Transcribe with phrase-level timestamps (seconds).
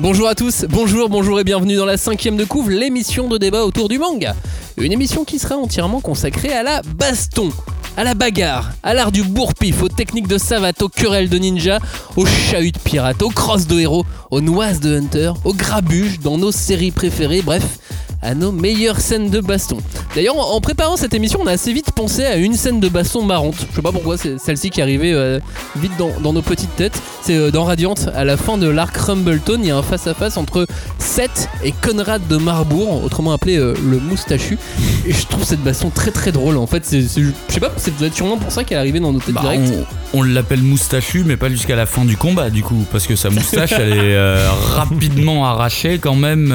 [0.00, 3.64] Bonjour à tous, bonjour, bonjour et bienvenue dans la cinquième de couvre, l'émission de débat
[3.64, 4.34] autour du manga.
[4.76, 7.50] Une émission qui sera entièrement consacrée à la baston,
[7.96, 11.78] à la bagarre, à l'art du bourre-pif, aux techniques de savate, aux querelles de ninja,
[12.16, 16.38] aux chahuts de pirates, aux crosses de héros, aux noises de hunter, aux grabuges dans
[16.38, 17.78] nos séries préférées, bref,
[18.24, 19.78] à nos meilleures scènes de baston.
[20.14, 23.22] D'ailleurs, en préparant cette émission, on a assez vite pensé à une scène de baston
[23.22, 23.54] marrante.
[23.70, 25.38] Je sais pas pourquoi, c'est celle-ci qui est arrivée euh,
[25.76, 27.00] vite dans, dans nos petites têtes.
[27.22, 30.36] C'est euh, dans Radiant, à la fin de l'arc Rumbleton, il y a un face-à-face
[30.36, 30.66] entre
[30.98, 34.58] Seth et Conrad de Marbourg, autrement appelé euh, le moustachu.
[35.06, 36.56] Et je trouve cette baston très très drôle.
[36.56, 39.12] En fait, c'est, je sais pas, c'est peut-être sûrement pour ça qu'elle est arrivée dans
[39.12, 39.72] nos têtes Bah, directes.
[40.14, 43.16] on, on l'appelle moustachu, mais pas jusqu'à la fin du combat, du coup, parce que
[43.16, 46.54] sa moustache, elle est euh, rapidement arrachée quand même.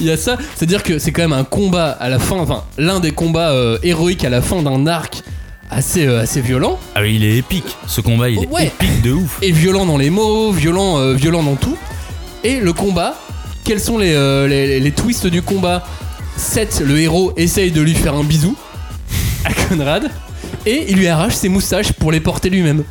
[0.00, 2.64] Il y a ça, c'est-à-dire que c'est quand même un combat à la fin, enfin
[2.78, 5.22] l'un des combats euh, héroïques à la fin d'un arc
[5.70, 6.78] assez, euh, assez violent.
[6.94, 7.76] Ah oui, il est épique.
[7.86, 8.66] Ce combat, il est Ouais.
[8.66, 9.38] épique de ouf.
[9.42, 11.76] Et violent dans les mots, violent, euh, violent dans tout.
[12.42, 13.14] Et le combat,
[13.64, 15.84] quels sont les, euh, les, les twists du combat?
[16.36, 18.56] Seth, le héros, essaye de lui faire un bisou
[19.44, 20.10] à Conrad.
[20.66, 22.82] Et il lui arrache ses moustaches pour les porter lui-même.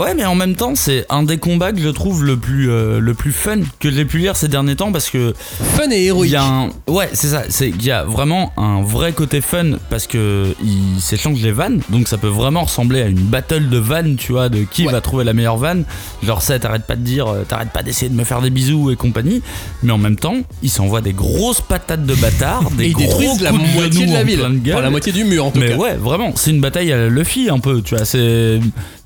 [0.00, 3.00] Ouais, mais en même temps, c'est un des combats que je trouve le plus, euh,
[3.00, 5.34] le plus fun que j'ai pu lire ces derniers temps parce que
[5.76, 6.32] Fun et héroïque.
[6.32, 9.72] y a un, ouais, c'est ça, c'est il y a vraiment un vrai côté fun
[9.90, 13.76] parce que il s'échange les vannes, donc ça peut vraiment ressembler à une battle de
[13.76, 14.92] vannes, tu vois, de qui Ouais.
[14.92, 15.84] va trouver la meilleure vanne.
[16.22, 18.90] Genre ça, t'arrêtes pas de dire, euh, t'arrêtes pas d'essayer de me faire des bisous
[18.90, 19.42] et compagnie,
[19.82, 23.02] mais en même temps, il s'envoie des grosses patates de bâtard, des Et ils gros
[23.04, 24.40] détruisent la de moitié de la ville.
[24.70, 25.76] Enfin, la moitié du mur en tout Mais cas.
[25.76, 28.60] ouais, vraiment, c'est une bataille à Luffy un peu, tu vois, c'est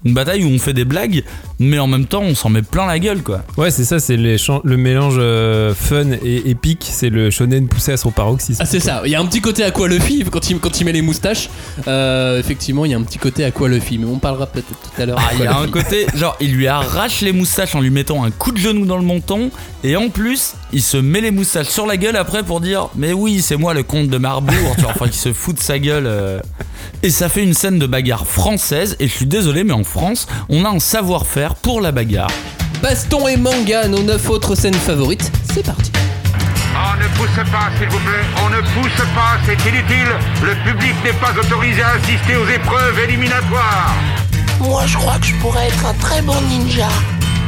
[0.04, 1.24] une bataille où on fait des blagues,
[1.58, 3.42] mais en même temps on s'en met plein la gueule quoi.
[3.56, 6.86] Ouais, c'est ça, c'est le mélange euh, fun et épique.
[6.90, 8.60] C'est le shonen poussé à son paroxysme.
[8.62, 10.84] Ah c'est ça, il y a un petit côté Aqua Luffy quand il, quand il
[10.84, 11.48] met les moustaches.
[11.88, 15.02] Euh, effectivement, il y a un petit côté Aqua Luffy, mais on parlera peut-être tout
[15.02, 15.18] à l'heure.
[15.20, 18.24] Ah, il y a un côté, genre, il lui arrache les moustaches en lui mettant
[18.24, 19.50] un coup de genou dans le menton,
[19.82, 23.12] et en plus, il se met les moustaches sur la gueule après pour dire Mais
[23.12, 25.78] oui, c'est moi le comte de Marbourg, tu vois, enfin, il se fout de sa
[25.78, 26.06] gueule.
[26.06, 26.40] euh.
[27.02, 30.26] Et ça fait une scène de bagarre française, et je suis désolé, mais en France,
[30.48, 32.30] on a un savoir-faire pour la bagarre.
[32.82, 35.30] Baston et manga, nos 9 autres scènes favorites.
[35.54, 35.92] C'est parti.
[36.76, 38.24] On ne pousse pas, s'il vous plaît.
[38.44, 40.10] On ne pousse pas, c'est inutile.
[40.42, 43.94] Le public n'est pas autorisé à assister aux épreuves éliminatoires.
[44.60, 46.88] Moi, je crois que je pourrais être un très bon ninja.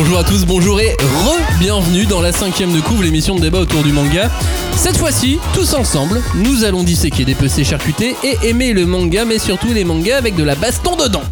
[0.00, 3.82] Bonjour à tous, bonjour et re-bienvenue dans la cinquième de couvre, l'émission de débat autour
[3.82, 4.30] du manga.
[4.76, 9.40] Cette fois-ci, tous ensemble, nous allons disséquer des PC charcutés et aimer le manga, mais
[9.40, 11.24] surtout les mangas avec de la baston dedans.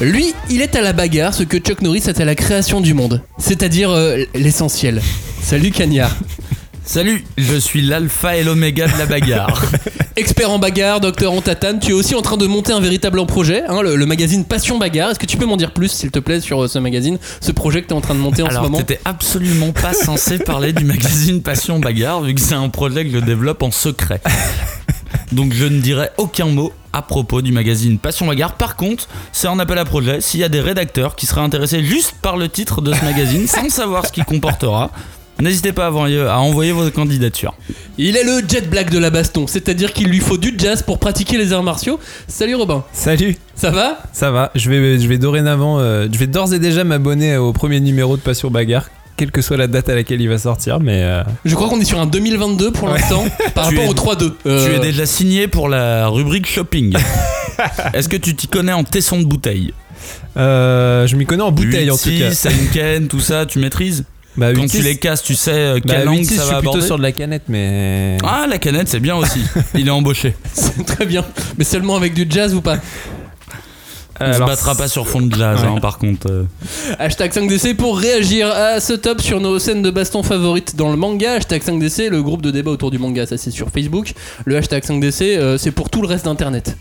[0.00, 2.92] Lui, il est à la bagarre ce que Chuck Norris est à la création du
[2.92, 5.00] monde, c'est-à-dire euh, l'essentiel.
[5.40, 6.16] Salut Cagnard.
[6.84, 9.62] Salut, je suis l'alpha et l'oméga de la bagarre.
[10.14, 13.24] Expert en bagarre, docteur en tatane, tu es aussi en train de monter un véritable
[13.24, 15.10] projet, hein, le, le magazine Passion Bagarre.
[15.10, 17.50] Est-ce que tu peux m'en dire plus, s'il te plaît, sur euh, ce magazine, ce
[17.50, 18.76] projet que tu es en train de monter en ce Alors, moment?
[18.78, 23.10] t'étais absolument pas censé parler du magazine Passion Bagarre, vu que c'est un projet que
[23.10, 24.20] je développe en secret.
[25.32, 28.52] Donc, je ne dirai aucun mot à propos du magazine Passion Bagarre.
[28.56, 30.20] Par contre, c'est un appel à projet.
[30.20, 33.46] S'il y a des rédacteurs qui seraient intéressés juste par le titre de ce magazine,
[33.46, 34.90] sans savoir ce qu'il comportera,
[35.40, 37.54] n'hésitez pas à envoyer, à envoyer vos candidatures.
[37.98, 40.98] Il est le jet black de la baston, c'est-à-dire qu'il lui faut du jazz pour
[40.98, 41.98] pratiquer les arts martiaux.
[42.28, 43.98] Salut Robin, Salut, ça va?
[44.12, 44.50] Ça va.
[44.54, 48.16] Je vais, je vais dorénavant, euh, je vais d'ores et déjà m'abonner au premier numéro
[48.16, 50.80] de Passion Bagarre, quelle que soit la date à laquelle il va sortir.
[50.80, 52.98] Mais euh, Je crois qu'on est sur un 2022 pour Ouais.
[52.98, 54.32] l'instant, par Tu rapport es- au 3-2.
[54.46, 56.96] Euh, Tu es déjà signé pour la rubrique shopping.
[57.94, 59.74] Est-ce que tu t'y connais en tesson de bouteille?
[60.36, 62.30] Euh, je m'y connais en bouteille en tout cas.
[62.30, 64.04] 8-6, Heineken, tout ça, tu maîtrises?
[64.36, 66.38] Bah, Quand 8-6, tu les casses, tu sais euh, bah, quelle langue 8-6, ça je
[66.38, 68.16] va suis plutôt aborder sur de la canette, mais.
[68.24, 69.40] Ah, la canette, c'est bien aussi.
[69.74, 70.34] Il est embauché.
[70.54, 71.24] C'est très bien,
[71.58, 72.78] mais seulement avec du jazz ou pas
[74.20, 75.66] On se Alors, battra pas sur fond de jazz, Ouais.
[75.68, 76.30] hein, par contre.
[76.30, 76.44] euh.
[76.98, 80.96] Hashtag 5DC pour réagir à ce top sur nos scènes de baston favorites dans le
[80.96, 81.34] manga.
[81.34, 84.12] Hashtag 5DC, le groupe de débat autour du manga, ça c'est sur Facebook.
[84.44, 86.76] Le hashtag 5DC, euh, c'est pour tout le reste d'internet.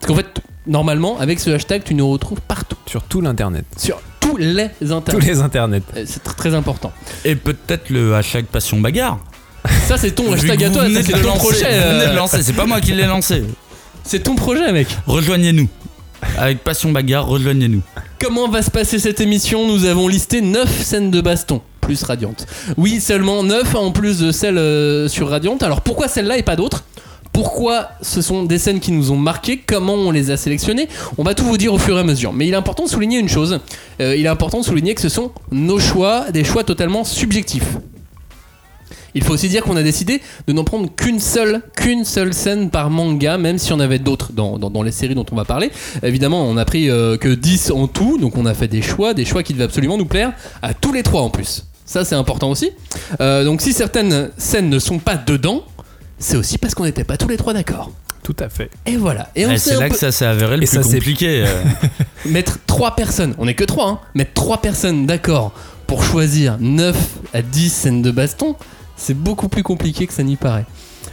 [0.00, 0.26] Parce qu'en fait,
[0.66, 2.76] normalement, avec ce hashtag, tu nous retrouves partout.
[2.86, 3.64] Sur tout l'internet.
[3.76, 4.00] Sur
[4.36, 5.26] tous les Tous internets.
[5.26, 5.82] les internets.
[5.96, 6.92] Euh, C'est tr- très important.
[7.24, 9.18] Et peut-être le hashtag Passion Bagarre.
[9.88, 11.64] Ça, c'est ton hashtag à toi, ça, c'est ton projet.
[11.66, 13.42] Euh, c'est pas moi qui l'ai lancé.
[14.04, 14.86] C'est ton projet, mec.
[15.06, 15.68] Rejoignez-nous.
[16.38, 17.82] Avec Passion Bagarre, rejoignez-nous.
[18.20, 19.66] Comment va se passer cette émission?
[19.66, 22.46] Nous avons listé 9 scènes de baston, plus Radiante.
[22.76, 25.62] Oui, seulement 9 en plus de celles euh, sur Radiante.
[25.62, 26.84] Alors pourquoi celle-là et pas d'autres?
[27.36, 30.88] Pourquoi ce sont des scènes qui nous ont marqué, comment on les a sélectionnées.
[31.18, 32.32] On va tout vous dire au fur et à mesure.
[32.32, 33.60] Mais il est important de souligner une chose.
[34.00, 37.76] Euh, il est important de souligner que ce sont nos choix, des choix totalement subjectifs.
[39.14, 42.70] Il faut aussi dire qu'on a décidé de n'en prendre qu'une seule, qu'une seule scène
[42.70, 45.70] par manga, même si on avait d'autres dans les séries dont on va parler.
[46.02, 49.12] Évidemment, on a pris euh, que 10 en tout, donc on a fait des choix,
[49.12, 50.32] des choix qui devaient absolument nous plaire
[50.62, 51.66] à tous les trois en plus.
[51.84, 52.70] Ça, c'est important aussi.
[53.20, 55.64] Euh, donc, si certaines scènes ne sont pas dedans,
[56.18, 57.90] c'est aussi parce qu'on n'était pas tous les trois d'accord.
[58.22, 58.70] Tout à fait.
[58.86, 59.28] Et voilà.
[59.36, 61.44] Et on Eh, c'est un là peu- que ça s'est avéré le Et plus compliqué.
[61.46, 61.62] euh.
[62.26, 65.52] mettre trois personnes, on est que trois, hein, mettre trois personnes d'accord
[65.86, 66.96] pour choisir 9
[67.32, 68.56] à 10 scènes de baston,
[68.96, 70.64] c'est beaucoup plus compliqué que ça n'y paraît.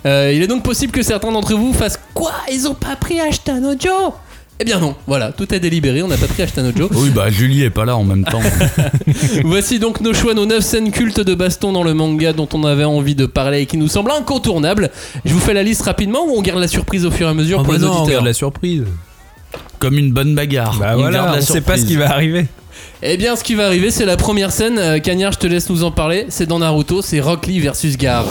[0.07, 2.33] Euh, il est donc possible que certains d'entre vous fassent Quoi?
[2.51, 4.13] Ils ont pas pris Ashton Ojo?
[4.63, 6.87] Eh bien non, voilà, tout est délibéré, on n'a pas pris Ashton Ojo.
[6.93, 8.39] Oui, bah Julie est pas là en même temps.
[9.43, 12.63] Voici donc nos choix, nos 9 scènes cultes de baston dans le manga dont on
[12.63, 14.89] avait envie de parler et qui nous semblent incontournables.
[15.25, 17.33] Je vous fais la liste rapidement ou on garde la surprise au fur et à
[17.33, 18.83] mesure Oh, pour bah les non, on auditeurs regarde la surprise.
[19.79, 20.77] Comme une bonne bagarre.
[20.79, 22.45] Bah On voilà, garde la on sait pas ce qui va arriver.
[23.01, 24.79] Eh bien, ce qui va arriver, c'est la première scène.
[24.79, 26.25] Euh, Cagnard, je te laisse nous en parler.
[26.29, 28.23] C'est dans Naruto, c'est Rock Lee versus Gar.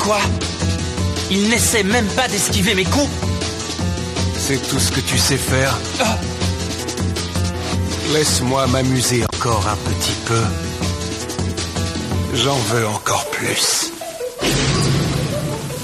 [0.00, 0.16] Quoi?
[1.36, 3.10] Il n'essaie même pas d'esquiver mes coups
[4.38, 5.76] C'est tout ce que tu sais faire.
[8.14, 10.40] Laisse-moi m'amuser encore un petit peu.
[12.34, 13.90] J'en veux encore plus.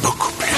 [0.02, 0.48] Beaucoup plus.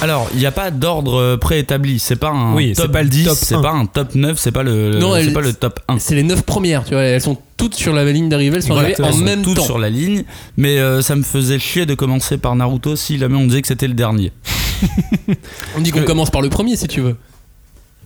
[0.00, 1.98] Alors, il n'y a pas d'ordre préétabli.
[1.98, 3.60] C'est pas un Oui, top pas le 10, top c'est 1.
[3.62, 5.98] pas un top 9, c'est pas le, Non, c'est elle- pas le top 1.
[5.98, 7.02] C'est les 9 premières, tu vois.
[7.02, 9.64] Elles sont toutes sur la ligne d'arrivée, elles sont Voilà, arrivées en même toutes temps.
[9.64, 10.24] sur la ligne,
[10.56, 13.68] mais euh, ça me faisait chier de commencer par Naruto si jamais on disait que
[13.68, 14.32] c'était le dernier.
[15.76, 17.16] On dit qu'on que- commence par le premier si tu veux.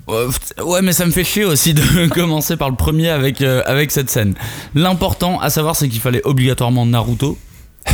[0.09, 0.31] Euh,
[0.65, 3.91] Ouais, mais ça me fait chier aussi de commencer par le premier avec, euh, avec
[3.93, 4.35] cette scène.
[4.75, 7.39] L'important à savoir, c'est qu'il fallait obligatoirement Naruto.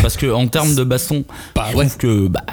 [0.03, 1.25] Parce que en termes de baston,
[1.57, 1.87] Bah je ouais.
[1.87, 2.45] trouve que bah,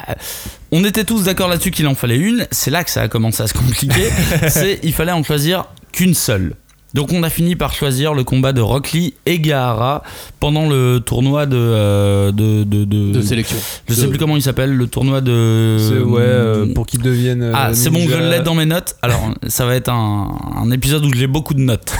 [0.72, 2.46] on était tous d'accord là-dessus qu'il en fallait une.
[2.50, 4.08] C'est là que ça a commencé à se compliquer.
[4.48, 6.54] c'est il fallait en choisir qu'une seule.
[6.94, 10.02] Donc on a fini par choisir le combat de Rock Lee et Gaara
[10.40, 13.58] pendant le tournoi de euh, de, de, de- De sélection.
[13.88, 15.76] Je sais plus comment il s'appelle, le tournoi de.
[15.78, 17.42] C'est- ouais, euh, pour qu'ils deviennent.
[17.42, 18.96] euh, Ah, c'est bon, je l'ai dans mes notes.
[19.02, 21.92] Alors, ça va être un, un épisode où j'ai beaucoup de notes.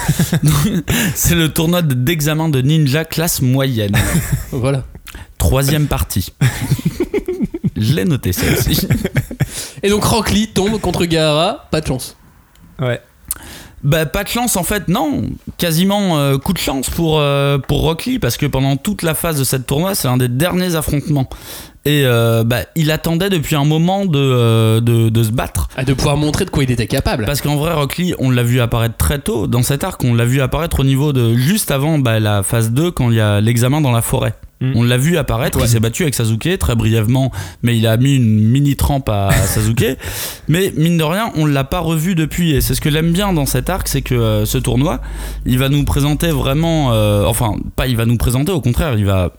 [1.15, 3.97] c'est le tournoi de- d'examen de ninja classe moyenne.
[4.53, 4.85] Voilà.
[5.37, 6.33] Troisième partie.
[7.77, 8.87] je l'ai noté, ça aussi.
[9.83, 12.17] Et donc Rock Lee tombe contre Gaara, pas de chance.
[12.81, 13.01] Ouais.
[13.83, 15.25] Bah, pas de chance en fait, non.
[15.59, 19.45] Quasiment euh, coup de chance pour, euh, pour parce que pendant toute la phase de
[19.45, 21.29] cette tournoi, c'est un des derniers affrontements.
[21.87, 25.69] Et euh, bah, il attendait depuis un moment de, euh, de, de se battre.
[25.77, 27.25] Ah, de pouvoir montrer de quoi il était capable.
[27.27, 30.03] Parce qu'en vrai, Rock Lee, on l'a vu apparaître très tôt dans cet arc.
[30.05, 33.17] On l'a vu apparaître au niveau de juste avant bah, la phase 2 quand il
[33.17, 34.35] y a l'examen dans la forêt.
[34.61, 34.73] Mm.
[34.75, 35.65] On l'a vu apparaître, Ouais.
[35.67, 37.31] il s'est battu avec Sasuke très brièvement,
[37.63, 39.97] mais il a mis une mini trempe à Sasuke.
[40.49, 42.53] mais mine de rien, on l'a pas revu depuis.
[42.53, 45.01] Et c'est ce que j'aime bien dans cet arc, c'est que euh, ce tournoi,
[45.45, 49.05] il va nous présenter vraiment, euh, enfin pas il va nous présenter, au contraire, il
[49.05, 49.31] va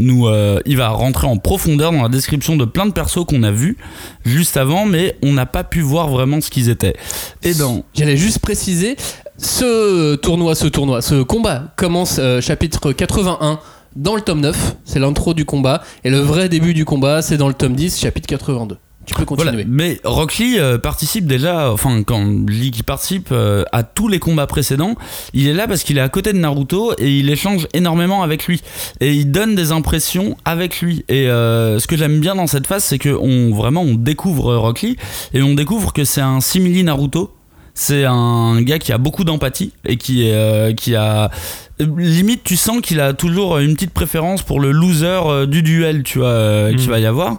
[0.00, 3.50] euh, il va rentrer en profondeur dans la description de plein de persos qu'on a
[3.50, 3.76] vus
[4.24, 6.96] juste avant, mais on n'a pas pu voir vraiment ce qu'ils étaient.
[7.42, 8.96] Et dans J'allais juste préciser,
[9.38, 13.60] ce tournoi, ce tournoi, ce combat commence euh, chapitre 81
[13.94, 17.38] dans le tome 9, c'est l'intro du combat, et le vrai début du combat, c'est
[17.38, 18.76] dans le tome 10, chapitre 82.
[19.06, 19.52] Tu peux continuer.
[19.52, 19.64] Voilà.
[19.68, 24.18] Mais Rock Lee euh, participe déjà, enfin quand Lee qui participe euh, à tous les
[24.18, 24.96] combats précédents,
[25.32, 28.46] il est là parce qu'il est à côté de Naruto et il échange énormément avec
[28.46, 28.62] lui
[29.00, 31.04] et il donne des impressions avec lui.
[31.08, 34.56] Et euh, ce que j'aime bien dans cette phase, c'est que on vraiment on découvre
[34.56, 34.96] Rock Lee
[35.32, 37.32] et on découvre que c'est un simili Naruto.
[37.78, 41.30] C'est un gars qui a beaucoup d'empathie et qui est euh, qui a
[41.78, 46.02] limite tu sens qu'il a toujours une petite préférence pour le loser euh, du duel
[46.02, 46.90] tu vois euh, qu'il Mhm.
[46.90, 47.38] va y avoir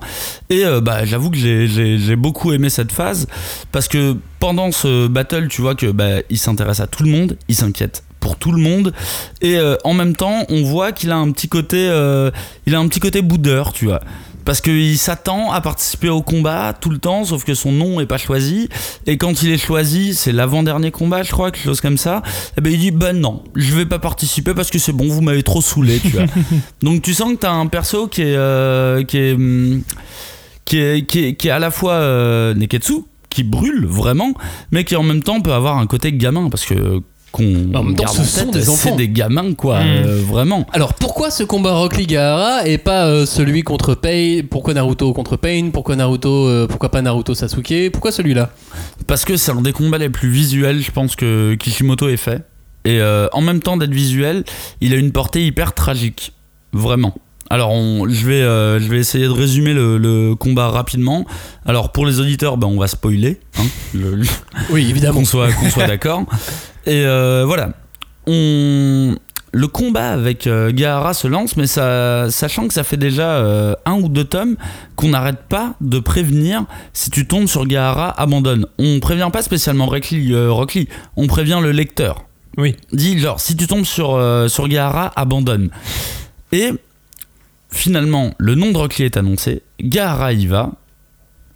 [0.51, 3.25] et euh, bah j'avoue que j'ai- j'ai j'ai beaucoup aimé cette phase
[3.71, 7.35] parce que pendant ce battle tu vois que bah il s'intéresse à tout le monde
[7.47, 8.93] il s'inquiète pour tout le monde
[9.41, 12.29] et euh, en même temps on voit qu'il a un petit côté euh,
[12.67, 14.01] il a un petit côté boudeur tu vois
[14.47, 18.05] parce qu'il s'attend à participer au combat tout le temps, sauf que son nom est
[18.05, 18.69] pas choisi.
[19.05, 22.21] Et quand il est choisi, c'est l'avant-dernier combat, je crois, quelque chose comme ça.
[22.57, 25.19] Et ben il dit ben non, je vais pas participer parce que c'est bon, vous
[25.19, 26.27] m'avez trop saoulé, tu vois.
[26.81, 29.37] Donc tu sens que t'as un perso qui est euh, qui est
[30.63, 34.31] qui est, qui est qui est à la fois euh, Neketsu qui brûle vraiment,
[34.71, 37.01] mais qui en même temps peut avoir un côté gamin parce que
[37.31, 38.95] qu'on En garde ce en sont tête, des c'est enfants.
[38.95, 39.87] des gamins quoi, Mm.
[40.05, 40.65] euh, vraiment.
[40.73, 45.11] Alors pourquoi ce combat Rock Lee Gaara et pas euh, celui contre Pain Pourquoi Naruto
[45.13, 48.51] contre Pain Pourquoi Naruto euh, Pourquoi pas Naruto Sasuke Pourquoi celui-là?
[49.07, 52.41] Parce que c'est un des combats les plus visuels, je pense, que Kishimoto ait fait.
[52.85, 53.01] Et
[53.33, 54.43] en même temps d'être visuel,
[54.79, 56.31] il a une portée hyper tragique.
[56.73, 57.13] vraiment.
[57.49, 61.25] Alors, on- je, vais, euh, je vais essayer de résumer le, le combat rapidement.
[61.65, 63.39] Alors, pour les auditeurs, ben, on va spoiler.
[63.57, 64.25] hein, le- le-
[64.69, 65.19] Oui, évidemment.
[65.19, 66.23] qu'on soit, qu'on soit d'accord.
[66.87, 67.69] Et euh, voilà.
[68.25, 69.15] On...
[69.53, 73.75] Le combat avec euh, Gaara se lance, mais ça, sachant que ça fait déjà euh,
[73.85, 74.57] un ou deux tomes
[74.95, 78.67] qu'on n'arrête pas de prévenir si tu tombes sur Gaara, abandonne.
[78.77, 82.25] On prévient pas spécialement Rock Lee, euh, Rock Lee, on prévient le lecteur.
[82.57, 82.75] Oui.
[82.91, 85.69] Dit genre, si tu tombes sur, sur Gaara, abandonne.
[86.51, 86.71] Et
[87.71, 90.73] finalement, le nom de Rock Lee est annoncé, Gaara y va,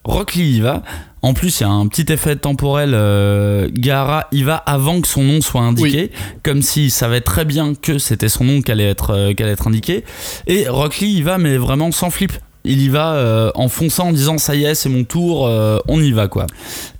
[0.03, 0.81] Rock Lee y va.
[1.23, 2.91] En plus, il y a un petit effet temporel.
[2.95, 6.11] Euh, Gaara y va avant que son nom soit indiqué,
[6.43, 9.67] comme s'il savait très bien que c'était son nom qui allait être, euh, allait être
[9.67, 10.03] indiqué.
[10.47, 12.31] Et Rock Lee y va, mais vraiment sans flip.
[12.63, 15.49] Il y va euh, en fonçant en disant ça y est c'est mon tour
[15.87, 16.45] on y va quoi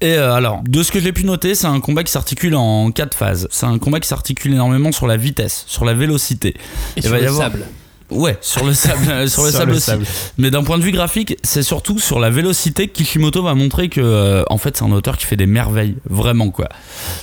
[0.02, 3.16] et alors de ce que j'ai pu noter c'est un combat qui s'articule en quatre
[3.16, 6.56] phases c'est un combat qui s'articule énormément sur la vitesse sur la vélocité Et
[6.98, 7.68] Il sur va y le avoir- sable.
[8.12, 9.86] Ouais, sur le sable, sur le Sur sable le aussi.
[9.86, 10.06] sable.
[10.38, 13.90] Mais d'un point de vue graphique, c'est surtout sur la vélocité que Kishimoto va montrer
[13.90, 16.68] que, euh, en fait, c'est un auteur qui fait des merveilles, vraiment quoi.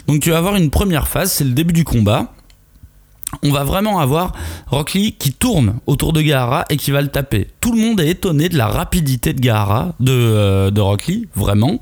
[0.07, 2.33] Donc tu vas avoir une première phase, c'est le début du combat.
[3.43, 4.33] On va vraiment avoir
[4.69, 7.49] Rock Lee qui tourne autour de Gaara et qui va le taper.
[7.61, 11.29] Tout le monde est étonné de la rapidité de Gaara, de, euh, de Rock Lee,
[11.37, 11.79] vraiment.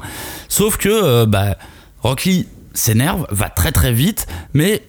[0.49, 1.57] Sauf que euh, bah,
[2.03, 4.83] Rock Lee s'énerve, va très très vite, mais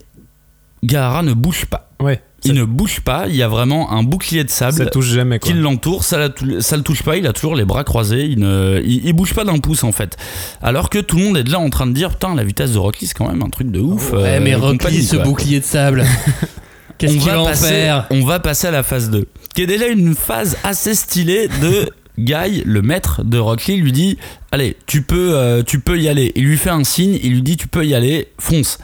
[0.84, 1.92] Gaara ne bouge pas.
[2.00, 2.22] Ouais.
[2.48, 5.40] Il ne bouge pas, il y a vraiment un bouclier de sable ça touche jamais
[5.40, 5.52] quoi.
[5.52, 8.40] qui l'entoure, ça, la ça le touche pas, il a toujours les bras croisés, il,
[8.40, 10.18] ne, il, il bouge pas d'un pouce en fait.
[10.62, 12.78] Alors que tout le monde est déjà en train de dire putain la vitesse de
[12.78, 14.12] Rocky c'est quand même un truc de ouf.
[14.14, 15.26] Ouais, euh, mais et Rock compagnie, Lee, ce quoi.
[15.26, 16.06] bouclier de sable.
[16.98, 19.68] Qu'est-ce qu'il va en passer, faire On va passer à la phase 2, qui est
[19.68, 21.90] déjà une phase assez stylée de
[22.20, 24.18] Guy, le maître de Rock Lee, lui dit
[24.52, 26.32] Allez, tu peux, euh, tu peux y aller.
[26.36, 28.80] Il lui fait un signe, il lui dit Tu peux y aller, fonce.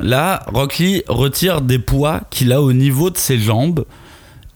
[0.00, 3.84] Là, Rock Lee retire des poids qu'il a au niveau de ses jambes.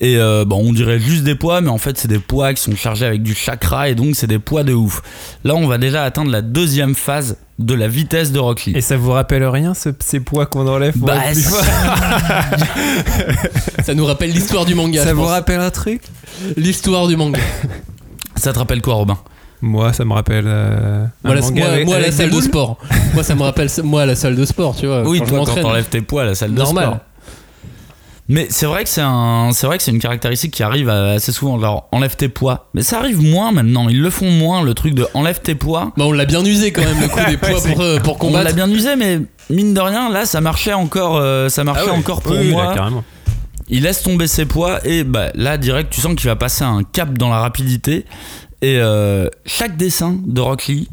[0.00, 2.60] Et euh, bon, on dirait juste des poids, mais en fait, c'est des poids qui
[2.62, 5.00] sont chargés avec du chakra et donc c'est des poids de ouf.
[5.44, 8.72] Là, on va déjà atteindre la deuxième phase de la vitesse de Rock Lee.
[8.74, 11.64] Et ça vous rappelle rien ce- ces poids qu'on enlève pour Bah, ça- fort
[13.84, 15.02] Ça nous rappelle l'histoire du manga.
[15.02, 15.30] Ça je vous pense.
[15.30, 16.02] rappelle un truc?
[16.56, 17.40] L'histoire du manga.
[18.36, 19.18] Ça te rappelle quoi, Robin?
[19.66, 20.44] Moi, ça me rappelle.
[20.46, 22.76] euh, Moi, la, manga moi, avec- moi, la avec salle de sport.
[23.14, 25.02] moi, ça me rappelle moi la salle de sport, tu vois.
[25.08, 26.84] Oui, quand toi, quand t'enlèves tes poids à la salle de Normal.
[26.84, 26.98] sport.
[28.28, 31.30] Mais c'est vrai que c'est un, c'est vrai que c'est une caractéristique qui arrive assez
[31.32, 31.58] souvent.
[31.60, 32.68] Genre, enlève tes poids.
[32.74, 33.88] Mais ça arrive moins maintenant.
[33.90, 35.92] Ils le font moins, le truc de enlève tes poids.
[35.96, 38.30] Bah, on l'a bien usé quand même le coup des poids pour, euh, pour On
[38.32, 38.54] l'a combattre.
[38.54, 41.98] bien usé, mais mine de rien, là, ça marchait encore, euh, ça marchait Ah ouais.
[41.98, 42.64] encore pour Oui, oui, moi.
[42.66, 43.04] là, carrément.
[43.68, 46.82] Il laisse tomber ses poids et bah, là, direct, tu sens qu'il va passer un
[46.82, 48.04] cap dans la rapidité.
[48.62, 50.88] Et euh, chaque dessin de Rock Lee,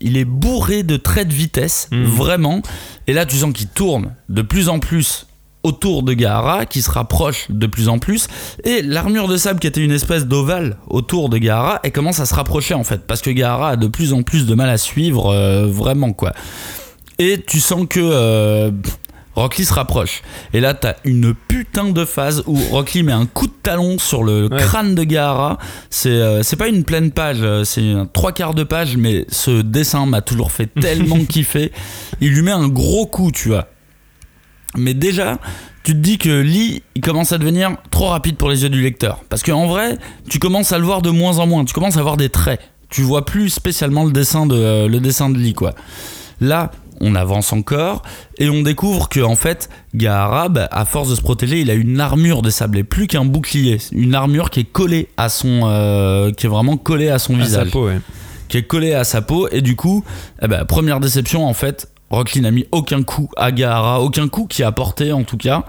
[0.00, 2.04] il est bourré de traits de vitesse, Mhm.
[2.04, 2.62] vraiment.
[3.06, 5.26] Et là, tu sens qu'il tourne de plus en plus
[5.64, 8.28] autour de Gaara, qui se rapproche de plus en plus.
[8.62, 12.26] Et l'armure de sable, qui était une espèce d'ovale autour de Gaara, elle commence à
[12.26, 14.78] se rapprocher en fait, parce que Gaara a de plus en plus de mal à
[14.78, 16.32] suivre, euh, vraiment quoi.
[17.18, 18.70] Et tu sens que euh,
[19.38, 20.22] Rock Lee se rapproche.
[20.52, 23.98] Et là, t'as une putain de phase où Rock Lee met un coup de talon
[23.98, 24.58] sur le Ouais.
[24.58, 25.58] crâne de Gaara.
[25.90, 29.24] C'est euh, c'est pas une pleine page, euh, c'est un trois quarts de page, mais
[29.28, 31.72] ce dessin m'a toujours fait tellement kiffer.
[32.20, 33.68] Il lui met un gros coup, tu vois.
[34.76, 35.38] Mais déjà,
[35.82, 38.82] tu te dis que Lee, il commence à devenir trop rapide pour les yeux du
[38.82, 39.20] lecteur.
[39.28, 41.64] Parce qu'en vrai, tu commences à le voir de moins en moins.
[41.64, 42.60] Tu commences à voir des traits.
[42.90, 45.74] Tu vois plus spécialement le dessin de, euh, le dessin de Lee, quoi.
[46.40, 48.02] Là, on avance encore
[48.38, 51.74] et on découvre que en fait, Gaara, bah, à force de se protéger, il a
[51.74, 53.78] une armure de sable et plus qu'un bouclier.
[53.92, 57.38] Une armure qui est collée à son, euh, qui est vraiment collée à son À
[57.40, 58.00] sa visage peau, ouais.
[58.48, 60.04] qui est collé à sa peau et du coup
[60.42, 64.28] eh ben, première déception en fait Rock Lee n'a mis aucun coup à Gaara aucun
[64.28, 65.64] coup qui a porté en tout cas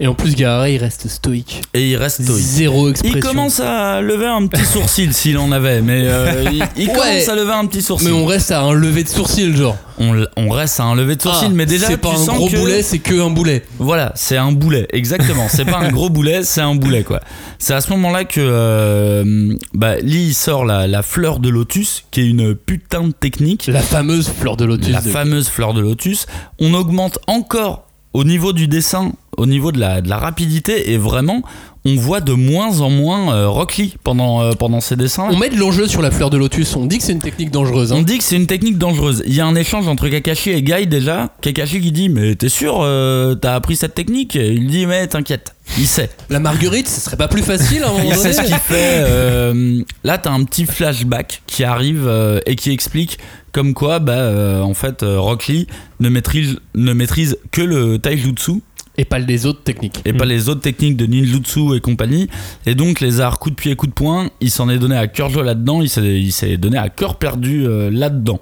[0.00, 1.62] Et en plus, Gaara, il reste stoïque.
[1.72, 3.16] et il reste stoïque Zéro expression.
[3.18, 6.94] il commence à lever un petit sourcil s'il en avait mais euh, il, il Ouais.
[6.94, 9.76] commence à lever un petit sourcil Mais on reste à un lever de sourcil, genre.
[9.98, 12.18] on, on reste à un lever de sourcil Ah, mais déjà c'est pas tu un
[12.18, 13.62] sens gros que- boulet, c'est que un boulet.
[13.78, 15.46] Voilà, c'est un boulet, exactement.
[15.48, 17.20] C'est pas un gros boulet, c'est un boulet, quoi.
[17.60, 22.04] C'est à ce moment-là que euh, bah, Lee il sort la, la fleur de lotus,
[22.10, 23.68] qui est une putain de technique.
[23.68, 24.90] La fameuse fleur de lotus.
[24.92, 26.26] la de- fameuse fleur de lotus.
[26.58, 31.42] On augmente encore au niveau du dessin, au niveau de la, rapidité, et vraiment,
[31.86, 35.28] on voit de moins en moins euh, Rock Lee pendant, euh, pendant ces dessins.
[35.30, 36.74] On met de l'enjeu sur la fleur de lotus.
[36.76, 37.92] On dit que c'est une technique dangereuse.
[37.92, 37.96] hein.
[37.98, 39.22] On dit que c'est une technique dangereuse.
[39.26, 41.34] Il y a un échange entre Kakashi et Guy déjà.
[41.42, 44.34] Kakashi qui dit Mais t'es sûr, euh, t'as appris cette technique?
[44.34, 46.08] Il dit Mais t'inquiète, il sait.
[46.30, 49.02] La marguerite, ce serait pas plus facile à un moment Il sait ce qu'il fait.
[49.04, 53.18] euh, là, t'as un petit flashback qui arrive euh, et qui explique
[53.52, 55.68] comme quoi, bah, en fait, Rock Lee
[56.00, 58.62] ne maîtrise, ne maîtrise que le taijutsu
[58.96, 60.00] Et pas les autres techniques.
[60.04, 62.28] et pas les autres techniques de ninjutsu et compagnie.
[62.64, 65.08] Et donc les arts coup de pied, coup de poing, il s'en est donné à
[65.08, 68.40] cœur joie là-dedans, il s'est, il s'est donné à cœur perdu euh, là-dedans.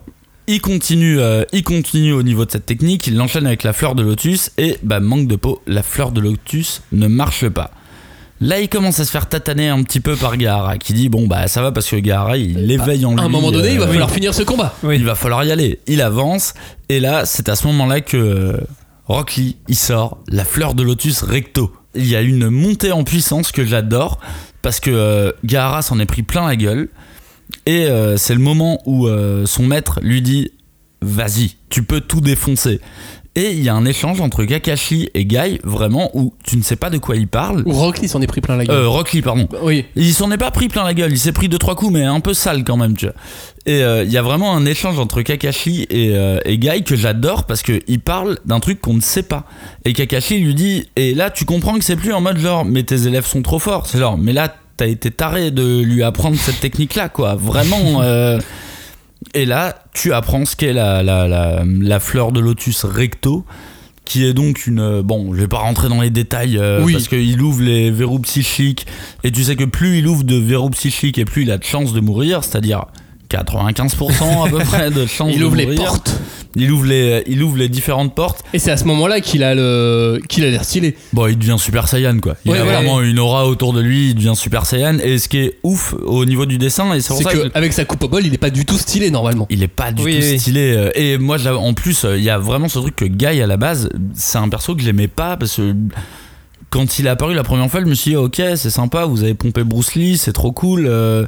[0.49, 3.95] Il continue, euh, il continue au niveau de cette technique, il l'enchaîne avec la fleur
[3.95, 7.71] de lotus et bah manque de peau, la fleur de lotus ne marche pas.
[8.43, 11.29] Là, il commence à se faire tataner un petit peu par Gaara, qui dit bon
[11.29, 13.21] bah ça va parce que Gaara il éveille en lui.
[13.21, 14.75] À un moment donné, il va euh, falloir finir ce combat.
[14.93, 15.79] il va falloir y aller.
[15.87, 16.55] Il avance
[16.89, 18.59] et là, c'est à ce moment-là que
[19.07, 21.73] Rock Lee il sort la fleur de lotus recto.
[21.95, 24.19] Il y a une montée en puissance que j'adore
[24.63, 26.89] parce que euh, s'en est pris plein la gueule
[27.67, 30.53] et euh, c'est le moment où euh, son maître lui dit
[31.03, 32.81] vas-y, tu peux tout défoncer.
[33.35, 36.77] Et il y a un échange entre Kakashi et Guy, vraiment, où tu ne sais
[36.77, 37.63] pas de quoi il parle.
[37.65, 38.77] Ou Rock Lee s'en est pris plein la gueule.
[38.77, 39.49] Euh, Rock Lee, pardon.
[39.63, 39.87] oui.
[39.97, 42.05] Il s'en est pas pris plein la gueule, il s'est pris deux trois coups, mais
[42.05, 43.15] un peu sale quand même, tu vois.
[43.65, 46.95] Et euh, il y a vraiment un échange entre Kakashi et, euh, et Guy que
[46.95, 49.45] j'adore parce que il parle d'un truc qu'on ne sait pas.
[49.87, 52.83] Et Kakashi lui dit, et là tu comprends que c'est plus en mode genre, mais
[52.83, 56.37] tes élèves sont trop forts, c'est genre, mais là t'as été taré de lui apprendre
[56.37, 57.35] cette technique là, quoi.
[57.35, 58.03] Vraiment.
[59.35, 63.45] Et là, tu apprends ce qu'est la, la, la, la fleur de lotus recto,
[64.05, 64.81] qui est donc une.
[64.81, 66.93] euh, Bon, je vais pas rentrer dans les détails euh, Oui.
[66.93, 68.87] parce qu'il ouvre les verrous psychiques,
[69.25, 71.65] et tu sais que plus il ouvre de verrous psychiques et plus il a de
[71.65, 72.87] chances de mourir, c'est-à-dire
[73.33, 75.83] 95% à peu près de chances Il de ouvre les mourir.
[75.85, 76.13] portes.
[76.55, 78.45] Il ouvre les, il ouvre les différentes portes.
[78.53, 80.95] Et c'est à ce moment-là qu'il a le qu'il a l'air stylé.
[81.15, 82.37] Bon, il devient Super Saiyan quoi.
[82.45, 82.71] Il Ouais, a ouais.
[82.73, 84.99] vraiment une aura autour de lui, il devient Super Saiyan.
[85.03, 87.49] Et ce qui est ouf au niveau du dessin, et c'est pour C'est ça que
[87.49, 89.47] qu'avec sa coupe au bol, il est pas du tout stylé normalement.
[89.49, 90.39] il est pas du Oui, tout oui.
[90.39, 90.75] stylé.
[90.77, 93.57] euh, Et moi, en plus, il y a vraiment ce truc que Guy à la
[93.57, 95.75] base, c'est un perso que j'aimais pas parce que
[96.73, 99.23] quand il est apparu la première fois, je me suis dit, ok, c'est sympa, vous
[99.23, 100.87] avez pompé Bruce Lee, c'est trop cool.
[100.89, 101.27] euh,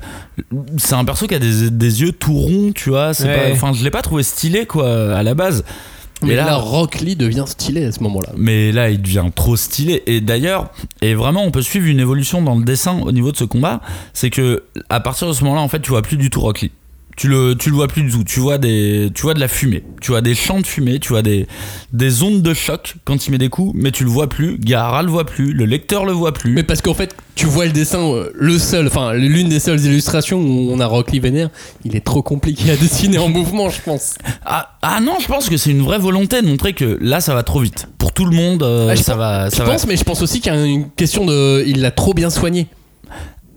[0.79, 3.13] c'est un perso qui a des, des yeux tout ronds, tu vois.
[3.15, 3.51] c'est Ouais.
[3.53, 5.63] Enfin, je l'ai pas trouvé stylé, quoi, à la base.
[6.23, 8.31] Mais Et là, là- Rock Lee devient stylé à ce moment-là.
[8.39, 10.03] Mais là, il devient trop stylé.
[10.07, 10.71] Et d'ailleurs,
[11.03, 13.81] et vraiment, on peut suivre une évolution dans le dessin au niveau de ce combat.
[14.15, 16.63] C'est que à partir de ce moment-là, en fait, tu vois plus du tout Rock
[16.63, 16.73] Lee.
[17.17, 18.25] Tu le, tu le vois plus du tout.
[18.25, 19.85] Tu vois des, tu vois de la fumée.
[20.01, 20.99] Tu vois des champs de fumée.
[20.99, 21.47] Tu vois des,
[21.93, 23.73] des ondes de choc quand il met des coups.
[23.75, 24.59] Mais tu le vois plus.
[24.59, 25.53] Gaara le voit plus.
[25.53, 26.53] Le lecteur le voit plus.
[26.53, 29.81] Mais parce qu'en fait, tu vois le dessin, euh, le seul, enfin l'une des seules
[29.85, 31.51] illustrations où on a Rock Lee vénère,
[31.85, 34.15] il est trop compliqué à dessiner en mouvement, je pense.
[34.45, 37.35] Ah, ah non, je pense que c'est une vraie volonté de montrer que là, ça
[37.35, 37.89] va trop vite.
[37.99, 39.73] Pour tout le monde, euh, Ah, je ça pense- va, Je ça va.
[39.73, 42.31] pense, mais je pense aussi qu'il y a une question de, il l'a trop bien
[42.31, 42.67] soigné.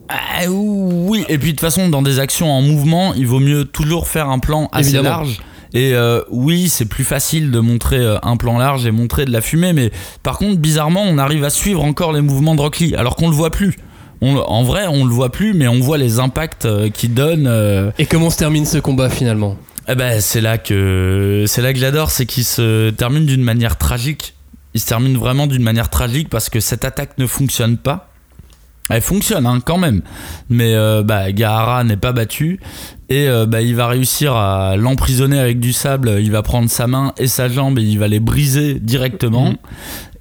[0.10, 3.65] Ah, oui, et puis de toute façon, dans des actions en mouvement, il vaut mieux
[3.65, 5.10] toujours faire un plan assez Évidemment.
[5.10, 5.39] large.
[5.74, 9.32] Et euh, oui, c'est plus facile de montrer euh, un plan large et montrer de
[9.32, 9.91] la fumée, mais
[10.24, 13.28] par contre, bizarrement, on arrive à suivre encore les mouvements de Rock Lee, alors qu'on
[13.30, 13.76] le voit plus.
[14.22, 17.46] On- en vrai, on le voit plus, mais on voit les impacts euh, qu'il donne.
[17.48, 19.58] euh, Et comment se termine ce combat finalement?
[19.89, 23.78] Eh ben, c'est là que c'est là que j'adore, c'est qu'il se termine d'une manière
[23.78, 24.34] tragique.
[24.74, 28.10] Il se termine vraiment d'une manière tragique parce que cette attaque ne fonctionne pas.
[28.89, 30.02] Elle fonctionne hein, quand même,
[30.50, 32.60] mais euh, bah, Gaara n'est pas battu
[33.10, 36.17] et euh, bah, il va réussir à l'emprisonner avec du sable.
[36.21, 39.54] Il va prendre sa main et sa jambe et il va les briser directement.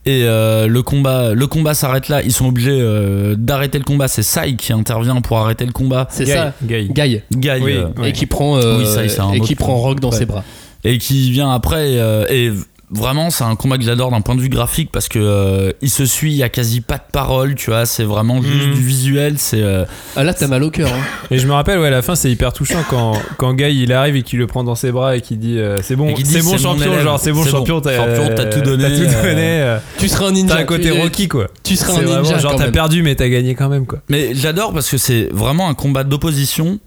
[0.04, 2.22] Et euh, le combat, le combat s'arrête là.
[2.22, 4.06] Ils sont obligés euh, d'arrêter le combat.
[4.06, 6.06] C'est Sai qui intervient pour arrêter le combat.
[6.10, 6.88] C'est ça, Guy.
[6.90, 7.22] Guy.
[7.32, 7.72] Guy, Oui.
[7.74, 9.76] euh, Et qui prend, euh, Oui, ça, et qui prend.
[9.76, 10.16] Rock dans Ouais.
[10.18, 10.44] ses bras.
[10.84, 12.52] et qui vient après euh, et
[12.90, 15.90] vraiment c'est un combat que j'adore d'un point de vue graphique parce que euh, il
[15.90, 18.74] se suit il y a quasi pas de parole tu vois c'est vraiment juste Mhm.
[18.74, 20.88] du visuel c'est euh, Ah là, t'as mal au cœur.
[20.88, 21.00] hein.
[21.32, 23.92] Et je me rappelle, ouais, à la fin, c'est hyper touchant quand, quand Guy il
[23.92, 26.42] arrive et qu'il le prend dans ses bras et qu'il dit euh, C'est bon, c'est
[26.44, 27.02] bon champion, élève.
[27.02, 27.56] genre c'est bon C'est bon.
[27.58, 27.96] champion, t'as
[28.30, 29.60] t'as tout donné, T'as tout euh, donné.
[29.62, 30.54] euh, Tu seras un ninja.
[30.54, 31.48] T'as un côté Rocky quoi.
[31.64, 32.38] Tu seras C'est un vraiment ninja.
[32.38, 33.98] genre quand t'as perdu mais t'as gagné quand même quoi.
[34.08, 36.78] mais j'adore parce que c'est vraiment un combat d'opposition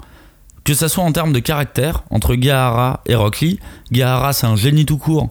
[0.64, 3.60] que ça soit en termes de caractère entre Gaara et Rock Lee
[3.92, 5.30] Gaara c'est un génie tout court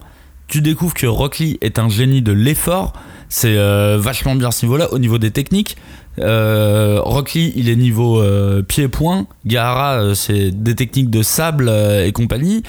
[0.48, 2.92] tu découvres que Rock est un génie de l'effort
[3.28, 5.76] c'est euh, vachement bien ce niveau là au niveau des techniques
[6.20, 9.26] Euh, Rock Lee, il est niveau euh, pied-point.
[9.46, 12.62] Gaara, euh, c'est des techniques de sable et compagnie.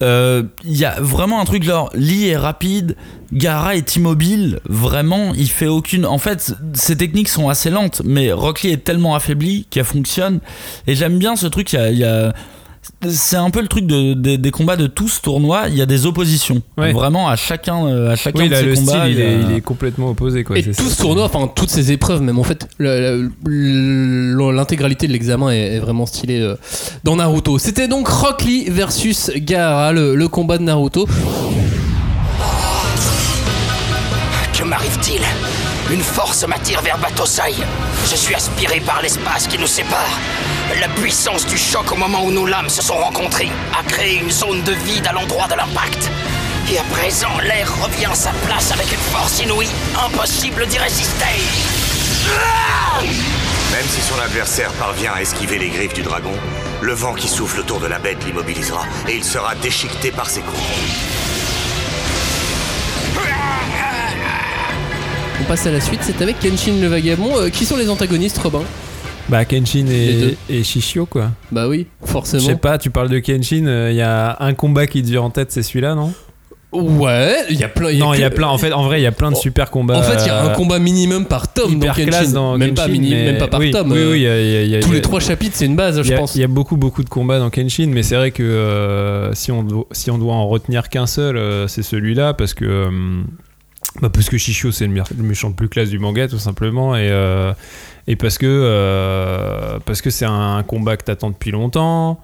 [0.00, 2.96] Il y a vraiment un truc genre Lee est rapide,
[3.32, 4.60] Gaara est immobile.
[4.68, 6.06] Vraiment, il fait aucune.
[6.06, 10.40] En fait, ces techniques sont assez lentes, mais Rock est tellement affaibli qu'elle fonctionne.
[10.86, 11.72] Et j'aime bien ce truc.
[11.72, 12.32] Il y a
[13.08, 15.68] c'est un peu le truc de, des- des combats de tout ce tournoi.
[15.68, 16.62] Il y a des oppositions.
[16.76, 16.92] Ouais.
[16.92, 18.92] Vraiment à chacun, euh, à chacun Oui, de là ces le combats.
[19.04, 20.58] style il est, il est complètement opposé quoi.
[20.58, 20.82] Et tout ça.
[20.82, 22.68] ce tournoi, enfin toutes ces épreuves, même en fait,
[23.48, 26.54] l'intégralité de l'examen est, est vraiment stylé euh,
[27.04, 27.58] dans Naruto.
[27.58, 31.06] C'était donc Rock Lee versus Gaara, le, le combat de Naruto.
[35.90, 37.54] Une force m'attire vers Batosai.
[38.10, 40.18] Je suis aspiré par l'espace qui nous sépare.
[40.80, 44.30] La puissance du choc au moment où nos lames se sont rencontrées a créé une
[44.30, 46.10] zone de vide à l'endroit de l'impact.
[46.70, 49.68] Et à présent, l'air revient à sa place avec une force inouïe,
[50.04, 51.24] impossible d'y résister.
[53.72, 56.34] Même si son adversaire parvient à esquiver les griffes du dragon,
[56.80, 60.40] le vent qui souffle autour de la bête l'immobilisera et il sera déchiqueté par ses
[60.40, 60.60] coups.
[65.48, 67.30] Passe à la suite, c'est avec Kenshin le vagabond.
[67.38, 68.62] Euh, qui sont les antagonistes, Robin
[69.28, 71.30] Bah Kenshin et, et Shishio quoi.
[71.50, 72.44] Bah oui, Je forcément.
[72.46, 75.30] sais pas, tu parles de Kenshin, il y a un combat qui te vient en
[75.30, 76.12] tête, c'est celui-là, non?
[76.70, 77.94] Ouais, il y a plein.
[77.94, 78.46] Non, il y a plein.
[78.48, 79.98] En fait, en vrai, il y a plein de Oh, super combats.
[79.98, 82.30] En fait, il y a un euh, combat minimum par tome dans Kenshin.
[82.32, 83.90] dans même, pas mini- même pas par oui, tome.
[83.90, 84.26] Oui, euh, oui, y
[84.74, 86.34] a- y Tous y les trois chapitres, c'est une base, je pense.
[86.34, 89.50] il y a beaucoup beaucoup de combats dans Kenshin, mais c'est vrai que euh, si,
[89.50, 92.90] on doit, si on doit en retenir qu'un seul, euh, c'est celui-là parce que euh,
[94.00, 96.38] bah, parce que Shishio c'est le, mé- le méchant le plus classe du manga tout
[96.38, 97.52] simplement et euh,
[98.06, 102.20] et parce que euh, parce que c'est un combat que t'attends depuis longtemps.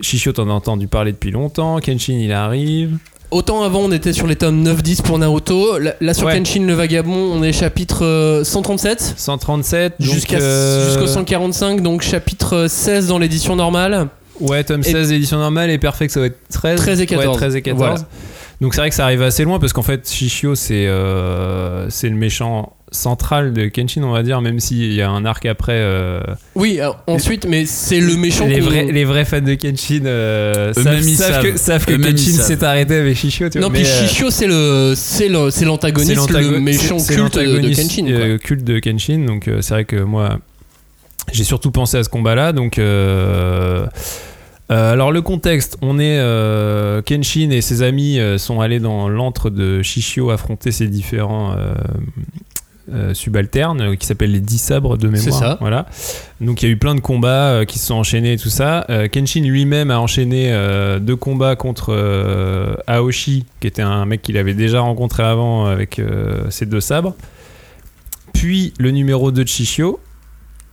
[0.00, 1.78] Shishio t'en as entendu parler depuis longtemps.
[1.80, 2.96] Kenshin il arrive.
[3.30, 5.78] Autant avant, on était sur les tomes 9-10 pour Naruto.
[5.78, 6.36] Là, sur Ouais.
[6.38, 12.02] Kenshin le vagabond, on est chapitre euh, 137 137 donc, jusqu'à euh, jusqu'au 145, donc
[12.02, 14.08] chapitre 16 dans l'édition normale.
[14.40, 16.76] Ouais, tome Et- 16 édition normale et Perfect ça va être 13.
[16.80, 17.26] 13 et 14.
[17.28, 17.78] Ouais, 13 et 14.
[17.78, 18.08] Voilà.
[18.64, 22.08] Donc c'est vrai que ça arrive assez loin parce qu'en fait Shishio c'est euh, c'est
[22.08, 25.76] le méchant central de Kenshin on va dire même s'il y a un arc après
[25.76, 26.22] euh,
[26.54, 30.72] Oui, alors, ensuite, mais c'est le méchant les vrais, les vrais fans de Kenshin euh,
[30.72, 34.06] savent, que, savent que Kenshin s'est arrêté avec Shishio tu vois, Non, mais, puis euh,
[34.06, 38.04] Shishio, c'est le, c'est le, c'est l'antagoniste, le méchant culte de, Kenshin.
[38.04, 38.12] quoi.
[38.12, 40.38] euh, culte de Kenshin donc euh, c'est vrai que moi
[41.34, 42.80] j'ai surtout pensé à ce combat là donc
[44.70, 49.08] euh, alors le contexte, on est euh, Kenshin et ses amis euh, sont allés dans
[49.08, 51.56] l'antre de Shishio affronter ses différents
[53.12, 55.22] subalternes qui s'appellent les 10 sabres de mémoire.
[55.22, 55.56] C'est ça.
[55.60, 55.86] Voilà.
[56.40, 58.86] Donc il y a eu plein de combats qui se sont enchaînés et tout ça.
[59.12, 60.52] Kenshin lui-même a enchaîné
[61.00, 61.94] deux combats contre
[62.86, 66.00] Aoshi, qui était un mec qu'il avait déjà rencontré avant avec
[66.50, 67.14] ses deux sabres.
[68.34, 70.00] Puis le numéro 2 de Shishio,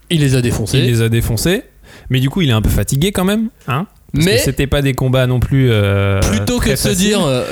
[0.09, 0.79] Il les a défoncés.
[0.79, 1.63] il les a défoncés.
[2.11, 3.47] Mais du coup, il est un peu fatigué quand même.
[3.67, 3.87] Hein?
[4.13, 5.69] Parce mais que c'était pas des combats non plus.
[5.71, 7.07] euh, plutôt que de se faciles.
[7.07, 7.45] dire, euh,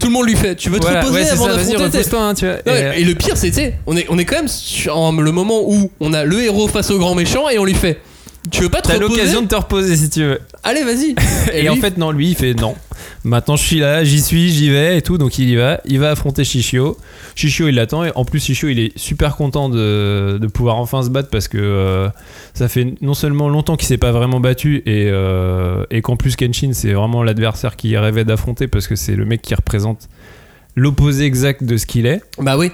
[0.00, 1.56] tout le monde lui fait, tu veux te Voilà, reposer ouais, c'est avant ça, vas-y,
[1.72, 2.54] d'affronter tes- repose-toi, hein, tu vois.
[2.66, 4.96] Non, Et- et, le pire, c'est, tu sais, on est, on est quand même sur
[4.96, 7.74] en- le moment où on a le héros face au grand méchant et on lui
[7.74, 7.98] fait,
[8.50, 10.40] tu veux pas te T'as reposer l'occasion de te reposer si tu veux.
[10.62, 11.14] Allez, vas-y.
[11.54, 12.74] Et, en fait, non, lui, il fait non.
[13.24, 15.16] Maintenant, je suis là, j'y suis, j'y vais et tout.
[15.16, 15.80] Donc, il y va.
[15.86, 16.98] Il va affronter Shishio.
[17.34, 18.04] Shishio, il l'attend.
[18.04, 21.48] Et en plus, Shishio, il est super content de, de pouvoir enfin se battre parce
[21.48, 22.08] que euh,
[22.52, 26.36] ça fait non seulement longtemps qu'il s'est pas vraiment battu et, euh, et qu'en plus,
[26.36, 30.08] Kenshin, c'est vraiment l'adversaire qu'il rêvait d'affronter parce que c'est le mec qui représente
[30.76, 32.22] l'opposé exact de ce qu'il est.
[32.38, 32.70] Bah oui.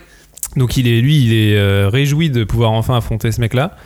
[0.56, 3.76] Donc il est, lui, il est euh, réjoui de pouvoir enfin affronter ce mec-là.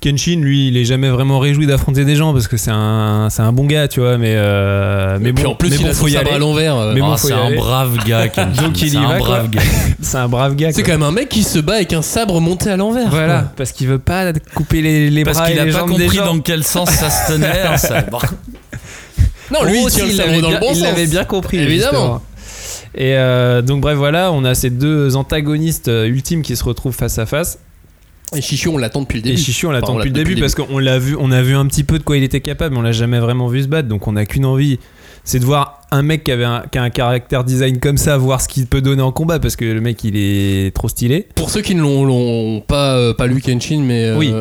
[0.00, 3.42] Kenshin, lui, il est jamais vraiment réjoui d'affronter des gens parce que c'est un, c'est
[3.42, 4.16] un bon gars, tu vois.
[4.16, 6.28] Mais, euh, mais Et puis bon, en plus, mais il bon, a faut y sabre
[6.28, 6.36] aller.
[6.36, 6.76] à l'envers.
[6.76, 8.62] euh, Mais bon, Ah, c'est un brave gars, Kenshin.
[8.62, 9.18] Donc il y va, quoi.
[9.18, 9.60] brave gars.
[10.00, 10.72] C'est un brave gars.
[10.72, 13.10] C'est quand même un mec qui se bat avec un sabre monté à l'envers.
[13.10, 13.52] Voilà, quoi.
[13.56, 16.16] parce qu'il veut pas couper les, les Parce bras qu'il et a les pas compris
[16.16, 17.60] dans quel sens ça se tenait.
[17.60, 18.22] un sabre.
[19.52, 20.40] Non, lui, Oh, il il l'avait
[21.06, 21.58] bien- bon compris.
[21.58, 21.90] Évidemment.
[21.90, 22.22] justement.
[22.94, 27.18] Et euh, donc bref, voilà, on a ces deux antagonistes ultimes qui se retrouvent face
[27.18, 27.58] à face.
[28.36, 29.42] Et Chichio, on l'attend depuis le Et début.
[29.42, 31.66] Chichi, on l'attend Enfin, depuis le début, parce qu'on l'a vu, on a vu un
[31.66, 33.88] petit peu de quoi il était capable, mais on l'a jamais vraiment vu se battre.
[33.88, 34.78] Donc on a qu'une envie,
[35.24, 38.16] c'est de voir un mec qui, avait un, qui a un caractère design comme ça,
[38.16, 41.26] voir ce qu'il peut donner en combat, parce que le mec il est trop stylé.
[41.34, 44.32] Pour ceux qui ne l'ont, pas, euh, pas lu Kenshin, mais euh, Oui.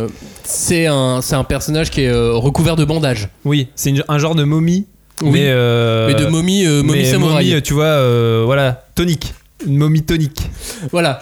[0.44, 3.30] c'est, un, un personnage qui est euh, recouvert de bandages.
[3.46, 4.86] Oui, c'est un genre de momie,
[5.24, 5.32] Oui.
[5.32, 7.50] mais, mais de momie, momie mais samouraï.
[7.50, 9.34] momie, tu vois, voilà, tonique,
[9.66, 10.44] une momie tonique.
[10.92, 11.20] Voilà.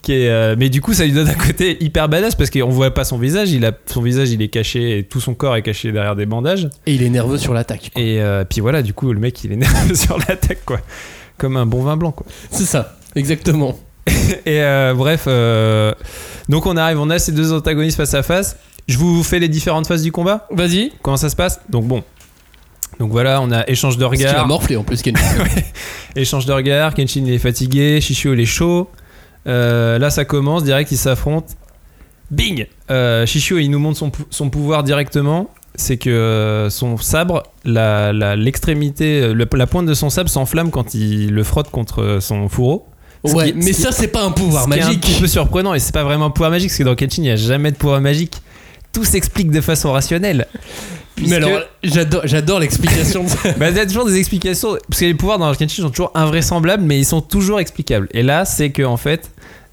[0.00, 2.50] Euh, Qui est, euh, mais du coup, ça lui donne un côté hyper badass parce
[2.50, 3.50] qu'on voit pas son visage.
[3.52, 6.26] Il a son visage, il est caché, et tout son corps est caché derrière des
[6.26, 6.68] bandages.
[6.86, 7.90] et il est nerveux sur l'attaque.
[7.96, 10.80] Et euh, puis voilà, du coup, le mec, il est nerveux sur l'attaque, quoi,
[11.38, 12.26] comme un bon vin blanc, quoi.
[12.50, 13.78] C'est ça, exactement.
[14.46, 15.26] Et euh, bref,
[16.48, 18.56] donc on arrive, on a ces deux antagonistes face à face.
[18.88, 20.48] Je vous fais les différentes phases du combat?
[20.50, 20.90] Vas-y.
[21.02, 21.60] Comment ça se passe?
[21.68, 22.02] Donc bon.
[22.98, 24.48] Donc voilà, on a échange de Parce qu'il a regards.
[24.48, 25.22] morflé en plus, Kenshin.
[26.16, 26.92] Échange de regards.
[26.94, 28.90] Kenshin il est fatigué, Shishio il est chaud.
[29.46, 31.54] Euh, là ça commence, direct ils s'affrontent.
[32.30, 35.50] Bing Euh, Shishio il nous montre son, pou- son pouvoir directement.
[35.76, 40.28] C'est que euh, son sabre, la- la- l'extrémité, euh, le- la pointe de son sabre
[40.28, 42.86] s'enflamme quand il le frotte contre son fourreau.
[43.24, 45.00] Ce ouais, qui- mais ça, c'est pas un pouvoir ce qui est un magique.
[45.02, 47.22] petit peu surprenant et c'est pas vraiment un pouvoir magique parce que dans Kenshin il
[47.22, 48.42] n'y a jamais de pouvoir magique.
[48.92, 50.46] Tout s'explique de façon rationnelle.
[51.28, 53.28] Mais alors, j'adore, j'adore l'explication de
[53.58, 56.12] bah, il y a toujours des explications parce que les pouvoirs dans Kenshin sont toujours
[56.14, 58.08] invraisemblables mais ils sont toujours explicables.
[58.12, 59.30] Et là c'est que en fait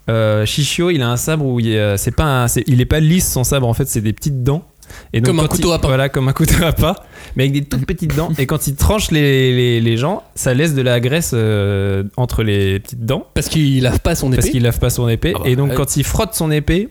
[0.08, 3.00] euh, Shishio il a un sabre où il c'est pas un- c'est- il est pas
[3.00, 4.64] lisse son sabre en fait c'est des petites dents
[5.12, 5.88] Et Comme un couteau il- à pain.
[5.88, 6.94] Voilà, comme un couteau à pain,
[7.36, 8.30] mais avec des toutes petites dents.
[8.38, 12.42] Et quand il tranche les, les, les gens, ça laisse de la graisse euh, entre
[12.42, 13.26] les petites dents.
[13.34, 14.36] Parce qu'il lave pas son épée.
[14.36, 15.34] Parce qu'il lave pas son épée.
[15.36, 15.76] Ah bah, et donc, ouais.
[15.76, 16.88] quand il frotte son épée,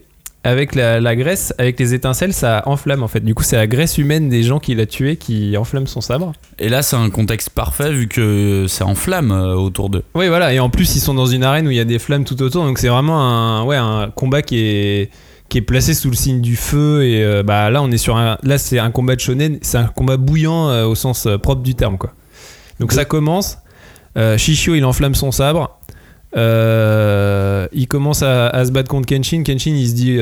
[0.47, 3.19] avec la, la graisse, avec les étincelles, ça enflamme en fait.
[3.19, 6.31] Du coup, c'est la graisse humaine des gens qu'il a tués qui enflamme son sabre.
[6.57, 10.03] Et là, c'est un contexte parfait vu que c'est en flamme euh, autour d'eux.
[10.15, 10.53] Oui, voilà.
[10.53, 12.41] Et en plus, ils sont dans une arène où il y a des flammes tout
[12.41, 12.63] autour.
[12.63, 15.11] Donc, c'est vraiment un, ouais, un combat qui est,
[15.49, 17.03] qui est placé sous le signe du feu.
[17.03, 18.37] Et euh, bah, là, on est sur un.
[18.43, 19.59] Là, c'est un combat de shonen.
[19.61, 22.13] C'est un combat bouillant euh, au sens propre du terme, quoi.
[22.79, 23.57] Donc, ça commence.
[24.17, 25.77] Euh, Shishio, il enflamme son sabre.
[26.37, 29.43] Euh, il commence à, à se battre contre Kenshin.
[29.43, 30.17] Kenshin, il se dit.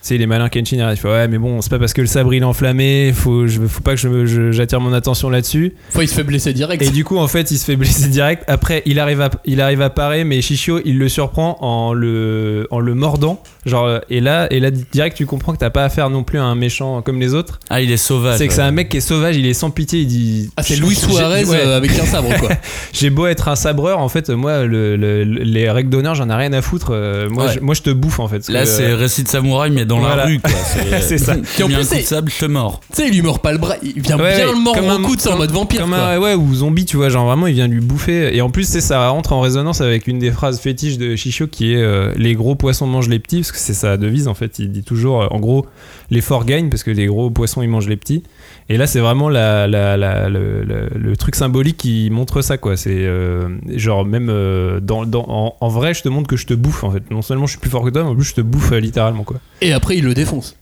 [0.00, 2.06] Tu sais, les malins Kenshin, il fait Ouais, mais bon, c'est pas parce que le
[2.06, 3.12] sabre il est enflammé.
[3.14, 5.74] Faut, je, faut pas que je me- je- j'attire mon attention là-dessus.
[6.00, 6.80] Il se fait blesser direct.
[6.82, 8.44] Et du coup, en fait, il se fait blesser direct.
[8.46, 12.66] Après, il arrive à, il arrive à parer, mais Shishio, il le surprend en le,
[12.70, 13.42] en le mordant.
[13.66, 16.38] Genre, euh, et là, et là, direct, tu comprends que t'as pas affaire non plus
[16.38, 17.58] à un méchant comme les autres.
[17.68, 18.38] Ah, il est sauvage.
[18.38, 20.50] C'est que c'est un mec qui est sauvage, il est sans pitié, il dit.
[20.56, 21.56] Ah, c'est Luis J'ai- Suarez ouais.
[21.66, 22.50] euh, avec un sabre, quoi.
[22.92, 26.30] J'ai beau être un sabreur, en fait, moi, le- le- le- les règles d'honneur, j'en
[26.30, 26.88] ai rien à foutre.
[26.92, 27.52] Euh, Moi, Ouais.
[27.54, 28.48] je, moi, je te bouffe, en fait.
[28.48, 30.16] Là, que, c'est euh, récit de samouraï, mais dans Voilà.
[30.16, 30.50] la rue, quoi.
[31.00, 31.34] C'est ça.
[31.58, 32.80] Et en un plus, coup de sable, je te mords.
[32.94, 33.74] Tu sais, il lui mord pas le bras.
[33.82, 35.98] Il vient Ouais, bien le mordre un- coude, c'est en mode vampire, Comme quoi.
[35.98, 38.36] un, ouais, ou zombie, tu vois, genre vraiment, il vient lui bouffer.
[38.36, 41.46] Et en plus, c'est ça rentre en résonance avec une des phrases fétiches de Shishio
[41.48, 44.34] qui est euh, Les gros poissons mangent les petits, parce que c'est sa devise en
[44.34, 44.58] fait.
[44.58, 45.66] Il dit toujours, euh, en gros,
[46.10, 48.22] les forts gagnent parce que les gros poissons ils mangent les petits.
[48.70, 52.58] Et là, c'est vraiment la, la- la- le, le- le truc symbolique qui montre ça,
[52.58, 52.76] quoi.
[52.76, 56.46] C'est euh, genre, même euh, dans, dans- en, en vrai, je te montre que je
[56.46, 57.10] te bouffe en fait.
[57.10, 58.80] Non seulement je suis plus fort que toi, mais en plus, je te bouffe euh,
[58.80, 59.38] littéralement, quoi.
[59.62, 60.56] Et après, il le défonce.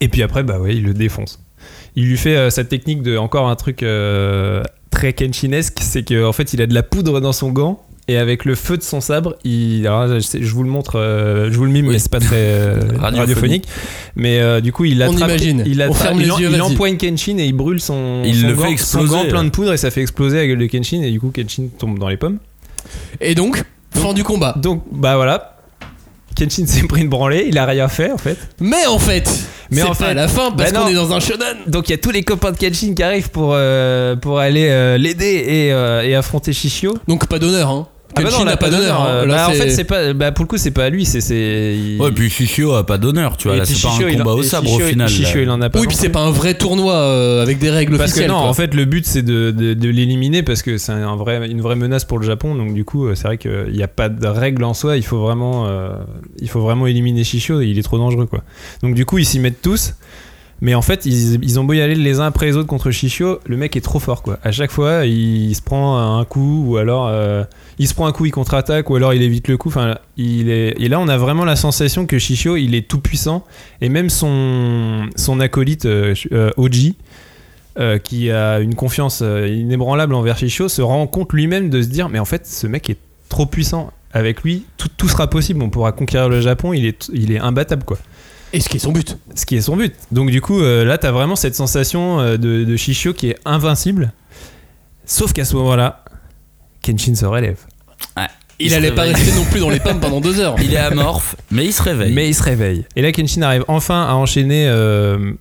[0.00, 1.40] Et puis après, bah ouais, il le défonce.
[1.94, 3.84] Il lui fait cette technique de encore un truc
[4.90, 7.82] très Kenshinesque, c'est qu'en fait, il a de la poudre dans son gant.
[8.06, 11.56] Et avec le feu de son sabre, il, alors, je, vous le montre, euh, je
[11.56, 13.64] vous le mime, mais c'est pas très euh, Radiophonique.
[14.14, 15.62] Mais euh, du coup, il On attrape, imagine.
[15.64, 18.52] il, On attrape- il yeux, il empoigne Kenshin et il brûle son, Il son le
[18.54, 20.66] gant, fait son exploser, gant plein de poudre et ça fait exploser la gueule de
[20.66, 22.38] Kenshin et du coup Kenshin tombe dans les pommes.
[23.22, 23.64] Et donc,
[23.94, 24.54] fin du combat.
[24.58, 25.56] Donc bah voilà,
[26.36, 28.36] Kenshin s'est pris une branlée, il a rien fait en fait.
[28.60, 29.30] Mais en fait,
[29.70, 31.56] Mais en pas fait- à la fin parce Bah qu'on est dans un shonen.
[31.68, 34.68] Donc il y a tous les copains de Kenshin qui arrivent pour, euh, pour aller
[34.68, 36.98] euh, l'aider et, euh, et affronter Shishio.
[37.08, 37.88] Donc pas d'honneur, hein.
[38.16, 39.00] Ah bah non, n'a pas d'honneur.
[39.02, 39.26] hein.
[39.26, 40.12] Là, bah, en fait, c'est pas.
[40.12, 41.04] Bah, pour le coup, c'est pas à lui.
[41.04, 41.20] C'est.
[41.20, 43.56] c'est il- Ouais, puis Shishio a pas d'honneur, tu vois.
[43.56, 45.08] Là, c'est pas Shishio, un il en- combat au sabre Shishio- au final.
[45.08, 45.78] Shishio, il en a pas.
[45.80, 48.30] Oui, non puis c'est pas un vrai tournoi euh, avec des règles Parce que officielles.
[48.30, 48.48] non, quoi.
[48.48, 51.60] en fait, le but c'est de, de, de l'éliminer parce que c'est un vrai, une
[51.60, 52.54] vraie menace pour le Japon.
[52.54, 54.96] Donc du coup, euh, c'est vrai qu'il n'y a pas de règle en soi.
[54.96, 55.90] Il faut vraiment, euh,
[56.40, 57.60] il faut vraiment éliminer Shishio.
[57.62, 58.42] Il est trop dangereux, quoi.
[58.82, 59.94] Donc du coup, ils s'y mettent tous.
[60.60, 63.40] Mais en fait, ils, ont beau y aller les uns après les autres contre Shishio,
[63.44, 64.38] le mec est trop fort, quoi.
[64.42, 67.44] À chaque fois, il, se prend un coup ou alors euh,
[67.78, 69.68] il se prend un coup, il contre-attaque ou alors il évite le coup.
[69.68, 70.74] Enfin, il est.
[70.80, 73.44] Et là, on a vraiment la sensation que Shishio, il est tout puissant
[73.80, 76.96] et même son son acolyte euh, euh, Oji
[78.04, 82.20] qui a une confiance inébranlable envers Shishio, se rend compte lui-même de se dire mais
[82.20, 83.92] en fait ce mec est trop puissant.
[84.12, 85.60] Avec lui, tout, tout sera possible.
[85.60, 86.72] On pourra conquérir le Japon.
[86.72, 87.98] Il est, il est imbattable quoi.
[88.54, 89.18] Et ce qui est son but.
[89.34, 89.92] Ce qui est son but.
[90.12, 93.36] Donc du coup, euh, là, t'as vraiment cette sensation euh, de, de Shishio qui est
[93.44, 94.12] invincible.
[95.06, 96.04] Sauf qu'à ce moment-là,
[96.82, 97.58] Kenshin se relève.
[98.60, 100.54] Il, se allait pas rester non plus dans les pommes pendant deux heures.
[100.62, 102.12] Il est amorphe, mais il se réveille.
[102.12, 102.84] Mais il se réveille.
[102.94, 105.32] Et là, Kenshin arrive enfin à enchaîner euh,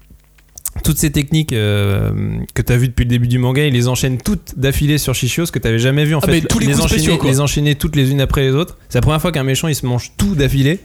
[0.84, 2.10] toutes ces techniques euh,
[2.56, 3.64] que tu as vues depuis le début du manga.
[3.64, 6.26] Il les enchaîne toutes d'affilée sur Shishio, ce que tu avais jamais vu en Ah,
[6.26, 6.32] fait.
[6.32, 7.30] mais tous les coups enchaîner, spéciaux, quoi.
[7.30, 8.80] les enchaîner toutes les unes après les autres.
[8.90, 10.80] C'est la première fois qu'un méchant il se mange tout d'affilée.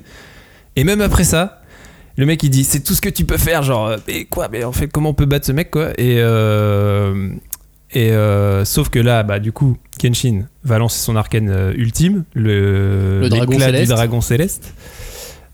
[0.76, 1.57] Et même après ça,
[2.18, 3.62] le mec il dit c'est tout ce que tu peux faire.
[3.62, 5.90] Genre, euh, mais quoi Mais en fait, comment on peut battre ce mec quoi?
[5.96, 6.16] Et.
[6.18, 7.30] euh,
[7.90, 13.20] et euh, sauf que là, bah, du coup, Kenshin va lancer son arcane ultime, le,
[13.22, 14.74] Le dragon du dragon céleste.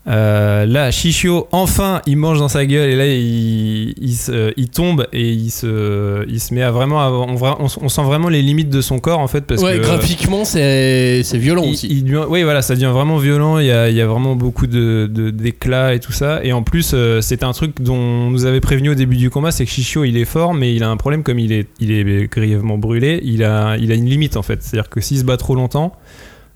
[0.07, 4.69] Euh, là, Shishio, enfin, il mange dans sa gueule et là, il, il, se- il
[4.69, 7.01] tombe et il se, il se met à vraiment.
[7.01, 9.41] à- on, vra- on, on sent vraiment les limites de son corps en fait.
[9.41, 11.87] Parce ouais, que, graphiquement, c'est violent il- aussi.
[11.87, 13.57] il oui, voilà, ça devient vraiment violent.
[13.57, 16.39] Il y a, il y a vraiment beaucoup de, de- d'éclats et tout ça.
[16.43, 19.31] Et en plus, euh, c'est un truc dont on nous avait prévenu au début du
[19.31, 21.67] combat c'est que Shishio, il est fort, mais il a un problème comme il est,
[21.79, 23.21] il est grièvement brûlé.
[23.23, 24.61] Il a, il a une limite en fait.
[24.61, 25.93] C'est-à-dire que s'il se bat trop longtemps,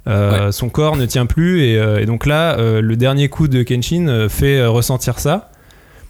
[0.10, 1.62] euh, son corps ne tient plus.
[1.64, 5.52] Et, euh, et donc là, euh, le dernier coup de Kenshin fait ressentir ça.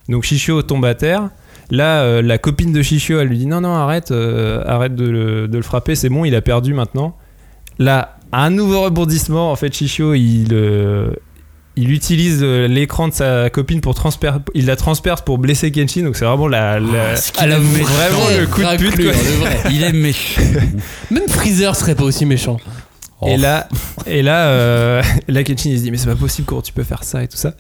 [0.07, 1.29] Donc Shishio tombe à terre.
[1.71, 5.57] Là, la copine de Shishio, elle lui dit non, non, arrête, arrête de le, de
[5.57, 7.15] le frapper, c'est bon, il a perdu maintenant.
[7.77, 9.51] Là, un nouveau rebondissement.
[9.51, 10.47] En fait, Shishio, il,
[11.75, 14.39] il utilise l'écran de sa copine pour transpercer.
[14.55, 16.03] Il la transperce pour blesser Kenshin.
[16.03, 17.45] Donc c'est vraiment la, la- Ah,
[18.39, 18.95] le coup de pute.
[18.95, 19.03] quoi.
[19.03, 19.57] le vrai.
[19.71, 20.41] Il est méchant.
[21.11, 22.57] Même Freezer serait pas aussi méchant.
[23.25, 23.67] Et là,
[24.05, 26.83] et là, euh, là, Kenshin il se dit mais c'est pas possible comment tu peux
[26.83, 27.53] faire ça et tout ça.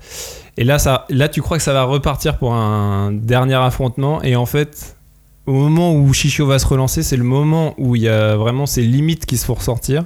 [0.57, 4.21] Et là, ça, là, tu crois que ça va repartir pour un dernier affrontement.
[4.23, 4.95] Et en fait,
[5.45, 8.65] au moment où Shishio va se relancer, c'est le moment où il y a vraiment
[8.65, 10.03] ses limites qui se font ressortir.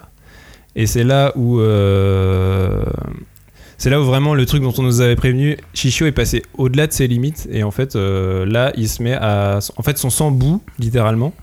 [0.76, 1.60] Et c'est là où.
[1.60, 2.84] euh,
[3.78, 6.88] c'est là où vraiment le truc dont on nous avait prévenu, Shishio est passé au-delà
[6.88, 7.48] de ses limites.
[7.52, 9.60] Et en fait, euh, là, il se met à.
[9.76, 11.34] En fait, son sang bout, littéralement.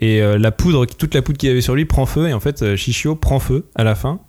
[0.00, 2.28] Et euh, la poudre, toute la poudre qu'il avait sur lui prend feu.
[2.28, 4.20] Et en fait, euh, Shishio prend feu à la fin.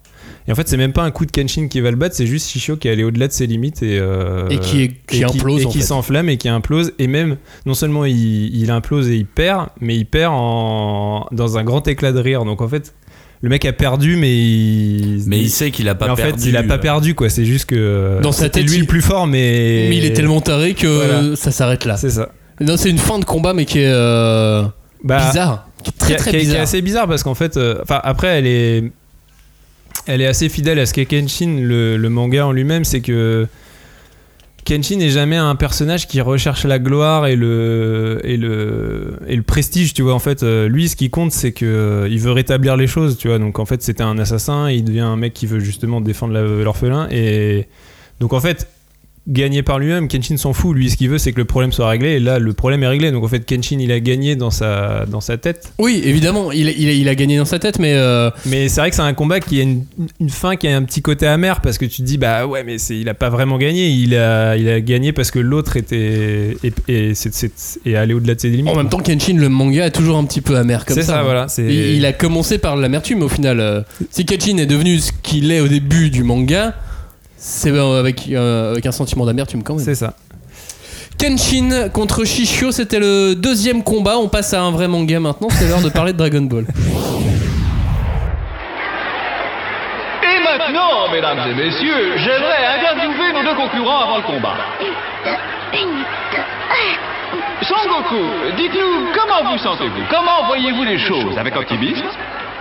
[0.47, 2.25] Et en fait, c'est même pas un coup de Kenshin qui va le battre, c'est
[2.25, 5.21] juste Shishio qui est allé au-delà de ses limites et, euh, Et qui est- qui
[5.21, 6.93] et implose, et qui s'enflamme et qui implose.
[6.97, 11.57] Et même, non seulement il, il implose et il perd, mais il perd en, dans
[11.59, 12.45] un grand éclat de rire.
[12.45, 12.95] Donc en fait,
[13.41, 15.23] le mec a perdu, mais il.
[15.27, 16.41] Mais il sait qu'il a pas mais en perdu.
[16.41, 17.29] fait, il a pas perdu, quoi.
[17.29, 18.19] C'est juste que.
[18.21, 19.87] Dans sa c'était tête, lui il- le plus fort, mais.
[19.89, 21.35] Mais il est tellement taré que Voilà.
[21.35, 21.95] ça s'arrête là.
[21.97, 22.29] C'est ça.
[22.59, 24.63] Non, c'est une fin de combat, mais qui est euh,
[25.03, 25.67] Bah, bizarre.
[25.97, 26.61] Très très qui est bizarre.
[26.61, 28.91] assez bizarre parce qu'en fait, euh, enfin après, elle est,
[30.07, 33.47] elle est assez fidèle à ce qu'est Kenshin, le, le manga en lui-même, c'est que
[34.65, 39.41] Kenshin n'est jamais un personnage qui recherche la gloire et le et le et le
[39.41, 40.13] prestige, tu vois.
[40.13, 43.17] En fait, euh, lui, ce qui compte, c'est que euh, il veut rétablir les choses,
[43.17, 43.39] tu vois.
[43.39, 47.07] Donc en fait, c'était un assassin, il devient un mec qui veut justement défendre l'orphelin
[47.09, 47.67] et
[48.19, 48.67] donc en fait.
[49.29, 50.75] Gagner par lui-même, Kenshin s'en fout.
[50.75, 52.13] Lui, ce qu'il veut, c'est que le problème soit réglé.
[52.13, 53.11] Et là, le problème est réglé.
[53.11, 55.71] Donc, en fait, Kenshin, il a gagné dans sa, dans sa tête.
[55.77, 58.89] Oui, évidemment, il, il, il a gagné dans sa tête, mais euh, Mais c'est vrai
[58.89, 59.85] que c'est un combat qui a une,
[60.19, 62.63] une fin qui a un petit côté amer parce que tu te dis bah ouais
[62.63, 66.57] mais il a pas vraiment gagné il a il a gagné parce que l'autre était
[66.63, 67.13] et,
[67.85, 68.73] et allé au-delà de ses limites.
[68.73, 71.13] en même temps, Kenshin, le manga, est toujours un petit peu amer comme C'est ça.
[71.17, 73.59] ça, voilà, Il, il a commencé par l'amertume au final.
[73.59, 76.75] euh, Si Kenshin est devenu ce qu'il est au début du manga,
[77.39, 79.83] c'est euh, avec, euh, avec un sentiment d'amertume quand même.
[79.83, 80.13] c'est ça.
[81.17, 84.17] Kenshin contre Shishio, c'était le deuxième combat.
[84.17, 85.47] On passe à un vrai manga maintenant.
[85.49, 86.65] C'est l'heure de parler de Dragon Ball.
[90.23, 94.55] Et maintenant, mesdames et messieurs, j'aimerais interviewer nos deux concurrents avant le combat.
[97.61, 98.23] Son Goku,
[98.57, 100.03] dites-nous, comment vous sentez-vous?
[100.09, 101.37] Comment voyez-vous les choses?
[101.37, 102.01] Avec optimisme?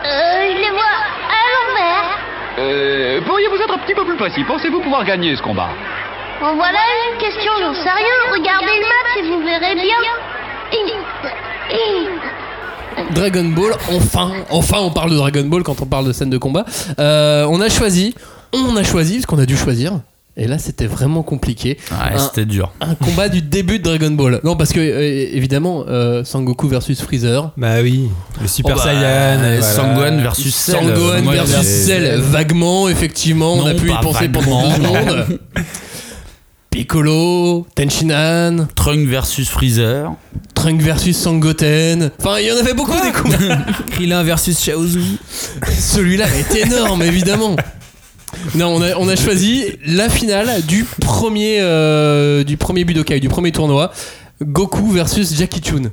[0.05, 2.28] Euh, je les vois à l'envers.
[2.59, 4.45] Euh, Pourriez-vous être un petit peu plus précis?
[4.45, 5.71] Pensez-vous pouvoir gagner ce combat?
[6.41, 6.79] Bon, voilà
[7.13, 8.19] une question non sérieux.
[8.33, 9.97] Regardez le match et vous verrez bien.
[13.11, 16.39] Dragon Ball, enfin, enfin on parle de Dragon Ball quand on parle de scène de
[16.39, 16.65] combat.
[16.99, 18.15] Euh, on a choisi,
[18.53, 19.93] on a choisi parce qu'on a dû choisir.
[20.41, 21.79] Et là, c'était vraiment compliqué.
[21.91, 22.73] Ouais, Un- c'était dur.
[22.81, 24.41] Un combat du début de Dragon Ball.
[24.45, 27.51] Non, parce que euh, évidemment, euh, Sangoku versus Freezer.
[27.57, 28.09] Bah oui
[28.41, 29.43] le Super Oh bah, Saiyan.
[29.45, 29.63] et voilà.
[29.63, 30.75] Sangohan versus Cell.
[30.77, 34.95] Sangohan Moi, versus Cell, vaguement, effectivement, on a pu y penser pendant deux vaguement.
[34.95, 35.39] secondes.
[36.71, 40.13] Piccolo, Tenshinhan, Trunk versus Freezer.
[40.55, 42.11] Trunk versus Sangoten.
[42.21, 43.65] Enfin, il y en avait beaucoup des combats.
[43.91, 45.01] Krillin versus Chaozu.
[45.67, 47.57] Celui-là est énorme, évidemment.
[48.55, 53.29] Non, on a, on a choisi la finale du premier, euh, du premier Budokai, du
[53.29, 53.91] premier tournoi.
[54.43, 55.91] Goku versus Jackie Chun.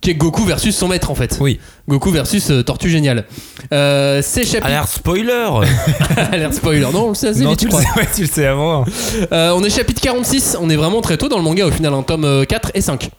[0.00, 1.36] Qui est Goku versus son maître en fait.
[1.40, 1.60] Oui.
[1.86, 3.26] Goku versus euh, Tortue Géniale.
[3.72, 4.66] Euh, c'est chapitre.
[4.66, 5.48] Alerte spoiler
[6.32, 6.86] Alerte spoiler.
[6.92, 7.92] Non, on le sait assez Non vite, tu je le crois.
[7.94, 8.86] sais, ouais, tu le sais avant.
[9.30, 11.92] Euh, on est chapitre 46, on est vraiment très tôt dans le manga au final,
[11.92, 13.10] un tome euh, 4 et 5.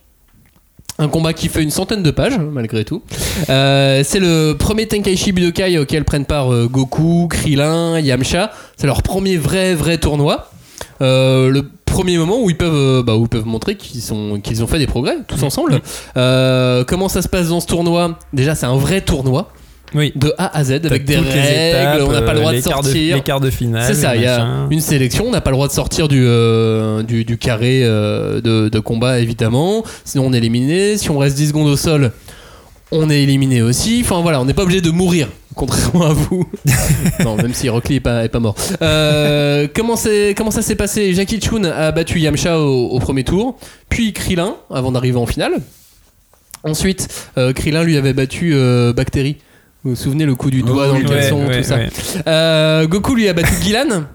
[1.01, 3.01] Un combat qui fait une centaine de pages, malgré tout.
[3.49, 8.51] Euh, c'est le premier Tenkaichi Budokai auquel prennent part euh, Goku, Krillin, Yamcha.
[8.77, 10.51] C'est leur premier vrai, vrai tournoi.
[11.01, 14.63] Euh, le premier moment où ils peuvent, bah, où ils peuvent montrer qu'ils sont, qu'ils
[14.63, 15.81] ont fait des progrès, tous ensemble.
[16.13, 18.19] Comment ça se passe dans ce tournoi?
[18.31, 19.51] Déjà, c'est un vrai tournoi.
[19.93, 20.13] Oui.
[20.15, 23.15] De A à Z, avec des règles, étapes, on n'a pas le droit de sortir.
[23.15, 23.83] les quarts de finale.
[23.85, 26.21] C'est ça, il y a une sélection, on n'a pas le droit de sortir du,
[26.23, 31.17] euh, du, du carré euh, de, de combat évidemment, sinon on est éliminé, si on
[31.17, 32.11] reste 10 secondes au sol,
[32.91, 36.49] on est éliminé aussi, enfin voilà, on n'est pas obligé de mourir, contrairement à vous.
[37.23, 38.55] non, même si Rock Lee est pas, est pas mort.
[38.81, 39.95] Euh, comment,
[40.35, 41.13] comment ça s'est passé?
[41.13, 43.57] Jackie Chun a battu Yamcha au, au premier tour,
[43.89, 45.53] puis Krillin avant d'arriver en finale.
[46.63, 48.53] Ensuite, euh, Krillin lui avait battu
[48.95, 49.37] Bactérie.
[49.83, 51.77] Vous vous souvenez le coup du doigt Oh, dans le ouais, caleçon, ouais, tout ça.
[52.27, 54.03] Euh, Goku lui a battu Gilan.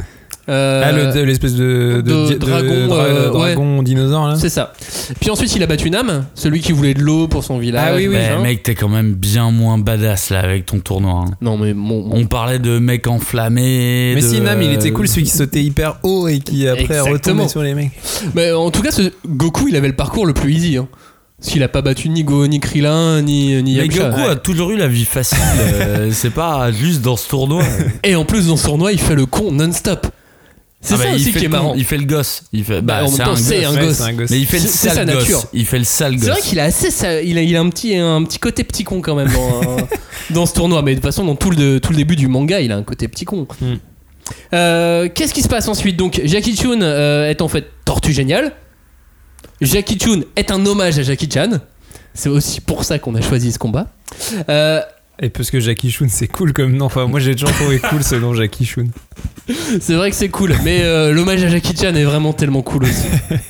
[0.48, 3.82] Euh, Ah, le- de- l'espèce de, de de- dragon, dra- euh, ouais.
[3.82, 4.36] dinosaure là.
[4.36, 4.72] C'est ça.
[5.20, 7.84] Puis ensuite, il a battu Nam, celui qui voulait de l'eau pour son village.
[7.84, 8.16] Ah oui, oui.
[8.44, 11.24] mec, t'es quand même bien moins badass là avec ton tournoi.
[11.26, 11.30] hein.
[11.40, 12.10] Non, mais mon.
[12.12, 14.12] On parlait de mecs enflammés.
[14.14, 17.00] Mais de- si Nam il était cool celui qui sautait hyper haut et qui après
[17.00, 17.90] retombait sur les mecs.
[18.36, 20.76] Mais en tout cas, ce Goku, il avait le parcours le plus easy.
[20.76, 20.86] Hein.
[21.46, 23.88] Qu'il a pas battu ni Go, ni Krillin, ni, ni Mais.
[23.88, 25.38] Goku a toujours eu la vie facile.
[25.60, 27.62] euh, c'est pas juste dans ce tournoi.
[28.04, 30.06] Et en plus, dans ce tournoi, il fait le con non-stop.
[30.80, 31.74] C'est Ah bah, ça il aussi qui est marrant.
[31.76, 32.42] Il fait le gosse.
[32.52, 32.80] Il fait.
[32.82, 33.76] Bah, Bah, en même temps, un c'est gosse.
[33.76, 33.80] un
[34.12, 34.16] gosse.
[34.16, 34.30] gosse.
[34.30, 35.14] Mais il fait le sale sa gosse.
[35.14, 35.44] nature.
[35.52, 36.44] Il fait le sale C'est vrai gosse.
[36.48, 39.14] qu'il a assez, il a, il a un petit, un petit côté petit con quand
[39.14, 39.76] même dans,
[40.34, 40.82] dans ce tournoi.
[40.82, 42.82] Mais de toute façon, dans tout le, tout le début du manga, il a un
[42.82, 43.46] côté petit con.
[43.60, 43.74] Hmm.
[44.54, 45.96] Euh, Qu'est-ce qui se passe ensuite?
[45.96, 48.52] Donc, Jackie Chun euh, est en fait Tortue Géniale.
[49.60, 51.58] Jackie Chun est un hommage à Jackie Chan.
[52.14, 53.86] C'est aussi pour ça qu'on a choisi ce combat.
[54.48, 54.80] Euh,
[55.20, 56.86] Et parce que Jackie Chun, c'est cool comme nom.
[56.86, 58.86] Enfin, moi, j'ai toujours trouvé cool ce nom, Jackie Chun.
[59.80, 62.84] c'est vrai que c'est cool, mais euh, l'hommage à Jackie Chan est vraiment tellement cool
[62.84, 63.06] aussi.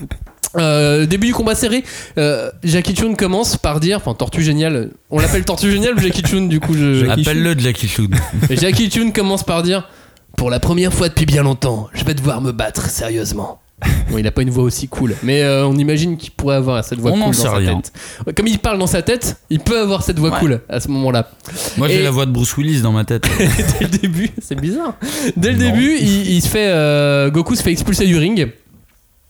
[0.59, 1.85] Euh, début du combat serré,
[2.17, 6.23] euh, Jackie Chun commence par dire, enfin Tortue Géniale, on l'appelle Tortue Géniale ou Jackie
[6.23, 7.07] Chun du coup je...
[7.11, 8.09] Appelle-le Jackie Chun.
[8.51, 9.87] Jackie Chun commence par dire
[10.35, 13.61] Pour la première fois depuis bien longtemps, je vais devoir me battre sérieusement.
[14.11, 16.83] Bon, il a pas une voix aussi cool, mais euh, on imagine qu'il pourrait avoir
[16.85, 17.77] cette voix On cool n'en dans sait sa rien.
[17.81, 17.93] tête.
[18.27, 20.89] Ouais, Comme il parle dans sa tête, il peut avoir cette voix cool à ce
[20.89, 21.29] moment-là.
[21.77, 23.25] Moi, j'ai Et- la voix de Bruce Willis dans ma tête.
[23.39, 24.95] Dès le début, c'est bizarre.
[25.37, 25.65] Dès le Non.
[25.73, 28.49] début, il, il se fait euh, Goku se fait expulser du ring.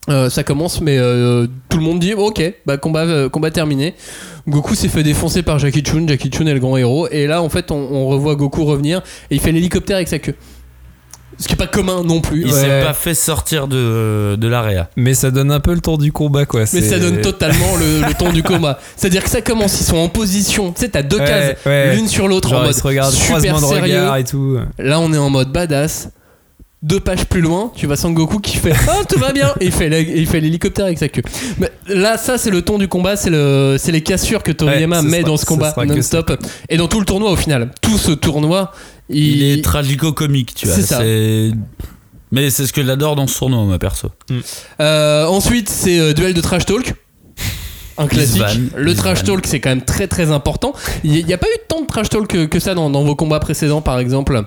[0.09, 3.95] Euh, ça commence, mais euh, tout le monde dit ok, bah combat, euh, combat terminé.
[4.47, 6.07] Goku s'est fait défoncer par Jackie Chun.
[6.07, 7.09] Jackie Chun est le grand héros.
[7.11, 8.99] Et là, en fait, on, on revoit Goku revenir
[9.31, 10.35] et il fait l'hélicoptère avec sa queue.
[11.39, 12.43] Ce qui est pas commun non plus.
[12.47, 12.61] Il Ouais.
[12.61, 14.89] s'est pas fait sortir de, de l'area.
[14.97, 16.61] Mais ça donne un peu le tour du combat, quoi.
[16.61, 18.79] Mais C'est- ça donne totalement le, le ton du combat.
[18.97, 20.73] C'est-à-dire que ça commence, ils sont en position.
[20.73, 21.95] Tu sais, t'as deux Ouais, cases, ouais.
[21.95, 23.99] l'une sur l'autre en Genre, mode ils se regardent, super croisement de sérieux.
[24.01, 24.57] regard et tout.
[24.79, 26.09] Là, on est en mode badass.
[26.83, 29.73] Deux pages plus loin, tu vois Sangoku qui fait Ah, tout va bien Et il
[29.73, 31.23] fait la- et il fait l'hélicoptère avec sa queue.
[31.59, 34.97] Mais là, ça, c'est le ton du combat, c'est le, c'est les cassures que Toriyama
[34.99, 36.33] Ouais, ce met sera- dans ce ce combat sera que non-stop.
[36.69, 37.71] Et dans tout le tournoi, au final.
[37.81, 38.73] Tout ce tournoi,
[39.09, 40.75] il, Il est tragico-comique, tu vois.
[40.77, 41.01] C'est ça.
[42.33, 44.11] Mais c'est ce que j'adore dans ce tournoi, ma perso.
[44.81, 46.95] Euh, ensuite, c'est euh, duel de trash talk.
[47.99, 48.43] Un classique.
[48.77, 50.75] le il trash talk, c'est quand même très très important.
[51.03, 53.15] Il n'y a pas eu tant de trash talk que, que ça dans, dans vos
[53.15, 54.43] combats précédents, par exemple?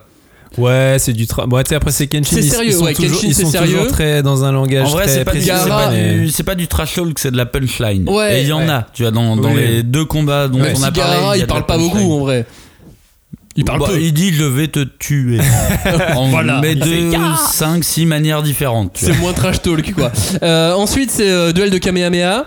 [0.57, 1.45] Ouais, c'est du tra...
[1.45, 2.35] Bon, tu sais, après, c'est Kenshin.
[2.35, 3.77] C'est sérieux, ils sont ouais, toujours, Kenshin, ils c'est sont sérieux.
[3.77, 7.17] toujours très dans un langage En vrai, très c'est pas, du- pas pas trash talk,
[7.19, 8.09] c'est de la punchline.
[8.09, 8.69] Ouais, Et il y en ouais.
[8.69, 9.61] a, tu vois, dans, dans Oui.
[9.61, 11.27] les deux combats dont on a parlé.
[11.27, 12.45] A il de parle pas beaucoup en vrai.
[13.55, 13.99] Il parle Bah, peu.
[13.99, 15.39] Il dit je vais te tuer.
[16.15, 16.59] en Voilà.
[16.61, 17.35] mais Il de Gaara.
[17.35, 18.97] 5 6 manières différentes.
[18.99, 20.11] C'est moins trash talk quoi.
[20.43, 22.45] Euh, ensuite, c'est euh, duel de Kamehameha.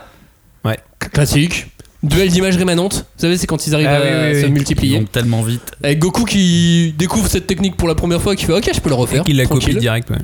[0.65, 0.79] Ouais.
[1.13, 1.67] Classique.
[2.03, 2.95] Duel d'images rémanentes.
[3.17, 4.45] Vous savez, c'est quand ils arrivent Ah à oui, oui, se oui.
[4.49, 4.99] Ils multiplier.
[4.99, 5.73] vont tellement vite.
[5.83, 8.89] Avec Goku qui découvre cette technique pour la première fois, qui fait Ok, je peux
[8.89, 9.23] le Et refaire.
[9.25, 10.19] qu'il la copie direct, ouais.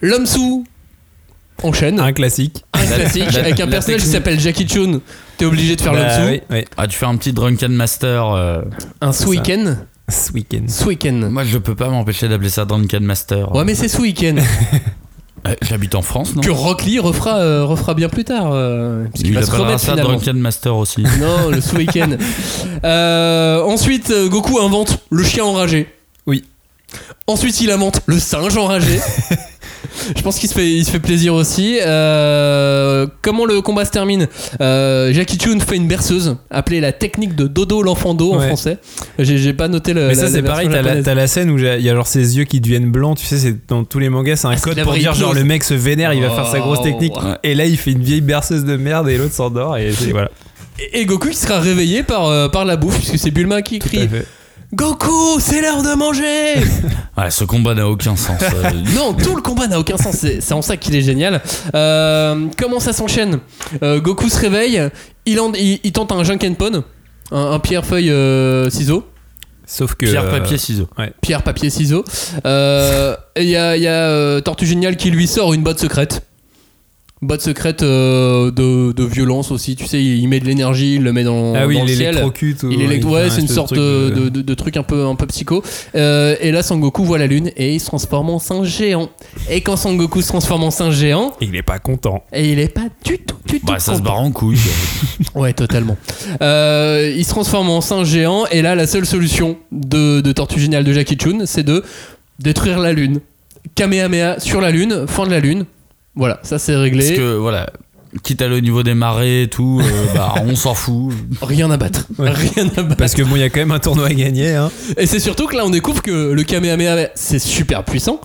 [0.00, 0.64] L'homme sous
[1.62, 1.98] enchaîne.
[1.98, 2.64] Un classique.
[2.72, 5.00] Un classique la- avec un personnage qui s'appelle Jackie Chun.
[5.38, 6.30] T'es obligé de faire Bah, l'homme sous.
[6.32, 6.64] oui, oui.
[6.76, 8.30] Ah, tu fais un petit Drunken Master.
[8.32, 8.62] euh,
[9.00, 9.76] Un sous week-end.
[10.08, 10.64] Ce week-end.
[10.68, 11.28] Sous week-end.
[11.30, 13.54] Moi, je peux pas m'empêcher d'appeler ça Drunken Master.
[13.54, 14.36] Ouais, mais c'est sous week-end.
[15.46, 18.50] Euh, J'habite en France, non que Rock Lee refera, euh, refera bien plus tard.
[18.52, 20.14] euh, Il va se appellera remettre ça finalement.
[20.14, 21.04] Drunken Master aussi.
[21.20, 22.10] Non, le sous-week-end.
[22.82, 25.86] Euh, ensuite, Goku invente le chien enragé.
[26.26, 26.44] Oui.
[27.28, 28.98] Ensuite, il invente le singe enragé.
[30.16, 31.78] Je pense qu'il se fait, il se fait plaisir aussi.
[31.84, 34.28] Euh, comment le combat se termine
[34.60, 38.46] Euh, Jackie Chun fait une berceuse, appelée la technique de Dodo l'enfant d'eau en Ouais.
[38.46, 38.78] français.
[39.18, 40.08] J'ai pas noté le.
[40.08, 42.60] Mais ça, c'est pareil, t'as la, scène où il y a genre ses yeux qui
[42.60, 45.14] deviennent blancs, tu sais, c'est dans tous les mangas, c'est un Ah, code pour dire
[45.14, 47.34] genre le mec se vénère, il va faire sa grosse technique, ouais.
[47.42, 50.30] et là il fait une vieille berceuse de merde et l'autre s'endort, et voilà.
[50.92, 54.08] Et, Goku qui sera réveillé par, euh, par la bouffe, puisque c'est Bulma qui crie.
[54.74, 56.54] Goku, c'est l'heure de manger
[57.16, 58.40] Ouais, ce combat n'a aucun sens.
[58.42, 60.16] euh, Non, tout le combat n'a aucun sens.
[60.40, 61.40] C'est en ça qu'il est génial.
[61.74, 63.40] Euh, comment ça s'enchaîne
[63.82, 64.80] Euh, Goku se réveille.
[65.24, 66.84] Il, en- il, il tente un Jankenpon.
[67.32, 68.68] Un, un pierre, feuille, euh.
[69.66, 70.06] Sauf que.
[70.06, 70.88] Pierre, euh, papier, ciseaux.
[71.22, 72.04] Pierre, papier, ciseaux.
[72.46, 75.62] Euh, et il y a, il y a, euh, Tortue Génial qui lui sort une
[75.62, 76.22] botte secrète.
[77.20, 79.74] Botte secrète euh, de, de violence aussi.
[79.74, 81.96] Tu sais, il, met de l'énergie, il le met dans, Ah oui, dans le il
[81.96, 82.08] ciel.
[82.10, 82.62] électrocute.
[82.62, 85.62] ou- Il ouais, c'est une de sorte truc de, truc un peu, un peu psycho.
[85.96, 89.08] Euh, et là, Sangoku voit la lune et il se transforme en singe géant.
[89.50, 92.22] Et quand Sangoku se transforme en singe géant, Il est pas content.
[92.32, 93.66] et il est pas du tout, du tout.
[93.66, 94.58] Bah, ça se barre en couille.
[95.34, 95.96] Ouais, totalement.
[96.40, 100.60] Euh, il se transforme en singe géant et là, la seule solution de, de Tortue
[100.60, 101.82] Géniale de Jackie Chun, c'est de
[102.38, 103.18] détruire la lune.
[103.74, 105.64] Kamehameha sur la lune, fin de la lune.
[106.18, 107.06] Voilà, ça c'est réglé.
[107.06, 107.70] Parce que, voilà,
[108.24, 111.14] quitte à le niveau des marées et tout, euh, bah, on s'en fout.
[111.40, 112.06] Rien à battre.
[112.18, 112.30] Ouais.
[112.54, 112.96] Rien à battre.
[112.96, 114.70] Parce que bon, il y a quand même un tournoi à gagner, hein.
[114.96, 118.20] Et c'est surtout que là, on découvre que le Kamehameha, c'est super puissant.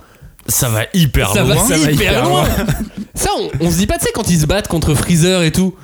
[0.47, 1.53] Ça va hyper ça loin.
[1.53, 2.43] va, ça va hyper, hyper loin.
[2.43, 2.65] loin.
[3.13, 5.51] ça, on, on se dit pas, tu sais, quand ils se battent contre Freezer et
[5.51, 5.75] tout,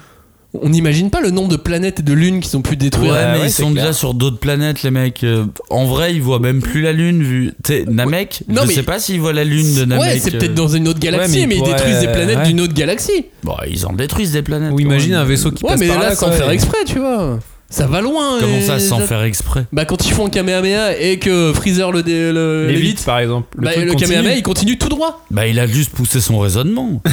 [0.53, 3.13] on n'imagine pas le nombre de planètes et de lunes qui sont pu Ouais, détruire.
[3.13, 3.83] mais ouais, ils c'est sont clair.
[3.85, 5.23] déjà sur d'autres planètes, les mecs.
[5.23, 7.21] Euh, En vrai, ils voient même plus la Lune.
[7.21, 7.51] Vu...
[7.63, 10.03] T'sais, Namek, Non, je mais- sais pas s'ils voient la Lune de Namek.
[10.05, 12.07] ouais, c'est euh, peut-être dans une autre galaxie, Ouais, mais mais, ils ils détruisent des
[12.07, 12.45] planètes ouais.
[12.47, 13.25] d'une autre galaxie.
[13.43, 14.71] Bon, ils en détruisent des planètes.
[14.73, 16.15] Ou imagine un vaisseau qui Ouais, passe mais par là, là.
[16.15, 17.39] sans quoi, faire exprès, tu vois.
[17.71, 18.39] Ça va loin.
[18.39, 21.91] Comment et- ça, sans faire exprès Bah, quand ils font un Kamehameha et que Freezer
[21.91, 23.55] le, dé- le, L'évite, par exemple.
[23.57, 24.09] Le, bah, le continue.
[24.15, 25.23] Kamehameha il continue tout droit.
[25.29, 27.01] Bah, il a juste poussé son raisonnement.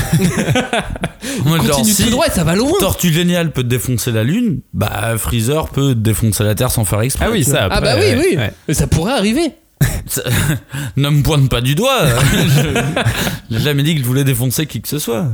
[1.45, 2.73] Il genre, continue si tout droit et ça va loin.
[2.81, 7.27] Tortue Géniale peut défoncer la Lune, bah Freezer peut défoncer la Terre sans faire exprès.
[7.29, 7.69] Ah oui, ça.
[7.71, 8.37] Ah après, bah oui, oui.
[8.37, 8.53] ouais.
[8.69, 9.53] Mais ça pourrait arriver.
[10.09, 10.23] Ça-
[10.97, 11.99] ne me pointe pas du doigt.
[13.51, 15.25] J'ai jamais dit que je voulais défoncer qui que ce soit.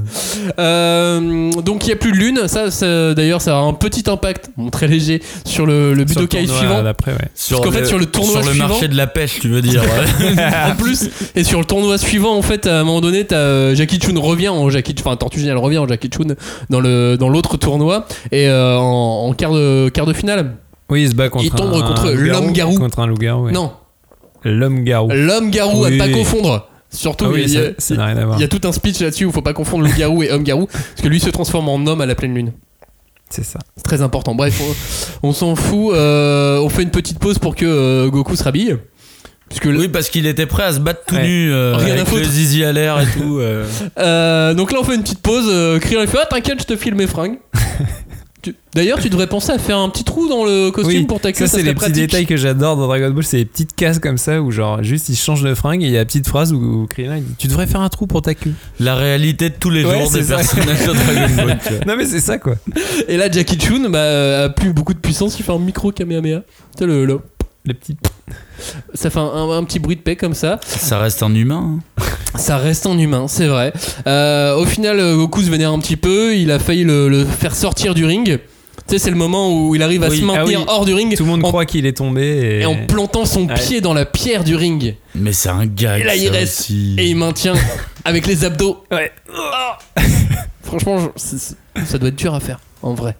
[0.58, 2.40] Euh, donc il n'y a plus de lune.
[2.46, 6.46] Ça, ça- d'ailleurs, ça aura un petit impact, bon, très léger, sur le, le Budokai
[6.46, 6.82] suivant.
[6.82, 7.18] d'après, ouais.
[7.50, 9.62] Parce qu'en fait, sur le tournoi sur le suivant- marché de la pêche, tu veux
[9.62, 9.82] dire.
[10.70, 13.74] en plus, et sur le tournoi suivant, en fait, à un moment donné, t'as euh,
[13.74, 16.34] Jackie Chun revient en Jackie, enfin Tortue Géniale revient en Jackie Chun
[16.70, 20.54] dans le dans l'autre tournoi et euh, en, en quart de quart de finale.
[20.90, 22.78] Oui, il se bat contre Il tombe un, contre un l'homme garou.
[22.78, 23.52] Contre un ouais.
[23.52, 23.72] Non,
[24.44, 25.10] L'homme garou.
[25.12, 26.00] l'homme garou Oui.
[26.00, 26.68] à pas confondre.
[26.90, 28.38] Surtout, Ah oui, il y a- ça- ça n'a rien à voir.
[28.38, 30.42] il y a tout un speech là-dessus où faut pas confondre le garou et homme
[30.42, 32.52] garou parce que lui se transforme en homme à la pleine lune.
[33.30, 33.58] C'est ça.
[33.76, 34.34] C'est très important.
[34.34, 34.60] Bref,
[35.22, 35.94] on, on s'en fout.
[35.94, 38.76] euh, on fait une petite pause pour que euh, Goku se rhabille.
[39.48, 41.26] Puisque Oui, parce qu'il était prêt à se battre tout Ouais.
[41.26, 42.20] nu, euh, Rien à avec foutre.
[42.22, 43.38] le zizi à l'air et tout.
[43.38, 43.64] euh.
[43.98, 45.46] Euh, donc là, on fait une petite pause.
[45.48, 47.38] Euh, Krillin il fait Ah, t'inquiète, je te file mes fringues.
[48.42, 51.20] Tu- D'ailleurs, tu devrais penser à faire un petit trou dans le costume Oui, pour
[51.20, 51.38] ta queue.
[51.38, 51.94] ça c'est serait les petits pratique.
[51.96, 55.08] détails que j'adore dans Dragon Ball, c'est les petites cases comme ça où genre juste
[55.08, 57.34] il change de fringue et il y a la petite phrase où, où Krillin dit
[57.38, 58.52] tu devrais faire un trou pour ta queue.
[58.80, 60.36] La réalité de tous les Ouais, jours des ça.
[60.38, 61.58] personnages de Dragon Ball.
[61.64, 61.84] tu vois.
[61.86, 62.56] Non mais c'est ça quoi.
[63.06, 65.38] Et là, Jackie Chun bah, a plus beaucoup de puissance.
[65.38, 66.40] Il fait un micro Kamehameha.
[66.40, 67.20] Tu sais, le, le-
[67.64, 67.96] Les petits
[68.94, 70.58] Ça fait un, un- un petit bruit de paix comme ça.
[70.64, 71.78] Ça reste un humain.
[71.98, 72.02] hein.
[72.36, 73.72] Ça reste en humain, c'est vrai.
[74.06, 76.34] Euh, au final, euh, Goku se vénère un petit peu.
[76.34, 78.38] Il a failli le, le faire sortir du ring.
[78.88, 80.74] Tu sais, c'est le moment où il arrive à Oui, se maintenir ah oui.
[80.74, 83.26] hors du ring Tout le monde en, croit qu'il est tombé et, et en plantant
[83.26, 83.54] son Ouais.
[83.54, 84.96] pied dans la pierre du ring.
[85.14, 86.00] Mais c'est un gag.
[86.00, 86.96] Et là, il reste aussi.
[86.98, 87.54] et il maintient
[88.04, 88.82] avec les abdos.
[88.90, 89.12] Ouais.
[90.62, 93.16] Franchement, je- c'est- c'est- ça doit être dur à faire, en vrai.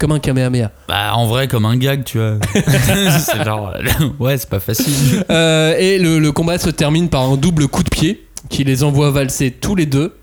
[0.00, 0.72] Comme un Kamehameha.
[0.88, 2.38] Bah, en vrai, comme un gag, tu vois.
[2.54, 3.74] c'est genre.
[3.76, 5.24] euh, ouais, c'est pas facile.
[5.30, 8.82] Euh, et le, le combat se termine par un double coup de pied qui les
[8.82, 10.16] envoie valser tous les deux.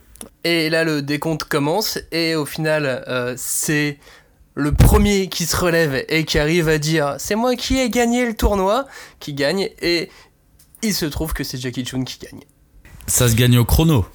[0.44, 2.00] Et là, le décompte commence.
[2.12, 4.00] Et au final, euh, c'est
[4.56, 8.26] le premier qui se relève et qui arrive à dire C'est moi qui ai gagné
[8.26, 8.88] le tournoi,
[9.20, 9.70] qui gagne.
[9.84, 10.10] Et
[10.82, 12.42] il se trouve que c'est Jackie Chun qui gagne.
[13.08, 14.06] Ça se gagne au chrono.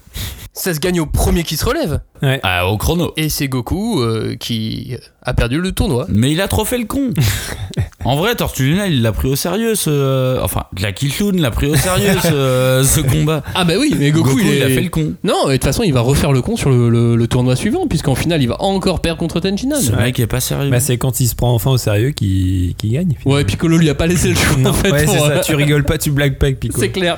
[0.53, 2.01] Ça se gagne au premier qui se relève.
[2.43, 3.11] Ah, au chrono.
[3.17, 6.05] Et c'est Goku euh, qui a perdu le tournoi.
[6.09, 7.09] Mais il a trop fait le con.
[8.05, 10.39] en vrai, Tortue Géniale, il l'a pris au sérieux, ce.
[10.41, 13.43] Enfin, Jackie Chun l'a pris au sérieux, ce, ce combat.
[13.55, 15.13] Ah bah oui, mais Goku, Goku, il, a fait le con.
[15.23, 17.55] Non, et de toute façon, il va refaire le con sur le, le- le tournoi
[17.55, 19.75] suivant, puisqu'en finale, il va encore perdre contre Tenchinan.
[19.79, 20.69] Ce mec est pas sérieux.
[20.69, 23.15] Bah, c'est quand il se prend enfin au sérieux qu'il qu'il gagne.
[23.25, 24.91] Ouais, Piccolo lui a pas laissé le choix Non, en fait.
[24.91, 25.29] ouais, pour, c'est ça.
[25.31, 26.79] euh, Tu rigoles pas, tu blagues pas avec Pico.
[26.79, 27.17] C'est clair.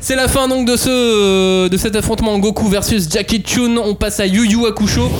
[0.00, 3.76] C'est la fin donc de ce de cet affrontement Goku versus Jackie Chun.
[3.82, 5.10] On passe à Yu Yu Hakusho.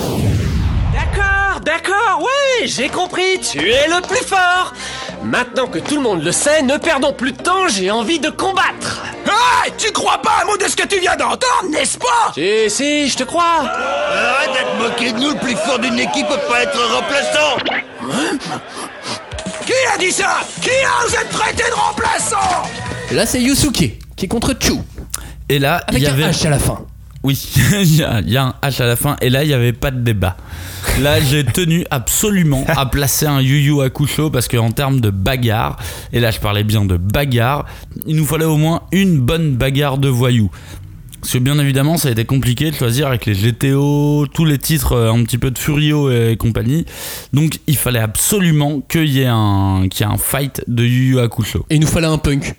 [0.93, 4.73] D'accord, d'accord, oui, j'ai compris, tu es le plus fort.
[5.23, 8.31] Maintenant que tout le monde le sait, ne perdons plus de temps, j'ai envie de
[8.31, 9.03] combattre.
[9.27, 12.33] Ah, tu crois pas un mot de ce que tu viens d'entendre, n'est-ce pas?
[12.35, 13.61] Si, si, je te crois.
[13.65, 17.59] Arrête d'être moqué de nous, le plus fort d'une équipe peut pas être remplaçant
[19.67, 20.41] Qui a dit ça?
[20.63, 22.63] Qui a osé te traiter de remplaçant?
[23.13, 24.75] Là, c'est Yusuke qui est contre Chu
[25.49, 26.31] Et là, il avec y un avait.
[26.31, 26.79] H à la fin.
[27.23, 27.39] Oui,
[27.83, 29.53] il y, a- il y a un H à la fin, et là, il n'y
[29.55, 30.37] avait pas de débat.
[31.03, 35.77] Là, j'ai tenu absolument à placer un Yu Yu Hakusho parce qu'en termes de bagarre,
[36.15, 37.67] et là, je parlais bien de bagarre,
[38.07, 40.51] il nous fallait au moins une bonne bagarre de voyous.
[41.21, 44.57] Parce que bien évidemment, ça a été compliqué de choisir avec les GTO, tous les
[44.57, 46.87] titres euh, un petit peu de Furio et compagnie.
[47.35, 51.11] Donc, il fallait absolument qu'il y ait un, qu'il y ait un fight de Yu
[51.11, 51.67] Yu Hakusho.
[51.69, 52.55] Et il nous fallait un punk.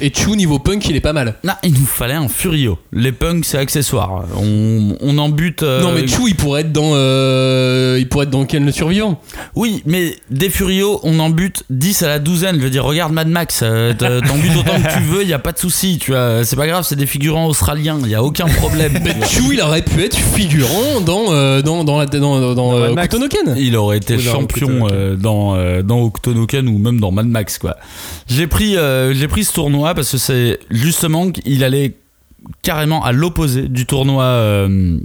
[0.00, 1.34] Et Chu niveau punk, il est pas mal.
[1.44, 2.78] Non, il nous fallait un Furio.
[2.92, 4.24] Les punks, c'est accessoire.
[4.36, 5.62] On, on en bute.
[5.62, 8.72] euh, Non mais Chu, il pourrait être dans euh, il pourrait être dans Ken le
[8.72, 9.20] survivant.
[9.54, 12.56] Oui, mais des Furios, on en bute 10 à la douzaine.
[12.58, 15.28] Je veux dire, regarde Mad Max, euh, t'en t'en butes autant que tu veux, il
[15.28, 15.98] y a pas de souci.
[16.06, 18.92] C'est pas grave, c'est des figurants australiens, il y a aucun problème.
[19.04, 22.92] Mais Chu, il aurait pu être figurant dans euh, dans dans la dans dans, euh.
[22.92, 23.54] Okutonoken.
[23.56, 24.96] Il aurait été champion Octonoken.
[24.96, 27.76] euh, dans, euh, dans Octonoken ou même dans Mad Max, quoi.
[28.28, 31.94] J'ai pris, euh, j'ai pris ce tournoi parce que c'est justement qu'il allait
[32.62, 34.24] carrément à l'opposé du tournoi.
[34.24, 34.98] euh,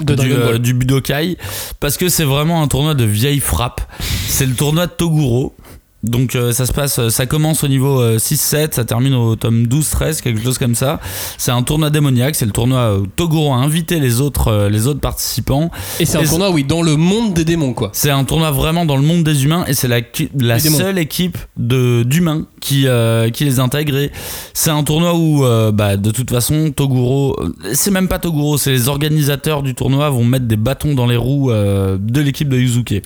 [0.00, 1.36] De du, euh, du Budokai
[1.78, 3.82] parce que c'est vraiment un tournoi de vieille frappe
[4.28, 5.54] c'est le tournoi de Toguro
[6.02, 9.36] donc euh, ça se passe euh, ça commence au niveau euh, 6-7 ça termine au
[9.36, 10.98] tome 12-13 quelque chose comme ça
[11.36, 14.86] c'est un tournoi démoniaque c'est le tournoi où Toguro a invité les autres euh, les
[14.86, 17.90] autres participants Et c'est un tournoi oui dans le monde des démons quoi.
[17.92, 20.00] c'est un tournoi vraiment dans le monde des humains et c'est la,
[20.38, 24.10] la seule équipe de d'humains qui, euh, qui les intègre.
[24.54, 28.58] C'est un tournoi où, euh, bah, de toute façon, Toguro, euh, c'est même pas Toguro,
[28.58, 32.48] c'est les organisateurs du tournoi vont mettre des bâtons dans les roues euh, de l'équipe
[32.48, 33.02] de Yuzuke.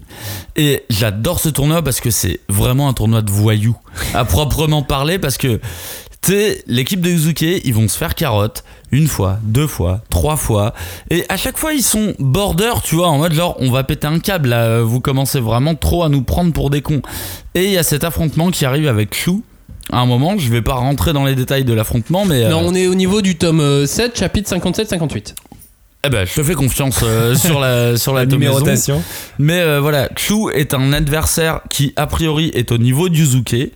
[0.57, 3.76] Et j'adore ce tournoi parce que c'est vraiment un tournoi de voyous,
[4.14, 5.61] à proprement parler, parce que
[6.66, 10.72] l'équipe de Yuzuke, ils vont se faire carotte une fois, deux fois, trois fois.
[11.11, 14.07] Et à chaque fois, ils sont border, tu vois, en mode genre, on va péter
[14.07, 17.03] un câble, là, vous commencez vraiment trop à nous prendre pour des cons.
[17.55, 19.43] Et il y a cet affrontement qui arrive avec Chou.
[19.93, 22.45] à un moment, je vais pas rentrer dans les détails de l'affrontement, mais.
[22.45, 25.35] euh, Non, on est au niveau du tome euh, 7, chapitre 57-58.
[26.05, 28.52] Eh ben, je te fais confiance euh, sur la sur la, La tomaison.
[28.52, 29.02] numérotation.
[29.38, 33.70] Mais euh, voilà, Chu est un adversaire qui a priori est au niveau de Yuzuke.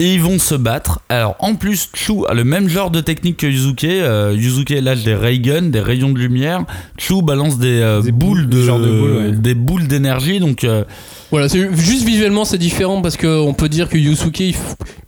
[0.00, 1.00] Et ils vont se battre.
[1.10, 3.84] Alors en plus, Chu a le même genre de technique que Yuzuke.
[3.84, 6.64] Euh, Yuzuke lâche des ray guns, des rayons de lumière.
[6.96, 9.32] Chu balance des, euh, boules de, genre de boules, ouais.
[9.32, 10.40] des boules d'énergie.
[10.40, 10.84] Donc euh,
[11.30, 14.54] Voilà, c'est juste visuellement c'est différent parce qu'on peut dire que Yusuke il, il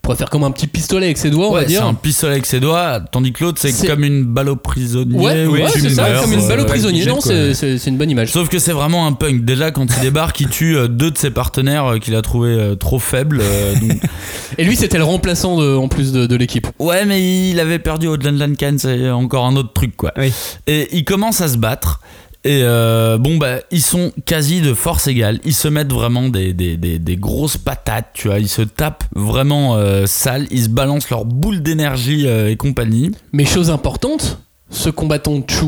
[0.03, 1.85] pourrait faire comme un petit pistolet avec ses doigts, on ouais, va c'est dire.
[1.87, 5.19] un pistolet avec ses doigts, tandis que l'autre c'est C'est- comme une balle au prisonnier.
[5.19, 7.05] Ouais, ouais, c'est ça, meurs, comme une balle au euh, prisonnier.
[7.07, 8.31] Non, c'est c'est- c'est une bonne image.
[8.31, 9.45] Sauf que c'est vraiment un punk.
[9.45, 12.51] Déjà, quand il débarque, il tue euh, deux de ses partenaires euh, qu'il a trouvé
[12.51, 13.41] euh, trop faibles.
[13.43, 14.01] euh, donc-
[14.59, 16.67] Et lui, c'était le remplaçant de- en plus de, de l'équipe.
[16.79, 20.13] Ouais, mais il avait perdu au Lankan, c'est encore un autre truc, quoi.
[20.17, 20.33] Oui.
[20.67, 22.01] Et ils commencent à se battre.
[22.45, 25.39] Et euh, bon, bah, ils sont quasi de force égale.
[25.45, 28.41] Ils se mettent vraiment des, des, des, des grosses patates, tu vois.
[28.41, 30.49] Ils se tapent vraiment euh, sale.
[30.51, 33.13] Ils se balancent leurs boules d'énergie euh, et compagnie.
[33.33, 34.41] Mais chose importante,
[34.71, 35.67] ce combattant Chu,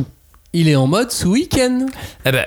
[0.53, 1.87] il est en mode sous week-end.
[2.27, 2.45] Eh ben,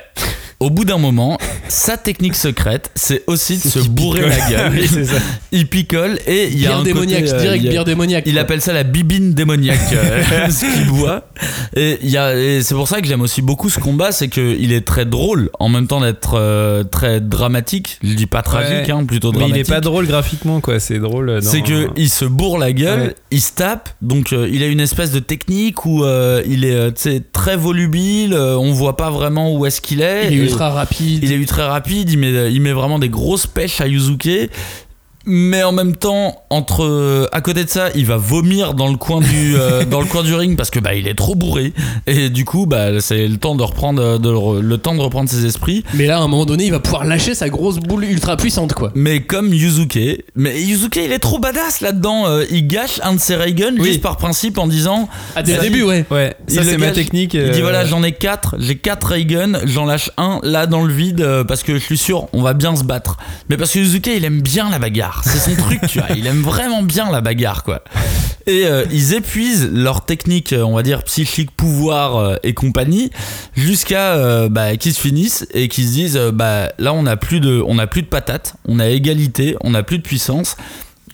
[0.60, 1.38] au bout d'un moment,
[1.68, 4.38] sa technique secrète, c'est aussi de se bourrer picole.
[4.40, 4.72] la gueule.
[4.82, 5.18] Oui, c'est ça.
[5.52, 8.24] Il picole et il y a Bière un démoniaque, côté, euh, direct a- bière démoniaque.
[8.26, 8.42] Il quoi.
[8.42, 11.30] appelle ça la bibine démoniaque, euh, ce qu'il boit.
[11.76, 12.00] Et,
[12.64, 15.70] c'est pour ça que j'aime aussi beaucoup ce combat, c'est qu'il est très drôle, en
[15.70, 18.00] même temps d'être euh, très dramatique.
[18.04, 18.92] Je dis pas tragique, Ouais.
[18.92, 19.68] hein, plutôt Mais dramatique.
[19.68, 20.80] il est pas drôle graphiquement, quoi.
[20.80, 21.40] C'est drôle.
[21.42, 23.16] dans- C'est que il se bourre la gueule, Ouais.
[23.32, 27.32] il se tape, donc euh, il a une espèce de technique où euh, il est
[27.32, 30.28] très volubile, euh, on voit pas vraiment où est-ce qu'il est.
[30.32, 31.24] Il est Et- rapide.
[31.24, 34.50] il est ultra rapide, il met, il met vraiment des grosses pêches à Yuzuke.
[35.30, 39.20] Mais en même temps, entre à côté de ça, il va vomir dans le coin
[39.20, 41.74] du euh, dans le coin du ring parce que bah il est trop bourré
[42.08, 45.30] et du coup bah c'est le temps de reprendre de le, le temps de reprendre
[45.30, 45.84] ses esprits.
[45.94, 48.74] Mais là, à un moment donné, il va pouvoir lâcher sa grosse boule ultra puissante,
[48.74, 48.92] quoi.
[48.96, 52.28] Mais comme Yuzuke, mais Yuzuke il est trop badass là-dedans.
[52.28, 53.90] euh, il gâche un de ses ray guns Oui.
[53.90, 55.70] juste par principe en disant Ah, dès le Vas-y.
[55.70, 56.06] début, ouais.
[56.10, 57.34] Ouais, ça Il c'est ma technique.
[57.34, 60.68] Il dit euh, voilà, j'en ai 4, j'ai 4 ray guns, j'en lâche un là
[60.68, 63.18] dans le vide euh, parce que je suis sûr on va bien se battre.
[63.50, 66.26] Mais parce que Yuzuke il aime bien la bagarre, c'est son truc, tu vois, il
[66.28, 67.84] aime vraiment bien la bagarre quoi.
[68.46, 73.12] Et euh, ils épuisent leur technique, euh, on va dire psychique, pouvoir euh, et compagnie,
[73.56, 77.62] jusqu'à bah, qu'ils se finissent et qu'ils se disent bah là on a plus de,
[77.66, 80.56] on a plus de patates, on a égalité, on a plus de puissance.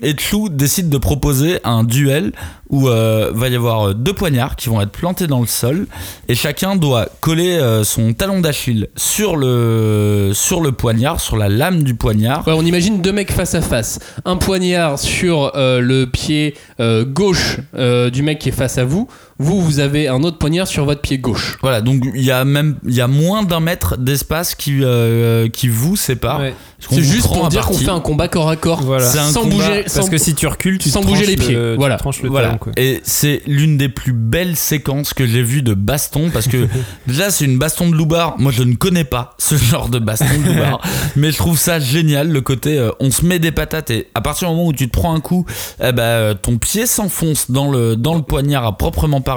[0.06, 2.34] Et Chou décide de proposer un duel
[2.70, 5.88] où euh, va y avoir euh, deux poignards qui vont être plantés dans le sol
[6.28, 10.34] et chacun doit coller euh, son talon d'Achille sur le
[10.78, 12.44] poignard, sur la lame du poignard.
[12.48, 14.00] On imagine deux mecs face à face.
[14.26, 19.08] Un poignard sur le pied gauche du mec qui est face à vous.
[19.44, 21.58] Vous, vous avez un autre poignard sur votre pied gauche.
[21.62, 25.50] Voilà, donc il y a même il y a moins d'un mètre d'espace qui euh,
[25.50, 26.40] qui vous sépare.
[26.40, 26.54] ouais.
[26.90, 28.82] C'est juste pour dire qu'on fait un combat corps à corps.
[28.84, 29.06] Voilà.
[29.10, 31.54] Sans combat- bouger, Parce sans- que si tu recules, tu sans bouger les pieds.
[31.54, 31.96] le- Voilà.
[31.96, 32.48] tranches le Voilà.
[32.48, 32.74] talon, quoi.
[32.76, 36.68] Et c'est l'une des plus belles séquences que j'ai vues de baston parce que
[37.08, 38.36] déjà c'est une baston de loupard.
[38.38, 40.82] Moi je ne connais pas ce genre de baston de loupard,
[41.16, 44.20] mais je trouve ça génial le côté euh, on se met des patates et à
[44.20, 45.46] partir du moment où tu te prends un coup,
[45.82, 49.33] eh ben, euh, ton pied s'enfonce dans le dans le poignard à proprement parler.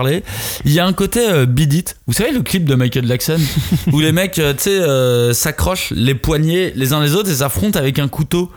[0.64, 1.46] Il y a un côté euh.
[2.06, 3.38] Vous savez le clip de Michael Jackson
[3.92, 7.34] où les mecs euh, tu sais euh, s'accrochent les poignets les uns les autres et
[7.34, 8.50] s'affrontent avec un couteau.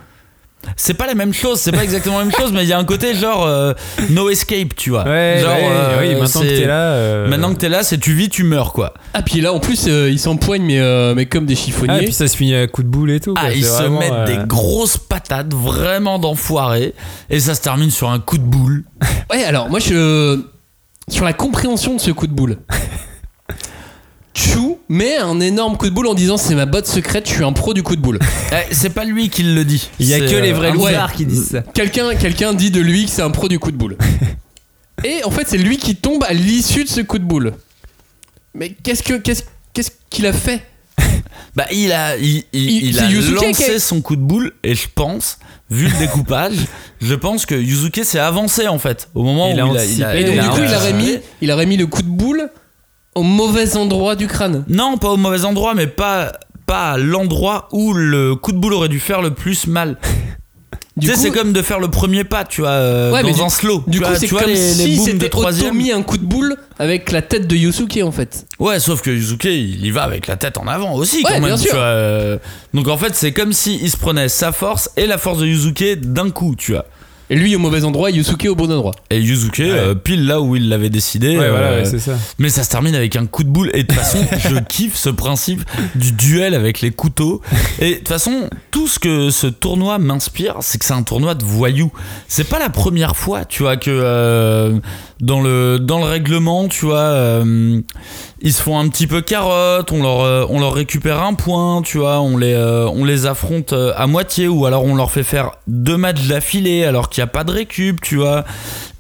[0.76, 2.78] C'est pas la même chose, c'est pas exactement la même chose, mais il y a
[2.78, 3.74] un côté genre euh,
[4.10, 5.06] no escape, tu vois.
[5.06, 6.82] Ouais, genre, ouais, euh, oui, maintenant que t'es là.
[6.92, 8.94] euh, Maintenant que t'es là, c'est tu vis, tu meurs quoi.
[9.14, 11.94] Ah, puis là, en plus, euh, ils s'empoignent, mais, euh, mais comme des chiffonniers.
[11.94, 13.34] Ah, et puis ça se finit à coup de boule et tout.
[13.38, 13.52] Ah, quoi.
[13.54, 16.94] ils se vraiment, mettent euh, des grosses patates, vraiment d'enfoirés,
[17.30, 18.84] et ça se termine sur un coup de boule.
[19.32, 20.42] Ouais, alors moi je.
[21.10, 22.58] Sur la compréhension de ce coup de boule.
[24.34, 27.44] Chou met un énorme coup de boule en disant c'est ma botte secrète, je suis
[27.44, 28.20] un pro du coup de boule.
[28.52, 29.90] Eh, c'est pas lui qui le dit.
[30.00, 31.62] Il y a C'est, que les euh, vrais loupards qui disent ça.
[31.62, 33.96] Quelqu'un quelqu'un dit de lui que c'est un pro du coup de boule.
[35.04, 37.54] Et en fait c'est lui qui tombe à l'issue de ce coup de boule.
[38.56, 39.44] Mais qu'est-ce que qu'est-ce
[39.74, 40.64] qu'est-ce qu'il a fait?
[41.56, 45.40] Bah, il a, il, il- Il- il lancé son coup de boule, et je pense,
[45.70, 46.56] vu le découpage,
[47.02, 49.10] je pense que Yuzuke s'est avancé en fait.
[49.16, 50.64] Au moment Il a où il a, anticipé, Et donc il a du coup il
[50.76, 50.94] aurait anticipé.
[51.18, 52.50] mis il aurait mis le coup de boule
[53.16, 54.64] au mauvais endroit du crâne.
[54.68, 56.32] Non, pas au mauvais endroit, mais pas,
[56.66, 59.98] pas à l'endroit où le coup de boule aurait dû faire le plus mal.
[60.98, 63.32] Du tu sais, c'est comme de faire le premier pas, tu vois, euh, Ouais, mais
[63.32, 63.84] dans du- un slow.
[63.88, 66.58] Du tu coup c'est tu vois comme les, si c'était mis un coup de boule
[66.78, 68.46] avec la tête de Yusuke en fait.
[68.60, 71.30] Ouais, sauf que Yuzuke, il y va avec la tête en avant aussi, Ouais, quand
[71.40, 71.44] même.
[71.46, 71.76] bien tu sûr.
[71.76, 72.38] vois, euh.
[72.74, 75.46] Donc en fait, c'est comme si il se prenait sa force et la force de
[75.46, 76.86] Yuzuke d'un coup, tu vois.
[77.30, 78.96] Et lui au mauvais endroit, Yusuke au bon endroit.
[79.12, 81.38] Et Yuzuke, euh, pile là où il l'avait décidé.
[81.38, 82.14] Ouais, voilà, euh, ouais, c'est ça.
[82.40, 83.70] Mais ça se termine avec un coup de boule.
[83.76, 84.18] Et de toute façon,
[84.50, 85.64] je kiffe ce principe
[85.94, 87.42] du duel avec les couteaux.
[87.80, 91.04] Et de toute façon, tout tout ce que ce tournoi m'inspire, c'est que c'est un
[91.04, 91.92] tournoi de voyous.
[92.30, 94.80] C'est pas la première fois, tu vois, que euh,
[95.22, 97.82] dans, le, dans le règlement, tu vois, euh,
[98.42, 101.82] ils se font un petit peu carotte, on leur, euh, on leur récupère un point,
[101.82, 105.24] tu vois, on les, euh, on les affronte à moitié, ou alors on leur fait
[105.24, 108.46] faire deux matchs d'affilée alors qu'il n'y a pas de récup, tu vois.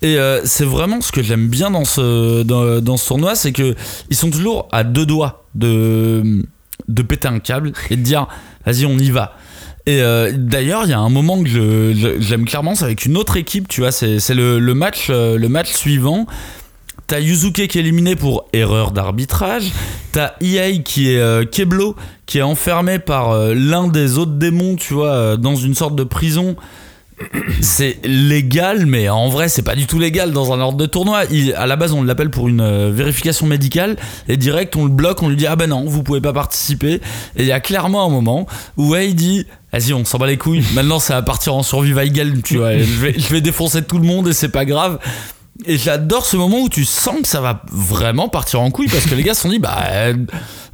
[0.02, 3.76] Et c'est vraiment ce que j'aime bien dans ce, dans ce tournoi, c'est que
[4.10, 6.46] ils sont toujours à deux doigts de,
[6.88, 8.28] de péter un câble et de dire
[8.66, 9.36] vas-y on y va.
[9.90, 11.50] Et euh, d'ailleurs, il y a un moment que
[12.20, 16.28] j'aime clairement, c'est avec une autre équipe, tu vois, c'est euh, le match suivant.
[17.08, 19.72] T'as Yuzuke qui est éliminé pour erreur d'arbitrage.
[20.12, 21.96] T'as Iei qui est euh, Keblo,
[22.28, 26.56] qui est enfermé par l'un des autres démons, tu vois, dans une sorte de prison.
[27.62, 31.24] C'est légal, mais en vrai, c'est pas du tout légal dans un ordre de tournoi.
[31.32, 33.98] Il- à la base, on l'appelle pour une euh, vérification médicale,
[34.28, 36.94] et direct, on le bloque, on lui dit Ah ben non, vous pouvez pas participer.
[37.36, 38.48] Et il y a clairement un moment
[38.78, 40.64] où Wei dit Vas-y, on s'en bat les couilles.
[40.74, 42.78] Maintenant, ça va partir en survival game, tu vois.
[42.78, 45.00] Je vais, je vais défoncer tout le monde et c'est pas grave.
[45.66, 49.06] Et j'adore ce moment où tu sens que ça va vraiment partir en couille parce
[49.06, 50.14] que les gars se sont dit bah euh,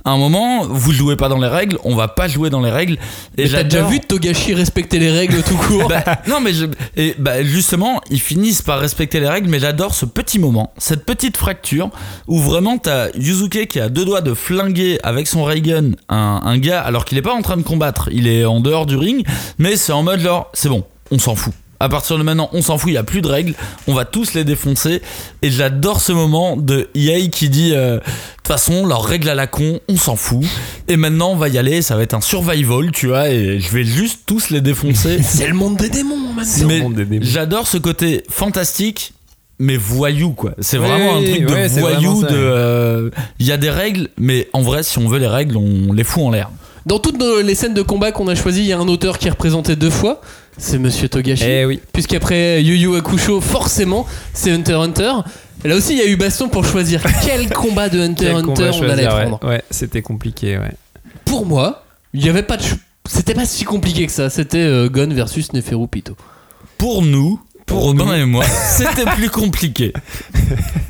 [0.06, 2.70] à un moment vous jouez pas dans les règles, on va pas jouer dans les
[2.72, 2.97] règles.
[3.38, 7.16] Et t'as déjà vu Togashi respecter les règles tout court bah, non mais je- et
[7.20, 11.36] bah, justement ils finissent par respecter les règles mais j'adore ce petit moment cette petite
[11.38, 11.89] fracture
[12.28, 16.41] où vraiment t'as Yuzuke qui a deux doigts de flinguer avec son ray gun un,
[16.43, 18.10] un gars alors qu'il est pas en train de combattre.
[18.12, 19.26] Il est en dehors du ring
[19.58, 22.61] mais c'est en mode genre c'est bon on s'en fout à partir de maintenant, on
[22.61, 23.53] s'en fout, il n'y a plus de règles,
[23.88, 25.01] on va tous les défoncer.
[25.41, 29.36] Et j'adore ce moment de EA qui dit euh, De toute façon, leurs règles à
[29.36, 30.43] la con, on s'en fout.
[30.88, 33.69] Et maintenant, on va y aller, ça va être un survival, tu vois, et je
[33.71, 35.19] vais juste tous les défoncer.
[35.23, 36.89] C'est le monde des démons, maintenant.
[37.09, 39.13] Mais j'adore ce côté fantastique,
[39.59, 40.51] mais voyou, quoi.
[40.59, 42.23] C'est Oui, vraiment un truc de voyou.
[42.23, 43.09] de, euh,
[43.39, 46.03] Il y a des règles, mais en vrai, si on veut les règles, on les
[46.03, 46.49] fout en l'air.
[46.86, 49.18] Dans toutes nos- les scènes de combat qu'on a choisies, il y a un auteur
[49.18, 50.22] qui est représenté deux fois.
[50.58, 51.44] C'est Monsieur Togashi.
[51.46, 51.80] Eh oui.
[51.92, 55.12] Puisqu'après Yu Yu Hakusho, forcément, c'est Hunter x Hunter.
[55.64, 58.36] Et là aussi, il y a eu baston pour choisir quel combat de Hunter x
[58.36, 59.26] Hunter on allait choisir, ouais.
[59.26, 59.40] prendre.
[59.48, 60.72] Ouais, c'était compliqué, ouais.
[61.26, 61.84] Pour moi,
[62.14, 62.64] il n'y avait pas de.
[63.08, 64.30] C'était pas si compliqué que ça.
[64.30, 66.16] C'était euh, Gon versus Neferupito.
[66.78, 68.46] Pour nous, pour Robin et moi,
[68.78, 69.92] c'était plus compliqué.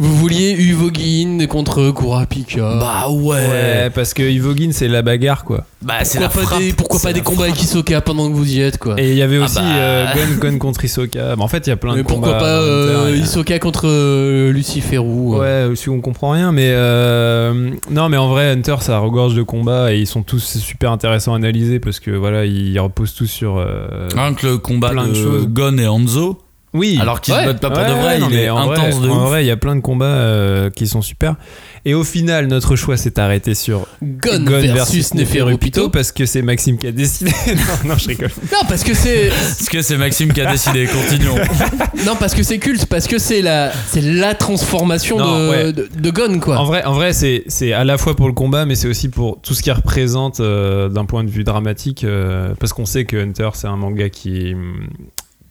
[0.00, 2.76] Vous vouliez Uvogin contre Kurapika.
[2.80, 3.36] Bah ouais.
[3.36, 5.64] Ouais, parce que Ivogin, c'est la bagarre, quoi.
[5.82, 6.58] Bah c'est pourquoi la pas frappe.
[6.62, 9.16] des, pourquoi pas des combats avec Hisoka pendant que vous y êtes, quoi Et il
[9.16, 9.62] y avait Ah aussi bah.
[9.76, 10.06] euh,
[10.40, 11.36] Gon, Gon contre Hisoka.
[11.36, 12.40] Bah, en fait, il y a plein Mais de pourquoi combats.
[12.40, 15.68] pas dans euh, Hunter, il y a- Hisoka contre euh, Luciferou euh.
[15.70, 19.42] Ouais, si on comprend rien, mais euh, non, mais en vrai, Hunter, ça regorge de
[19.42, 23.26] combats et ils sont tous super intéressants à analyser parce que voilà, ils reposent tous
[23.26, 23.58] sur.
[23.58, 25.46] euh, Rien que le combat plein de, de choses.
[25.48, 26.38] Gon et Hanzo.
[26.74, 26.98] Oui.
[27.00, 27.42] Alors qu'ils Ouais.
[27.42, 29.12] se battent pas pour Ouais, de vrai, non, il mais est en intense vrai, de
[29.12, 29.28] En ouf.
[29.28, 31.36] vrai, il y a plein de combats euh, qui sont super.
[31.84, 35.44] Et au final, notre choix s'est arrêté sur Gon, Gon versus, versus Neferupito.
[35.44, 37.30] Neferupito parce que c'est Maxime qui a décidé.
[37.84, 38.30] non, non, je rigole.
[38.52, 39.28] Non, parce que c'est.
[39.28, 41.36] Parce que c'est Maxime qui a décidé, continuons.
[42.06, 45.72] non, parce que c'est culte, parce que c'est la, c'est la transformation Non, de, ouais.
[45.72, 46.56] de, de Gon, quoi.
[46.58, 49.08] En vrai, en vrai c'est, c'est à la fois pour le combat, mais c'est aussi
[49.10, 52.02] pour tout ce qu'il représente euh, d'un point de vue dramatique.
[52.04, 54.54] euh, parce qu'on sait que Hunter, c'est un manga qui,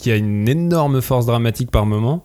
[0.03, 2.23] qui a une énorme force dramatique par moment.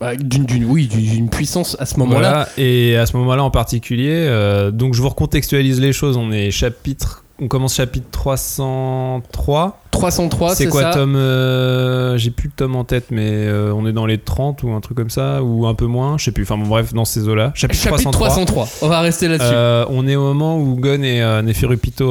[0.00, 2.18] Bah, d'une, oui, d'une, d'une puissance à ce moment-là.
[2.18, 4.14] Voilà, et à ce moment-là en particulier.
[4.14, 6.16] euh, donc je vous recontextualise les choses.
[6.16, 7.24] On est chapitre.
[7.40, 9.80] On commence chapitre 303.
[9.92, 10.90] 303, c'est, c'est quoi ça.
[10.90, 14.64] tome euh, J'ai plus le tome en tête, mais euh, on est dans les 30
[14.64, 16.42] ou un truc comme ça, ou un peu moins, je sais plus.
[16.42, 17.52] Enfin bon, bref, dans ces eaux-là.
[17.54, 18.68] Chapitre, Chapitre 303.
[18.82, 19.50] On va rester là-dessus.
[19.52, 22.08] Euh, on est au moment où Gon et Neferupito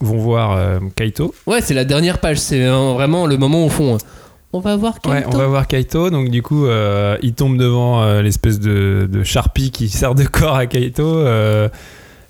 [0.00, 1.34] vont voir Kaito.
[1.46, 2.38] Ouais, c'est la dernière page.
[2.38, 3.98] C'est vraiment le moment au fond.
[4.52, 5.10] On va voir Kaito.
[5.10, 6.10] Ouais, on va voir Kaito.
[6.10, 6.66] Donc du coup,
[7.22, 11.24] il tombe devant l'espèce de, de Sharpie qui sert de corps à Kaito.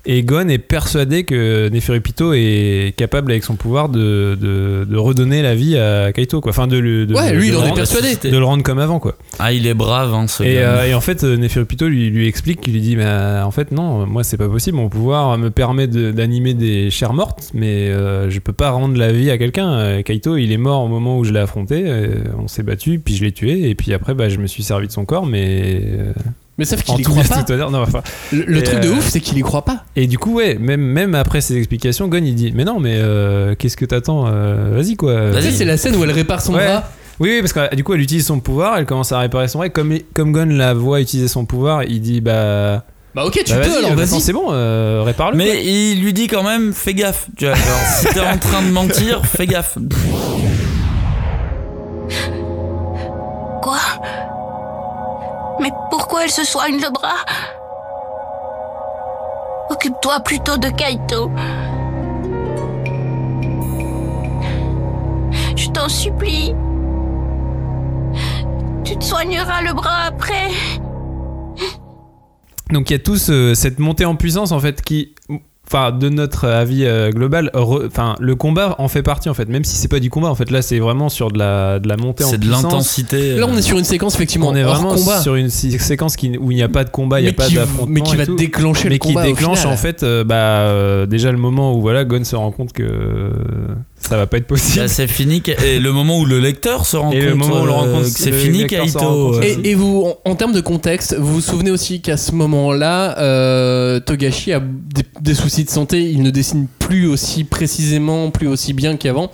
[0.06, 4.96] Euh, et Gon est persuadé que Neferupito est capable avec son pouvoir de, de, de
[4.96, 6.40] redonner la vie à Kaito.
[6.40, 6.50] Quoi.
[6.50, 8.16] Enfin, de, le- de, Ouais, de lui, il en est rendre- persuadé.
[8.30, 8.98] De le rendre comme avant.
[8.98, 9.16] Quoi.
[9.38, 10.60] Ah, il est brave, hein, ce Et, gars.
[10.60, 13.70] euh, et en fait, euh, Neferupito lui, lui explique, il lui dit, mais en fait,
[13.72, 17.88] non, moi c'est pas possible, mon pouvoir me permet de- d'animer des chairs mortes, mais
[17.90, 19.72] euh, je peux pas rendre la vie à quelqu'un.
[19.72, 22.98] Euh, Kaito, il est mort au moment où je l'ai affronté, euh, on s'est battu,
[22.98, 25.26] puis je l'ai tué, et puis après, bah, je me suis servi de son corps,
[25.26, 25.80] mais.
[26.62, 27.42] Mais sauf qu'il en y croit pas.
[27.42, 29.84] tout honneur, non, enfin, Le, truc de euh, ouf, c'est qu'il y croit pas.
[29.96, 32.94] Et du coup, ouais, même, même après ces explications, Gon il dit, mais non, mais
[32.98, 35.32] euh, qu'est-ce que t'attends euh, Vas-y quoi.
[35.40, 36.66] Sais, c'est la scène où elle répare son Ouais.
[36.66, 36.84] bras.
[37.20, 39.58] Oui, oui, parce que du coup, elle utilise son pouvoir, elle commence à réparer son
[39.58, 39.66] bras.
[39.66, 42.84] et Comme, comme Gon la voit utiliser son pouvoir, il dit bah.
[43.14, 44.20] Bah ok, tu bah, peux vas-y, alors, attends, vas-y.
[44.22, 45.36] c'est bon, euh, répare-le.
[45.36, 45.44] quoi.
[45.46, 47.26] Mais il lui dit quand même, fais gaffe.
[47.36, 47.64] Tu vois, genre,
[47.98, 49.76] si t'es en train de mentir, fais gaffe.
[53.62, 53.78] Quoi?
[55.60, 57.24] Mais pourquoi elle se soigne le bras?
[59.70, 61.30] Occupe-toi plutôt de Kaito.
[65.56, 66.54] Je t'en supplie.
[68.84, 70.50] Tu te soigneras le bras après.
[72.70, 75.14] Donc il y a tout ce, euh, cette montée en puissance en fait qui
[75.72, 79.64] enfin de notre avis euh, global, enfin le combat en fait partie en fait, même
[79.64, 80.50] si c'est pas du combat en fait.
[80.50, 83.36] Là c'est vraiment sur de la, de la montée en C'est de l'intensité.
[83.36, 85.20] Là, on est sur une séquence effectivement On est hors vraiment combat.
[85.20, 87.32] sur une sé- séquence qui, où il n'y a pas de combat, il n'y a
[87.32, 87.86] Mais pas qui- d'affrontement.
[87.94, 88.34] mais qui va tout.
[88.36, 89.72] déclencher le mais combat, qui au déclenche final.
[89.74, 92.82] en fait euh, bah, euh, déjà le moment où voilà, Gon se rend compte que
[92.82, 93.30] euh,
[94.08, 94.80] ça va pas être possible.
[94.80, 95.42] Là, c'est fini.
[95.64, 97.70] Et le moment où le lecteur se rend Et compte le moment où on le
[97.70, 99.40] euh, rencontre, c'est le fini, Kaito.
[99.42, 103.18] Et, et vous, en, en termes de contexte, vous vous souvenez aussi qu'à ce moment-là,
[103.18, 106.10] euh, Togashi a des, des soucis de santé.
[106.10, 109.30] Il ne dessine plus aussi précisément, plus aussi bien qu'avant.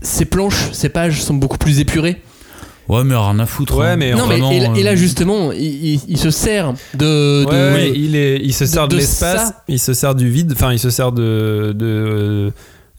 [0.00, 2.20] Ses planches, ses pages sont beaucoup plus épurées.
[2.88, 3.76] Ouais, mais rien à foutre.
[3.78, 3.96] Ouais, hein.
[3.96, 5.62] mais non, mais et, là- et là euh, justement, il,
[5.94, 7.44] il- il se sert de.
[7.44, 10.50] de- Ouais, il, est, il se sert de, de l'espace, il se sert du vide,
[10.52, 12.50] enfin il se sert de, de, euh,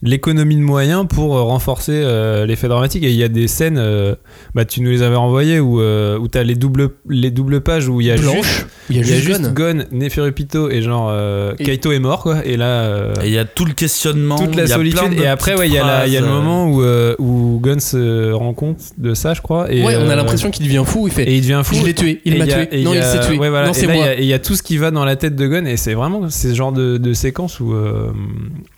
[0.04, 3.02] l'économie de moyens pour euh, renforcer euh, l'effet dramatique.
[3.02, 4.14] Et il y a des scènes, euh,
[4.54, 7.60] bah, tu nous les avais envoyées, où, euh, où tu as les doubles, les doubles
[7.62, 11.54] pages où il y a juste, il y a juste Gon, Neferupito et genre euh,
[11.58, 12.44] Et- Kaito est mort quoi.
[12.46, 12.66] Et là.
[12.84, 14.36] euh, Et il y a tout le questionnement.
[14.38, 16.12] toute la il y a plein solitude de et après ouais il y a, y
[16.20, 19.96] le moment où, euh, où Gon se rend compte de ça je crois et ouais,
[19.96, 21.06] on a euh, l'impression qu'il devient fou.
[21.08, 21.24] Il fait.
[21.24, 22.80] et il devient fou Je l'ai tué, il m'a y a- tué.
[22.80, 23.38] et Non, y il s'est tué.
[23.38, 23.68] ouais, voilà.
[23.68, 24.06] Non, et là, il y moi.
[24.06, 25.76] a- et il y, a tout ce qui va dans la tête de Gon et
[25.78, 28.73] c'est vraiment c'est ce genre de, de séquence où, euh, où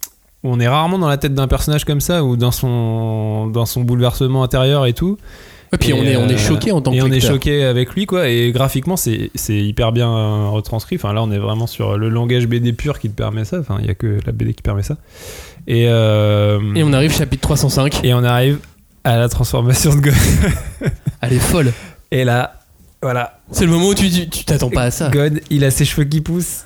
[0.47, 3.83] on est rarement dans la tête d'un personnage comme ça ou dans son dans son
[3.83, 5.19] bouleversement intérieur et tout.
[5.73, 7.65] Et puis on est, on est euh, choqué en tant que et on est choqué
[7.65, 8.29] avec lui quoi.
[8.29, 10.97] Et graphiquement c'est c'est hyper bien retranscrit.
[10.97, 13.59] Enfin là on est vraiment sur le langage BD pur qui te permet ça.
[13.59, 14.97] Enfin il y a que la BD qui permet ça.
[15.67, 18.05] Et euh, Et on arrive chapitre 305.
[18.05, 18.59] et on arrive
[19.03, 20.11] à la transformation de Gon
[21.21, 21.73] Elle est folle.
[22.13, 22.55] et là
[23.07, 24.11] voilà C'est le moment où tu
[24.45, 25.09] t'attends pas à ça.
[25.11, 26.65] Gon il a ses cheveux qui poussent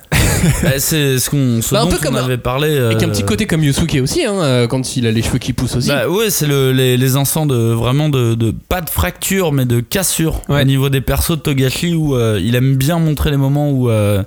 [0.62, 2.76] bah, c'est ce qu'on ce Bah, un dont peu on comme un- avait parlé.
[2.78, 5.38] Avec un euh, petit côté comme Yusuke aussi, hein, euh, quand il a les cheveux
[5.38, 5.88] qui poussent aussi.
[5.88, 9.66] Bah ouais, c'est le, les, les instants de vraiment de, de pas de fracture mais
[9.66, 10.62] de cassure Ouais.
[10.62, 13.91] au niveau des persos de Togashi où euh, il aime bien montrer les moments où
[13.91, 14.22] euh,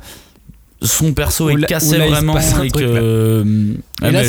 [0.84, 2.99] son perso est cassé là, vraiment passe un et truc, que là.
[3.01, 3.43] euh,
[4.01, 4.21] et, ah, là,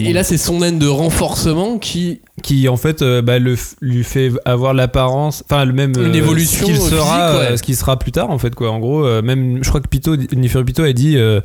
[0.00, 2.20] et là, c'est son haine de renforcement qui.
[2.42, 6.14] qui en fait euh, bah, le, lui fait avoir l'apparence enfin le même Une euh,
[6.14, 7.44] évolution ce qu'il physique, sera ouais.
[7.46, 9.80] euh, ce qu'il sera plus tard en fait quoi en gros euh, même je crois
[9.80, 11.40] que Pito Nifer Pito a dit euh,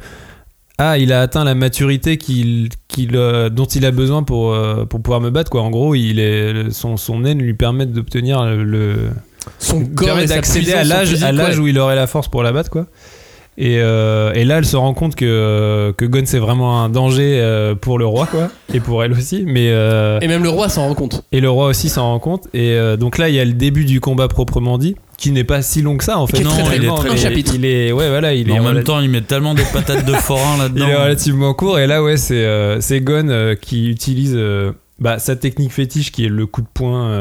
[0.78, 2.70] ah il a atteint la maturité qu'il,
[3.16, 6.20] euh, dont il a besoin pour, euh, pour pouvoir me battre quoi en gros il
[6.20, 9.10] est son, son haine lui permet d'obtenir le, le-
[9.60, 11.64] Son corps d'accéder à l'âge à l'âge ouais.
[11.64, 12.88] où il aurait la force pour la battre quoi
[13.58, 17.40] et, euh, et là, elle se rend compte que, que Gon c'est vraiment un danger
[17.42, 19.44] euh, pour le roi, quoi, et pour elle aussi.
[19.46, 21.24] Mais euh, Et même le roi s'en rend compte.
[21.32, 22.48] et le roi aussi s'en rend compte.
[22.54, 25.44] Et euh, donc là, il y a le début du combat proprement dit, qui n'est
[25.44, 26.38] pas si long que ça en fait.
[26.38, 27.52] Qui est très, Non, très il est long, très- un il chapitre.
[27.56, 30.14] Il est, ouais, voilà, il est en même temps, il met tellement des patates de
[30.14, 30.88] forain il là-dedans.
[30.88, 31.78] est relativement court.
[31.80, 36.12] Et là, ouais, c'est euh, c'est Gon euh, qui utilise euh, bah, sa technique fétiche
[36.12, 37.12] qui est le coup de poing.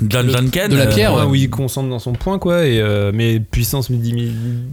[0.00, 2.38] Euh, John Le- Duncan, de la pierre, ouais, euh, où il concentre dans son poing
[2.38, 4.20] quoi et euh, mais puissance 10 000,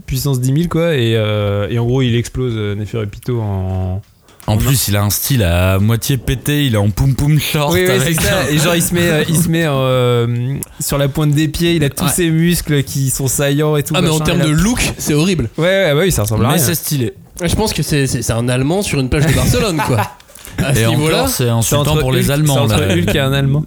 [0.06, 4.02] puissance 10 000 quoi et, euh, et en gros il explose euh, Neferupito en
[4.48, 7.74] En plus, il a un style à moitié pété, il est en poum poum short.
[7.74, 9.66] oui, oui c'est avec ça un- et genre il se met euh, il se met
[9.66, 12.12] euh, sur la pointe des pieds il a tous Ouais.
[12.12, 15.50] ses muscles qui sont saillants et tout Ah, mais en termes de look, c'est horrible.
[15.58, 17.14] ouais ouais, bah oui ça ressemble à Mais rien c'est stylé.
[17.44, 19.98] Je pense que c'est un Allemand sur une plage de Barcelone, quoi.
[20.64, 22.68] À ce niveau-là, c'est insultant pour les Allemands.
[22.68, 22.92] c'est entre.
[22.92, 23.64] Hulk et un Allemand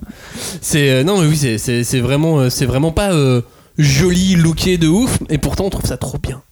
[0.61, 3.43] c'est euh, non, mais oui, c'est, vraiment, euh, c'est vraiment pas euh,
[3.79, 6.43] joli, looké de ouf, et pourtant on trouve ça trop bien.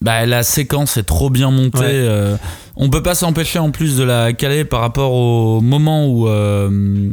[0.00, 1.78] Bah, la séquence est trop bien montée.
[1.78, 1.86] Ouais.
[1.90, 2.36] euh,
[2.76, 7.10] on peut pas s'empêcher en plus de la caler par rapport au moment où euh,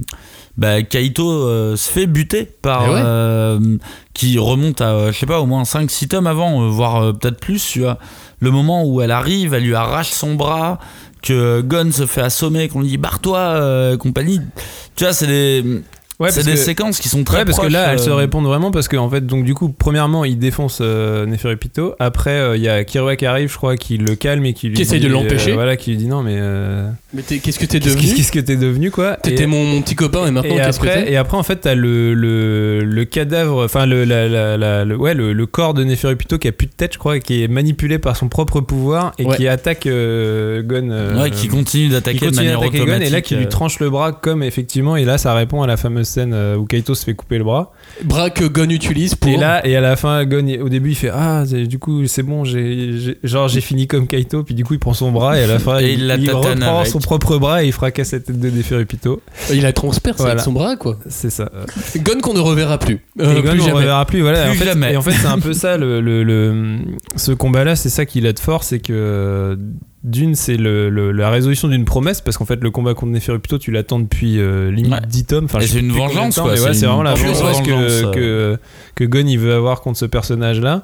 [0.58, 2.86] bah, Kaito euh, se fait buter par.
[2.88, 3.78] Eh ouais.
[4.14, 7.66] qui remonte à, je sais pas, au moins 5-6 tomes avant, voire peut-être plus.
[7.66, 7.98] Tu vois.
[8.40, 10.78] Le moment où elle arrive, elle lui arrache son bras,
[11.24, 14.40] que Gon se fait assommer, qu'on lui dit barre-toi, euh, compagnie.
[14.96, 15.64] Tu vois, c'est des.
[16.24, 18.16] Ouais c'est des que- séquences qui sont très Ouais, parce que là, elles se euh,
[18.16, 21.96] répondent vraiment parce que en fait, donc du coup, premièrement, il défonce euh, Neferupito.
[22.00, 24.68] Après, euh, il y a Kiroa qui arrive, je crois, qui le calme et qui
[24.70, 25.52] lui Qui essaye de l'empêcher.
[25.52, 28.16] euh, voilà, qui lui dit non, mais euh, Mais t'es- qu'est-ce que t'es devenu que-
[28.16, 29.16] qu'est-ce que t'es devenu quoi?
[29.18, 31.12] T'étais mon, mon petit copain, et maintenant et qu'est-ce que après, t'es?
[31.14, 34.96] et après, en fait, t'as le, le, le cadavre, enfin, le, la- la- la- le-
[34.98, 37.44] ouais, le, le corps de Neferupito qui a plus de tête, je crois, et qui
[37.44, 39.38] est manipulé par son propre pouvoir et Ouais.
[39.38, 40.90] qui attaque euh, Gon.
[40.92, 43.08] euh, Ouais, qui continue d'attaquer de manière d'attaquer Gon, automatique.
[43.08, 45.78] et là qui lui tranche le bras comme effectivement et là ça répond à la
[45.78, 47.72] fameuse scène euh, où Kaito se fait couper le bras
[48.04, 49.30] Bras que Gon utilise pour.
[49.32, 52.24] et là et à la fin Gon au début il fait ah du coup c'est
[52.24, 55.44] bon j'ai genre j'ai fini comme Kaito puis du coup il prend son bras et
[55.44, 56.88] à la fin Et il, la il reprend avec.
[56.88, 60.34] son propre bras et il fracasse la tête de Neferupito Il la transperce Voilà.
[60.34, 60.98] avec son bras, quoi.
[61.10, 61.52] c'est ça
[61.98, 62.96] Gon qu'on ne reverra plus.
[63.20, 63.72] et Euh, Gon plus on jamais.
[63.80, 64.94] reverra plus voilà Plus en fait, jamais.
[64.94, 66.78] et en fait c'est un peu ça le, le- le-
[67.16, 69.58] ce combat là c'est ça qu'il a de fort c'est que
[70.04, 73.58] d'une, c'est le, le- la résolution d'une promesse, parce qu'en fait, le combat contre Neferupito,
[73.58, 75.00] tu l'attends depuis euh, limite Ouais.
[75.08, 75.46] 10 tomes.
[75.46, 77.72] Enfin, c'est une vengeance, temps, quoi, c'est ouais, c'est une vraiment la vengeance vengeance, que,
[77.72, 78.12] euh.
[78.12, 78.60] que,
[78.96, 80.84] que Gon il veut avoir contre ce personnage-là.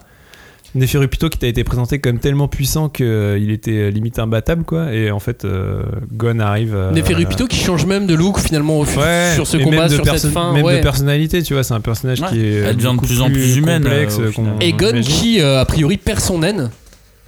[0.76, 4.94] Neferupito qui t'a été présenté comme tellement puissant qu'il était euh, limite imbattable, quoi.
[4.94, 5.82] Et en fait, euh,
[6.14, 6.78] Gon arrive.
[6.94, 9.90] Neferupito qui change même de look finalement au fur- Ouais, sur ce et combat, même
[9.90, 10.54] de sur cette fin.
[10.54, 10.78] Même ouais.
[10.78, 12.28] de personnalité, tu vois, c'est un personnage Ouais.
[12.30, 12.54] qui est.
[12.60, 14.32] Elle devient de plus en plus humaine, complexe, euh.
[14.62, 16.70] Et Gon qui euh, a priori perd son naine.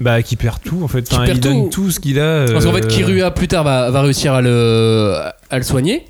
[0.02, 1.04] Bah, qui perd tout en fait.
[1.04, 1.84] Qui Enfin, perd il donne tout.
[1.84, 2.46] tout ce qu'il a.
[2.52, 5.16] Parce qu'en fait, euh, Kirua plus tard va, va réussir à le,
[5.50, 6.06] à le soigner.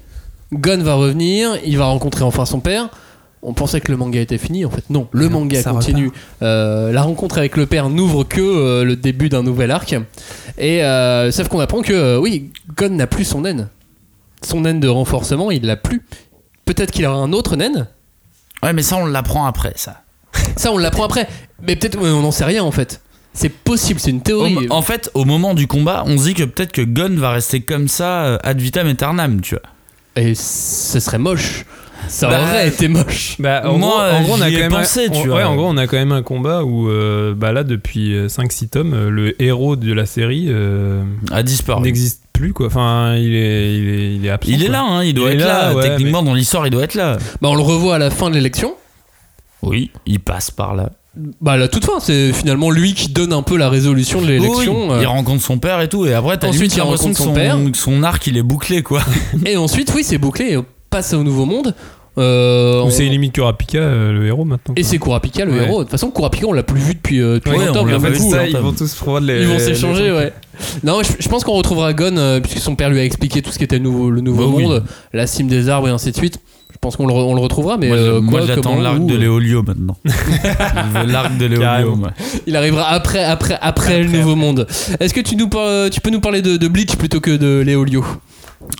[0.53, 2.89] Gon va revenir, il va rencontrer enfin son père.
[3.43, 6.11] On pensait que le manga était fini, en fait non, le Non, manga continue.
[6.43, 9.95] Euh, la rencontre avec le père n'ouvre que euh, le début d'un nouvel arc.
[10.59, 13.69] Et euh, sauf qu'on apprend que euh, oui, Gon n'a plus son naine.
[14.43, 16.05] Son naine de renforcement, il l'a plus.
[16.65, 17.87] Peut-être qu'il aura un autre naine.
[18.61, 20.01] Ouais, mais ça, on l'apprend après, ça.
[20.55, 21.27] Ça, on l'apprend après.
[21.65, 23.01] Mais peut-être, on n'en sait rien en fait.
[23.33, 24.67] C'est possible, c'est une théorie.
[24.69, 27.31] Au- en fait, au moment du combat, on se dit que peut-être que Gon va
[27.31, 29.63] rester comme ça euh, ad vitam aeternam, tu vois.
[30.23, 31.65] Et ce serait moche.
[32.07, 33.35] Ça Bah, aurait été moche.
[33.39, 35.35] Bah, en, Moi, gros, en gros, on a quand même pensé, un, tu on- vois.
[35.37, 38.67] ouais, en gros, on a quand même un combat où, euh, bah là, depuis 5-6
[38.69, 41.83] tomes, euh, le héros de la série euh, A disparu.
[41.83, 42.65] n'existe plus, quoi.
[42.67, 44.51] Enfin, il est, il est, il est absent.
[44.51, 44.73] Il est quoi.
[44.73, 45.69] là, hein, il doit Il être là.
[45.69, 47.17] là, ouais, Techniquement, dans l'histoire, il doit être là.
[47.39, 48.73] Bah, on le revoit à la fin de l'élection.
[49.61, 50.89] Oui, il passe par là.
[51.41, 54.27] Bah, à la toute fin, c'est finalement lui qui donne un peu la résolution de
[54.27, 54.87] l'élection.
[54.87, 54.99] Oui, euh.
[55.01, 57.29] il rencontre son père et tout, et après, t'as Ensuite, il l'impression rencontre que son
[57.29, 57.57] son, père.
[57.73, 59.01] son arc, il est bouclé, quoi.
[59.45, 60.51] Et ensuite, oui, c'est bouclé.
[60.51, 61.75] et on passe au nouveau monde.
[62.17, 64.73] Euh, on- c'est limite Kurapika, euh, le héros maintenant.
[64.77, 65.63] Et c'est Kurapika le Ouais.
[65.63, 65.79] héros.
[65.79, 67.85] De toute façon, Kurapika, on l'a plus vu depuis, euh, depuis Ouais, longtemps.
[67.85, 68.47] on fait, ça.
[68.47, 69.41] ils vont tous prendre les.
[69.41, 70.33] Ils vont s'échanger, ouais.
[70.83, 73.51] Non, je, je pense qu'on retrouvera Gon, euh, puisque son père lui a expliqué tout
[73.51, 74.63] ce qui était le nouveau, le nouveau Bah oui.
[74.63, 74.83] monde,
[75.13, 76.39] la cime des arbres et ainsi de suite.
[76.83, 79.05] Je pense qu'on le, re- on le retrouvera, mais moi, euh, moi, j'attends comment, l'arc
[79.05, 79.95] de euh, Léolio maintenant.
[81.05, 81.99] L'arc de Léolio.
[82.47, 84.65] Il arrivera après, après, après, le nouveau monde.
[84.99, 85.47] Est-ce que tu, nous
[85.91, 88.03] tu peux nous parler de, de Bleach plutôt que de Léolio?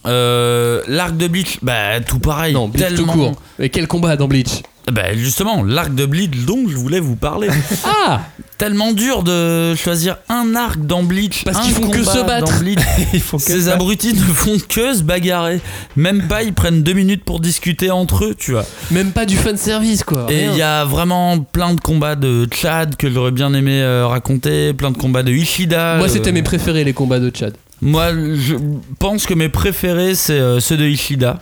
[0.08, 2.56] Euh, l'arc de Bleach, bah tout pareil.
[2.56, 3.14] Non, Bleach tout tellement...
[3.14, 3.34] court.
[3.60, 4.64] Et quel combat dans Bleach?
[4.91, 7.47] Bah justement, l'arc de Bleach dont je voulais vous parler.
[7.85, 8.21] Ah
[8.57, 11.43] Tellement dur de choisir un arc dans Bleach.
[11.45, 12.51] Parce qu'ils font que se battre.
[12.51, 12.79] dans Bleach.
[13.13, 13.73] Ils font que Ces ça.
[13.73, 15.61] abrutis ne font que se bagarrer.
[15.95, 18.65] Même pas, ils prennent deux minutes pour discuter entre eux, tu vois.
[18.91, 20.27] Même pas du fan service, quoi.
[20.29, 24.05] Et il y a vraiment plein de combats de Chad que j'aurais bien aimé euh,
[24.05, 25.97] raconter, plein de combats de Ishida.
[25.97, 27.55] Moi, euh, c'était mes préférés, les combats de Chad.
[27.81, 28.55] Moi, je
[28.99, 31.39] pense que mes préférés, c'est euh, ceux de Ishida.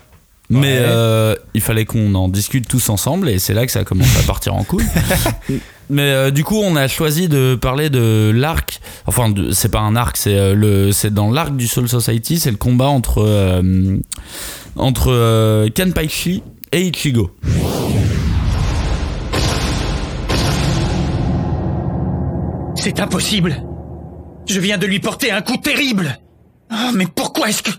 [0.52, 0.80] Mais Ouais.
[0.80, 4.18] euh, il fallait qu'on en discute tous ensemble et c'est là que ça a commencé
[4.20, 4.86] à partir en couille.
[5.92, 8.80] Mais euh, du coup, on a choisi de parler de l'arc.
[9.08, 12.52] Enfin, c'est pas un arc, c'est euh, le, c'est dans l'arc du Soul Society, c'est
[12.52, 13.98] le combat entre euh,
[14.76, 17.32] entre euh, Kenpaichi et Ichigo.
[22.76, 23.62] C'est impossible.
[24.48, 26.18] Je viens de lui porter un coup terrible.
[26.72, 27.72] Oh, mais pourquoi est-ce que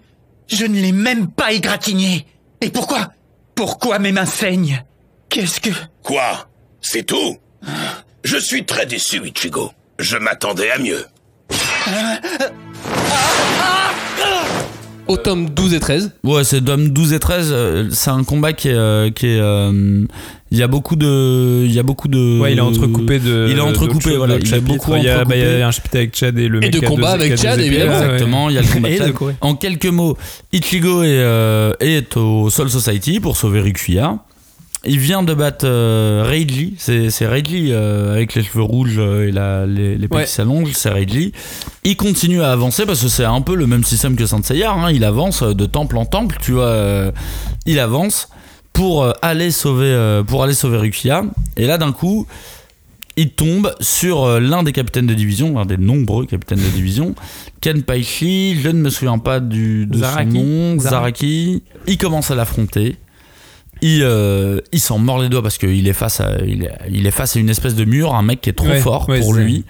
[0.49, 2.27] je ne l'ai même pas égratigné
[2.61, 3.13] Et pourquoi?
[3.55, 4.85] Pourquoi mes mains saignent?
[5.29, 5.71] Qu'est-ce que?
[6.03, 6.49] Quoi?
[6.81, 7.39] C'est tout?
[8.25, 9.73] Je suis très déçu, Ichigo.
[9.99, 11.07] Je m'attendais à mieux.
[15.11, 16.13] Au tome 12 et 13.
[16.23, 17.49] Ouais, c'est Dom 12 et 13.
[17.51, 18.75] euh, C'est un combat qui est.
[18.75, 20.05] euh, qui est euh,
[20.53, 21.65] il y a beaucoup de.
[21.65, 22.39] Il y a beaucoup de.
[22.41, 23.49] Ouais, il est entrecoupé de.
[23.51, 24.37] Il est entrecoupé, voilà.
[24.37, 24.67] Il est chapitres.
[24.69, 26.61] beaucoup Il y a, bah, il y a un chapitre avec Chad et le Et
[26.67, 27.93] mec de a combat avec a Chad, évidemment.
[28.01, 29.15] Exactement, il y a le combat de Chad.
[29.41, 30.17] En quelques mots,
[30.53, 34.19] Ichigo est, euh, est au Soul Society pour sauver Rikuya.
[34.87, 39.31] Il vient de battre euh, Reiji, c'est Reiji euh, avec les cheveux rouges euh, et
[39.31, 40.25] la, les, les Ouais.
[40.25, 41.33] qui s'allongent, c'est Reiji.
[41.85, 44.73] Il continue à avancer parce que c'est un peu le même système que Saint Seiya,
[44.73, 44.91] hein.
[44.91, 47.13] il avance de temple en temple, tu vois, euh,
[47.67, 48.29] il avance
[48.73, 51.25] pour euh, aller sauver euh, pour aller sauver Rikuya.
[51.59, 52.27] Et là d'un coup,
[53.19, 57.15] il tombe sur euh, l'un des capitaines de division, l'un des nombreux capitaines de division,
[57.61, 60.33] Ken Paichi, je ne me souviens pas du, de Zaraki.
[60.33, 60.79] son nom.
[60.81, 61.63] Zaraki.
[61.87, 62.97] Il commence à l'affronter.
[63.83, 67.07] Il, euh, il s'en mord les doigts parce qu'il est, face à, il, est, il
[67.07, 69.21] est face à une espèce de mur, un mec qui est trop Ouais, fort ouais,
[69.21, 69.65] pour lui.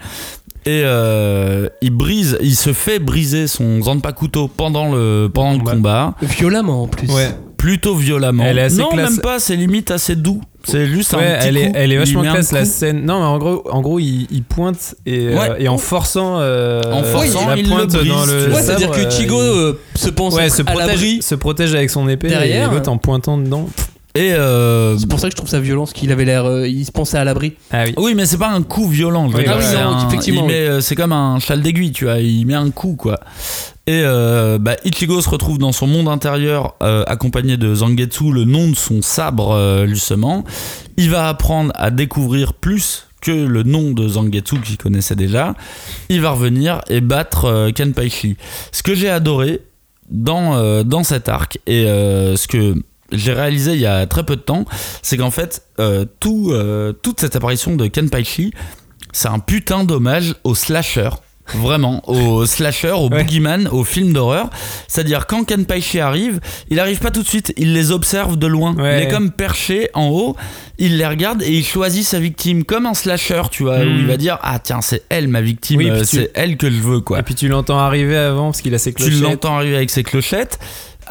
[0.65, 6.13] Et euh, il brise, il se fait briser son Zanpakuto pendant le, pendant le combat,
[6.21, 7.09] Violemment en plus.
[7.11, 7.29] Ouais.
[7.57, 8.43] plutôt violemment.
[8.45, 9.09] Elle est assez non, classe.
[9.11, 10.41] même pas, c'est limite assez doux.
[10.63, 13.03] C'est juste un petit elle est, elle est vachement classe la scène.
[13.05, 16.81] Non, mais en gros, en gros, il, il pointe et, euh, et en forçant, euh,
[16.91, 18.53] En forçant, la il le pointe brise, dans le.
[18.53, 19.39] Ouais, c'est-à-dire que Chigo
[19.95, 20.93] se pense ouais, être se à l'abri.
[20.95, 22.69] protège, se protège avec son épée Derrière.
[22.71, 23.67] et l'autre en pointant dedans.
[24.13, 26.45] Et euh, C'est pour ça que je trouve ça violent, parce qu'il avait l'air.
[26.45, 27.53] euh, il se pensait à l'abri.
[27.71, 27.93] Ah oui.
[27.97, 29.27] Oui, mais c'est pas un coup violent.
[29.29, 31.61] je veux Oui, dire, ah oui, c'est un- effectivement, met, euh, C'est comme un châle
[31.61, 32.19] d'aiguille, tu vois.
[32.19, 33.19] Il met un coup, quoi.
[33.87, 38.43] Et euh, bah, Ichigo se retrouve dans son monde intérieur, euh, accompagné de Zangetsu, le
[38.43, 40.43] nom de son sabre, euh, justement.
[40.97, 45.53] Il va apprendre à découvrir plus que le nom de Zangetsu qu'il connaissait déjà,
[46.09, 48.35] il va revenir et battre euh, Kenpaichi.
[48.71, 49.61] Ce que j'ai adoré
[50.09, 52.75] dans, euh, dans cet arc et euh, ce que
[53.11, 54.65] j'ai réalisé il y a très peu de temps,
[55.01, 58.51] c'est qu'en fait, euh, tout, euh, toute cette apparition de Kenpaichi,
[59.11, 61.09] c'est un putain d'hommage au slasher.
[61.55, 64.49] Vraiment, au slasher, au boogeyman, au film d'horreur.
[64.87, 66.39] C'est-à-dire, quand Kenpaichi arrive,
[66.69, 68.73] il arrive pas tout de suite, il les observe de loin.
[68.75, 68.99] Ouais.
[69.01, 70.37] Il est comme perché en haut,
[70.77, 74.05] il les regarde et il choisit sa victime, comme un slasher, tu vois, où il
[74.05, 76.79] va dire Ah, tiens, c'est elle ma victime, Oui, euh, tu- c'est elle que je
[76.79, 77.19] veux, quoi.
[77.19, 79.21] Et puis tu l'entends arriver avant parce qu'il a ses Tu clochettes.
[79.21, 80.57] l'entends arriver avec ses clochettes.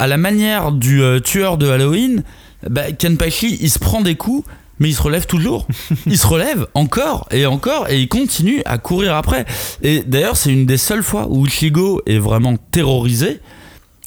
[0.00, 2.22] À la manière du euh, tueur de Halloween,
[2.70, 4.48] bah, Kenpaichi, il se prend des coups,
[4.78, 5.66] mais il se relève toujours.
[6.06, 9.44] il se relève encore et encore et il continue à courir après.
[9.82, 13.40] Et d'ailleurs, c'est une des seules fois où Ichigo est vraiment terrorisé.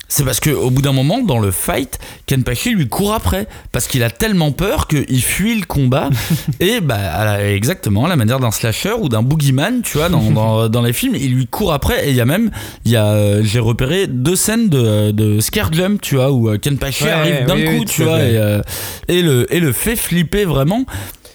[0.10, 1.98] C'est parce qu'au bout d'un moment, dans le fight,
[2.28, 3.48] Kenpachi lui court après.
[3.72, 6.10] Parce qu'il a tellement peur qu'il fuit le combat.
[6.60, 10.10] et bah, à la- exactement à la manière d'un slasher ou d'un boogeyman, tu vois,
[10.10, 12.08] dans, dans, dans les films, il lui court après.
[12.08, 12.52] Et il y a même,
[12.86, 16.48] il y a, euh, j'ai repéré deux scènes de, de scare jump, tu vois, où
[16.48, 18.62] euh, Kenpachi Ouais, arrive d'un oui, coup, oui, tu vois, et, euh,
[19.08, 20.86] et le, et le fait flipper vraiment.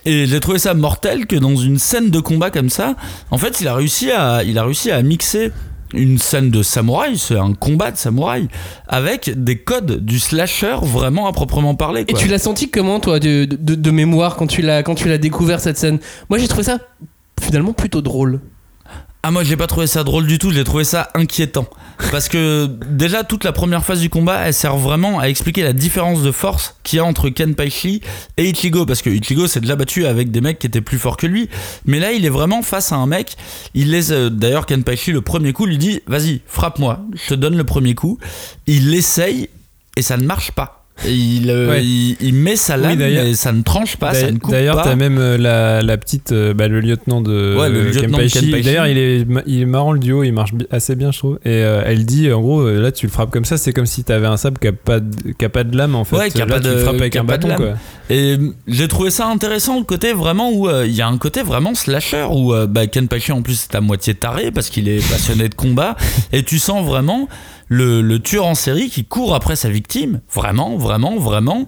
[0.06, 2.94] Et j'ai trouvé ça mortel que dans une scène de combat comme ça,
[3.32, 5.50] en fait, il a réussi à, il a réussi à mixer
[5.94, 8.48] une scène de samouraï, c'est un combat de samouraï,
[8.88, 12.02] avec des codes du slasher vraiment à proprement parler.
[12.08, 15.08] Et tu l'as senti comment, toi, de, de- de mémoire, quand tu l'as quand tu
[15.08, 15.98] l'as découvert cette scène?
[16.28, 16.78] Moi, j'ai trouvé ça
[17.40, 18.40] finalement plutôt drôle.
[19.28, 21.68] Ah moi j'ai pas trouvé ça drôle du tout, j'ai trouvé ça inquiétant.
[22.10, 25.74] Parce que déjà toute la première phase du combat elle sert vraiment à expliquer la
[25.74, 28.00] différence de force qu'il y a entre Kenpaichi
[28.38, 28.86] et Ichigo.
[28.86, 31.50] Parce que Ichigo s'est déjà battu avec des mecs qui étaient plus forts que lui.
[31.84, 33.36] Mais là il est vraiment face à un mec,
[33.74, 37.58] il laisse euh, d'ailleurs Kenpaichi le premier coup lui dit vas-y frappe-moi, je te donne
[37.58, 38.18] le premier coup.
[38.66, 39.50] Il l'essaye
[39.96, 40.77] et ça ne marche pas.
[41.06, 41.84] Il, euh, Ouais.
[41.84, 44.96] il, il met sa lame mais ça ne tranche pas, ça ne coupe D'ailleurs, t'as
[44.96, 48.62] même euh, la, la petite, euh, bah, le lieutenant de Ouais, le lieutenant de.
[48.62, 51.36] D'ailleurs, il est, il est marrant le duo, il marche assez bien, je trouve.
[51.44, 54.02] Et euh, elle dit, en gros, là, tu le frappes comme ça, c'est comme si
[54.04, 56.16] t'avais un sabre qui a pas de, qui a pas de lame en fait.
[56.16, 57.74] Ouais, qui a là, pas tu de- le frappes avec un bâton, quoi.
[58.10, 58.36] Et
[58.66, 61.74] j'ai trouvé ça intéressant le côté vraiment où euh, il y a un côté vraiment
[61.74, 65.48] slasher où euh, bah, Kenpachi en plus est à moitié taré parce qu'il est passionné
[65.50, 65.94] de combat
[66.32, 67.28] et tu sens vraiment
[67.68, 70.20] le, le tueur en série qui court après sa victime.
[70.34, 71.64] Vraiment vraiment vraiment.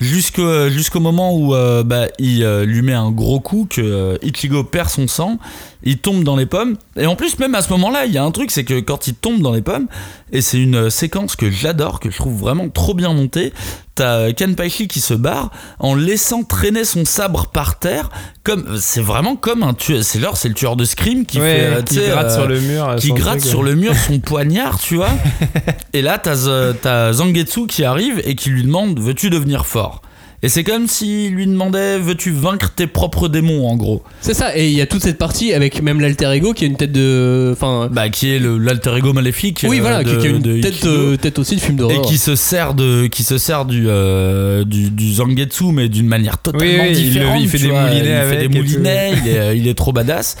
[0.00, 4.64] Jusqu'au moment où euh, bah, il euh, lui met un gros coup que euh, Ichigo
[4.64, 5.38] perd son sang
[5.84, 6.76] il tombe dans les pommes.
[6.96, 8.80] Et en plus même à ce moment là il y a un truc c'est que
[8.80, 9.86] quand il tombe dans les pommes
[10.32, 13.52] et c'est une euh, séquence que j'adore que je trouve vraiment trop bien montée
[13.94, 18.10] T'as Kenpaichi qui se barre en laissant traîner son sabre par terre
[18.42, 21.54] comme c'est vraiment comme un tueur c'est genre c'est le tueur de Scream qui Ouais,
[21.54, 23.70] fait euh, qui gratte euh, sur le mur, euh, qui son gratte truc, sur ouais.
[23.70, 25.12] le mur son poignard tu vois.
[25.92, 30.02] Et là t'as Zangetsu qui arrive et qui lui demande veux-tu devenir fort?
[30.44, 34.02] Et c'est comme s'il lui demandait veux-tu vaincre tes propres démons en gros?
[34.20, 36.66] C'est ça, et il y a toute cette partie avec même l'alter ego qui a
[36.66, 37.50] une tête de.
[37.52, 37.88] Enfin.
[37.90, 40.38] bah qui est le- l'alter ego maléfique oui, euh, voilà, qui, de- qui a une
[40.42, 42.02] de tête, euh, tête aussi de film et d'horreur.
[42.02, 46.38] qui se sert de qui se sert du euh, du, du Zangetsu mais d'une manière
[46.38, 47.82] totalement Oui, oui, différente il fait des vois.
[47.82, 48.54] moulinets il fait avec des et tout.
[48.56, 50.36] moulinets il est, euh, il est trop badass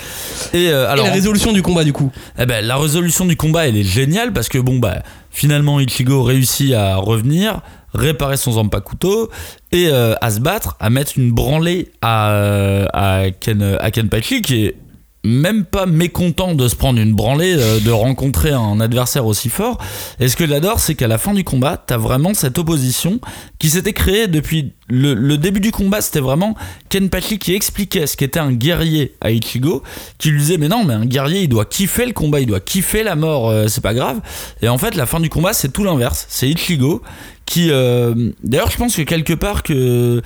[0.52, 2.10] et euh, alors et la résolution du combat, du coup?
[2.38, 6.22] eh ben, la résolution du combat elle est géniale parce que bon bah finalement Ichigo
[6.22, 7.60] réussit à revenir
[7.94, 9.30] réparer son Zanpakuto
[9.72, 14.42] et euh, à se battre à mettre une branlée à, euh, à Ken à Kenpachi
[14.42, 14.76] qui est
[15.24, 19.78] même pas mécontent de se prendre une branlée, euh, de rencontrer un adversaire aussi fort.
[20.20, 23.20] Et ce que j'adore, c'est qu'à la fin du combat, t'as vraiment cette opposition
[23.58, 26.02] qui s'était créée depuis le, le début du combat.
[26.02, 26.54] C'était vraiment
[26.90, 29.82] Kenpachi qui expliquait ce qu'était un guerrier à Ichigo,
[30.18, 32.60] qui lui disait mais non, mais un guerrier, il doit kiffer le combat, il doit
[32.60, 34.20] kiffer la mort, euh, c'est pas grave.
[34.60, 36.26] Et en fait, la fin du combat, c'est tout l'inverse.
[36.28, 37.02] C'est Ichigo
[37.46, 40.22] qui, euh, d'ailleurs, je pense que quelque part que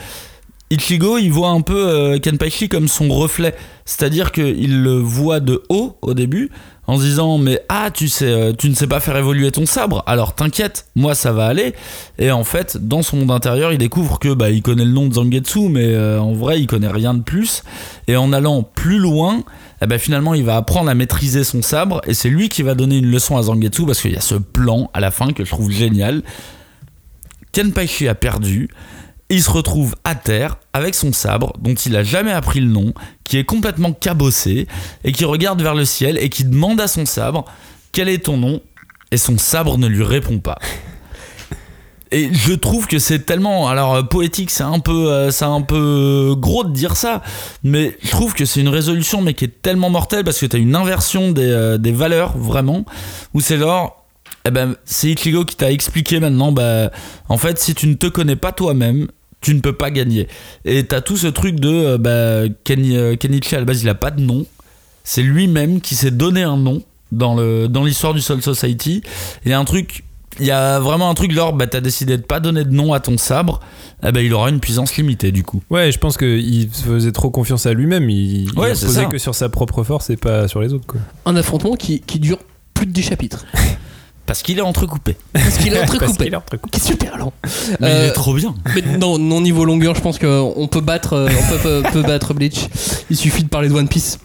[0.70, 3.54] Ichigo, il voit un peu euh, Kenpachi comme son reflet.
[3.84, 6.50] C'est-à-dire qu'il le voit de haut au début,
[6.86, 9.64] en se disant Mais ah, tu, sais, euh, tu ne sais pas faire évoluer ton
[9.64, 11.74] sabre, alors t'inquiète, moi ça va aller.
[12.18, 15.06] Et en fait, dans son monde intérieur, il découvre que bah, il connaît le nom
[15.06, 17.62] de Zangetsu, mais en vrai, il connaît rien de plus.
[18.06, 19.42] Et en allant plus loin,
[19.80, 22.74] eh ben, finalement, il va apprendre à maîtriser son sabre, et c'est lui qui va
[22.74, 25.44] donner une leçon à Zangetsu, parce qu'il y a ce plan à la fin que
[25.44, 26.22] je trouve génial.
[27.52, 28.68] Kenpachi a perdu.
[29.30, 32.94] Il se retrouve à terre avec son sabre dont il a jamais appris le nom,
[33.24, 34.66] qui est complètement cabossé
[35.04, 37.44] et qui regarde vers le ciel et qui demande à son sabre
[37.92, 38.60] quel est ton nom?
[39.10, 40.58] Et son sabre ne lui répond pas.
[42.10, 46.34] Et je trouve que c'est tellement alors euh, poétique, c'est un peu euh, un peu
[46.38, 47.22] gros de dire ça,
[47.62, 50.56] mais je trouve que c'est une résolution mais qui est tellement mortelle parce que tu
[50.56, 52.84] as une inversion des, euh, des valeurs vraiment
[53.34, 54.06] où c'est genre
[54.44, 56.90] eh ben, c'est Ichigo qui t'a expliqué maintenant, bah,
[57.28, 59.08] en fait, si tu ne te connais pas toi-même,
[59.40, 60.26] tu ne peux pas gagner.
[60.64, 63.88] Et t'as tout ce truc de euh, bah, Kenny, euh, Kenichi à la base il
[63.88, 64.46] a pas de nom,
[65.04, 66.82] c'est lui-même qui s'est donné un nom
[67.12, 69.02] dans le dans l'histoire du Soul Society.
[69.44, 70.02] Il y a un truc,
[70.40, 72.92] il y a vraiment un truc genre bah t'as décidé de pas donner de nom
[72.92, 73.60] à ton sabre,
[74.04, 75.62] eh ben il aura une puissance limitée du coup.
[75.70, 78.10] Ouais, je pense qu'il faisait trop confiance à lui-même.
[78.10, 79.04] Il, il Ouais, reposait ça.
[79.06, 80.86] que sur sa propre force et pas sur les autres.
[80.86, 81.00] Quoi.
[81.26, 82.38] Un affrontement qui, qui dure
[82.74, 83.46] plus de 10 chapitres.
[84.28, 85.16] Parce qu'il est entrecoupé.
[85.32, 86.24] Parce qu'il est Parce entrecoupé.
[86.26, 86.70] qu'il est entrecoupé.
[86.70, 87.32] Qui est super lent.
[87.42, 87.50] Mais
[87.80, 88.54] il Euh, est trop bien.
[88.76, 92.02] Mais non, non niveau longueur, je pense qu'on peut battre, euh, on peut, peut- peut
[92.02, 92.68] battre Bleach.
[93.10, 94.18] Il suffit de parler de One Piece.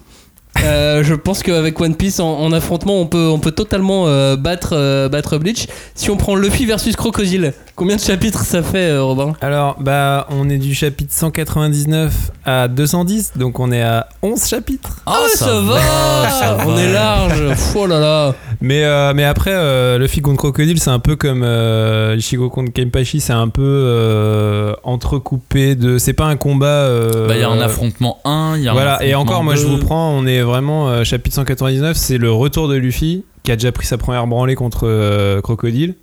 [0.64, 4.36] Euh, je pense qu'avec One Piece en, en affrontement, on peut, on peut totalement euh,
[4.36, 5.66] battre, euh, battre Bleach.
[5.96, 10.28] Si on prend Luffy versus Crocodile, combien de chapitres ça fait, euh, Robin Alors, bah,
[10.30, 15.02] on est du chapitre 199 à 210, donc on est à 11 chapitres.
[15.06, 15.80] Ah, ça, va,
[16.30, 16.82] ça On va.
[16.82, 17.44] est large
[17.76, 21.42] Oh là là Mais, euh, mais après, euh, Luffy contre Crocodile, c'est un peu comme
[21.44, 25.98] euh, Ichigo contre Kenpachi, c'est un peu euh, entrecoupé de.
[25.98, 26.66] C'est pas un combat.
[26.68, 29.22] euh, Bah, il y a un affrontement 1, il y a un Voilà, et affrontement
[29.22, 29.68] encore, moi je 2.
[29.70, 33.56] vous prends, on est vraiment euh, chapitre 199, c'est le retour de Luffy qui a
[33.58, 35.96] déjà pris sa première branlée contre euh, Crocodile.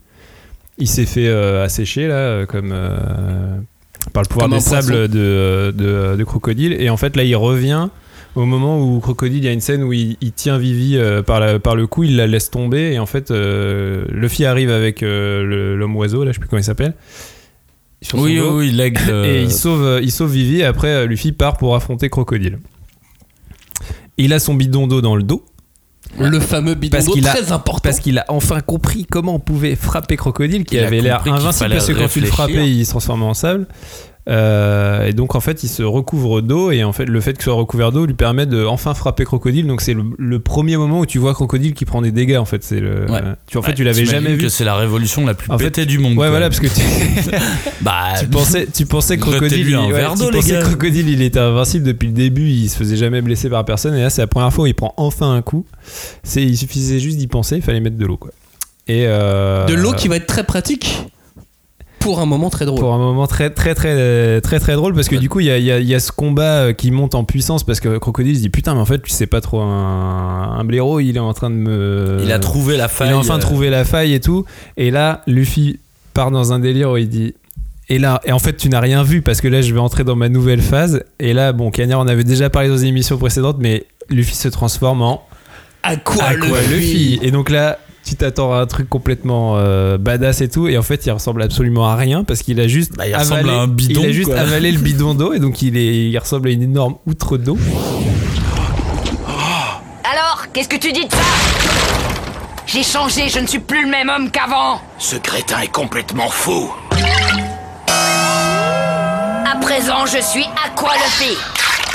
[0.80, 2.96] Il s'est fait euh, assécher là, euh, comme euh,
[4.12, 6.72] par le pouvoir Comme des sables de, de, de Crocodile.
[6.80, 7.88] Et en fait, là, il revient
[8.34, 11.22] au moment où Crocodile, il y a une scène où il, il tient Vivi euh,
[11.22, 12.92] par, la- par le cou, il la laisse tomber.
[12.92, 16.94] Et en fait, Luffy arrive avec l'homme oiseau, là, je sais plus comment il s'appelle.
[18.14, 19.02] Oui, oui, oui, l'aigle.
[19.10, 20.60] euh, Et il sauve, il sauve Vivi.
[20.60, 22.58] Et après, Luffy part pour affronter Crocodile.
[24.16, 25.44] Il a son bidon d'eau dans le dos.
[26.18, 27.80] Le fameux bidon Parce qu'il a- très important.
[27.84, 31.22] Parce qu'il a enfin compris comment on pouvait frapper Crocodile, qui Il a avait l'air
[31.26, 33.66] invincible parce que quand tu le frappais, il se transformait en sable.
[34.30, 37.42] Euh, et donc en fait, il se recouvre d'eau et en fait, le fait qu'il
[37.42, 39.66] soit recouvert d'eau lui permet de enfin frapper Crocodile.
[39.66, 42.36] Donc c'est le, le premier moment où tu vois Crocodile qui prend des dégâts.
[42.36, 43.10] En fait, c'est le.
[43.10, 43.20] Ouais.
[43.48, 44.42] Tu en fait, Ouais, tu l'avais jamais vu.
[44.44, 46.12] que c'est la révolution la plus En fait, pétée du monde.
[46.12, 46.30] Ouais, quoi.
[46.30, 46.80] voilà, parce que tu,
[47.80, 51.84] Bah, tu pensais, tu pensais que Crocodile, il- ouais, tu pensais Crocodile, il était invincible
[51.84, 54.52] depuis le début, il se faisait jamais blesser par personne, et là c'est la première
[54.52, 55.66] fois où il prend enfin un coup.
[56.22, 58.30] C'est, il suffisait juste d'y penser, il fallait mettre de l'eau quoi.
[58.88, 61.06] Et euh, De l'eau qui va être très pratique
[62.00, 62.80] pour un moment très drôle.
[62.80, 65.50] pour un moment très très très très très drôle parce que du coup il y
[65.50, 67.78] a, il y a- il y a ce combat euh, qui monte en puissance parce
[67.78, 70.98] que Crocodile se dit putain mais en fait tu sais pas trop un, un blaireau
[71.00, 73.08] il est en train de me il a trouvé la faille.
[73.10, 74.44] il a enfin euh, trouvé la faille et tout.
[74.76, 75.78] Et là, Luffy
[76.14, 77.34] part dans un délire où il dit.
[77.88, 80.04] Et là, et en fait, tu n'as rien vu parce que là, je vais entrer
[80.04, 81.02] dans ma nouvelle phase.
[81.18, 84.46] Et là, bon, Cagnard, on avait déjà parlé dans une émission précédente, mais Luffy se
[84.48, 85.22] transforme en
[85.82, 87.18] À quoi, Aqua Luffy, Luffy.
[87.22, 90.66] Et donc là, tu t'attends à un truc complètement euh, badass et tout.
[90.68, 93.40] Et en fait, il ressemble absolument à rien parce qu'il a juste Bah, il ressemble
[93.40, 94.38] avalé, à un bidon, il a juste quoi.
[94.40, 97.56] avalé le bidon d'eau et donc il, est, il ressemble à une énorme outre d'eau.
[100.10, 101.18] Alors, qu'est-ce que tu dis de ça?
[102.66, 104.80] J'ai changé, je ne suis plus le même homme qu'avant.
[104.98, 106.72] Ce crétin est complètement fou.
[109.44, 111.36] À présent, je suis Aqua Luffy.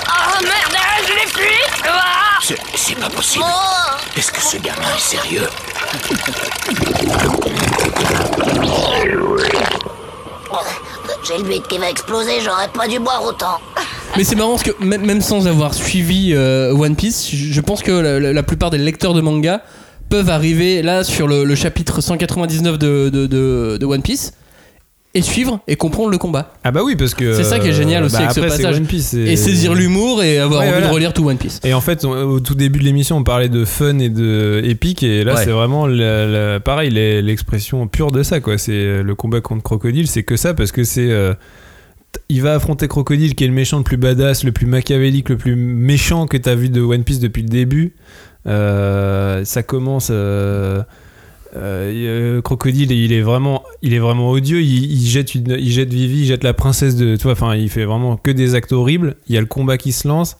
[0.07, 0.75] Oh merde,
[1.07, 1.55] je l'ai fui
[1.87, 3.43] Ah C'est c'est pas possible.
[3.47, 5.47] Oh Est-ce que ce gamin est sérieux
[11.27, 13.57] J'ai le bide qui va exploser, j'aurais pas dû boire autant.
[14.15, 17.61] Mais c'est marrant parce que même, même sans avoir suivi euh, One Piece, je je
[17.61, 19.61] pense que la, la- la plupart des lecteurs de manga
[20.09, 24.33] peuvent arriver là sur le, le chapitre 199 de, de, de- de One Piece
[25.15, 26.53] et suivre et comprendre le combat.
[26.63, 27.33] Ah bah oui, parce que.
[27.33, 28.75] C'est ça qui est génial aussi bah avec ce après, passage.
[28.75, 30.87] One Piece, Et saisir l'humour et avoir Ouais, envie voilà.
[30.89, 31.59] de relire tout One Piece.
[31.63, 34.61] Et en fait, on- au tout début de l'émission, on parlait de fun et de
[34.63, 35.43] épique, et là, Ouais.
[35.43, 38.57] c'est vraiment la- la- pareil, l'expression pure de ça, quoi.
[38.57, 41.09] C'est euh, le combat contre Crocodile, c'est que ça, parce que c'est.
[41.09, 41.33] euh,
[42.29, 45.37] il va affronter Crocodile, qui est le méchant le plus badass, le plus machiavélique, le
[45.37, 47.93] plus méchant que t'as vu de One Piece depuis le début.
[48.47, 50.09] Euh, ça commence.
[50.11, 50.81] euh,
[51.55, 54.61] euh, Crocodile, il est vraiment, il est vraiment odieux.
[54.61, 57.85] Il, jette il jette Vivi, il jette la princesse de, tu vois, enfin, il fait
[57.85, 59.15] vraiment que des actes horribles.
[59.27, 60.37] Il y a le combat qui se lance.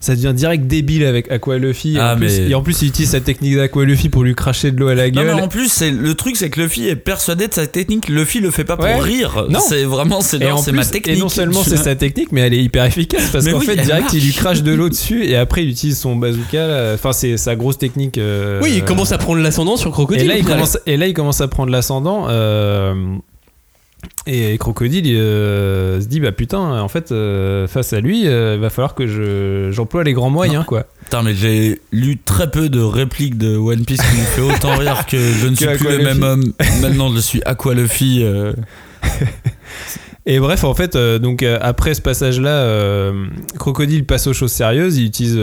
[0.00, 1.96] Ça devient direct débile avec Aqua Luffy.
[1.96, 4.22] Et Ah, en plus, mais- et en plus, il utilise sa technique d'Aqua Luffy pour
[4.24, 5.34] lui cracher de l'eau à la Non, gueule.
[5.36, 8.08] mais en plus, c'est le truc, c'est que Luffy est persuadé de sa technique.
[8.08, 9.00] Luffy le fait pas pour Ouais.
[9.00, 9.46] rire.
[9.48, 9.58] Non.
[9.66, 11.16] C'est vraiment, c'est et genre, en c'est plus, ma technique.
[11.16, 13.66] et non seulement c'est sa technique, mais elle est hyper efficace parce Mais qu'en oui,
[13.66, 16.92] fait, direct, il lui crache de l'eau dessus et après, il utilise son bazooka.
[16.94, 18.18] Enfin, c'est sa grosse technique.
[18.18, 20.24] euh, Oui, il commence à prendre l'ascendant sur Crocodile.
[20.24, 22.26] Et là, il commence, et là, il commence à prendre l'ascendant.
[22.28, 22.94] euh,
[24.26, 28.54] et Crocodile il, euh, se dit bah putain, en fait, euh, face à lui, euh,
[28.56, 30.84] il va falloir que je, j'emploie les grands moyens, quoi.
[31.04, 34.76] Putain, mais j'ai lu très peu de répliques de One Piece qui m'ont fait autant
[34.78, 36.04] rire que je ne Que suis plus le Luffy.
[36.04, 36.52] même homme.
[36.82, 38.20] Maintenant, je suis Aqua Luffy.
[38.22, 38.52] euh.
[40.28, 43.26] Et bref, en fait, euh, donc euh, après ce passage-là, euh,
[43.58, 44.98] Crocodile passe aux choses sérieuses.
[44.98, 45.38] Il utilise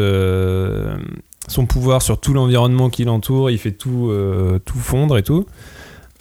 [1.47, 3.49] son pouvoir sur tout l'environnement qui l'entoure.
[3.49, 4.11] Il fait tout,
[4.65, 5.45] tout fondre et tout.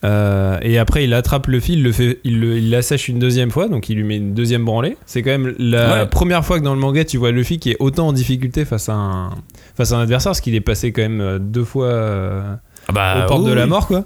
[0.04, 3.50] Euh, et après, il attrape Luffy, il le fait, il le- il l'assèche une deuxième
[3.52, 4.96] fois, donc il lui met une deuxième branlée.
[5.06, 6.06] C'est quand même la Ouais.
[6.08, 8.88] première fois que dans le manga tu vois Luffy qui est autant en difficulté face
[8.88, 9.30] à un,
[9.76, 12.42] face à un adversaire, parce qu'il est passé quand même euh, deux fois euh,
[12.88, 14.04] Ah bah, aux portes oui, de la mort, quoi.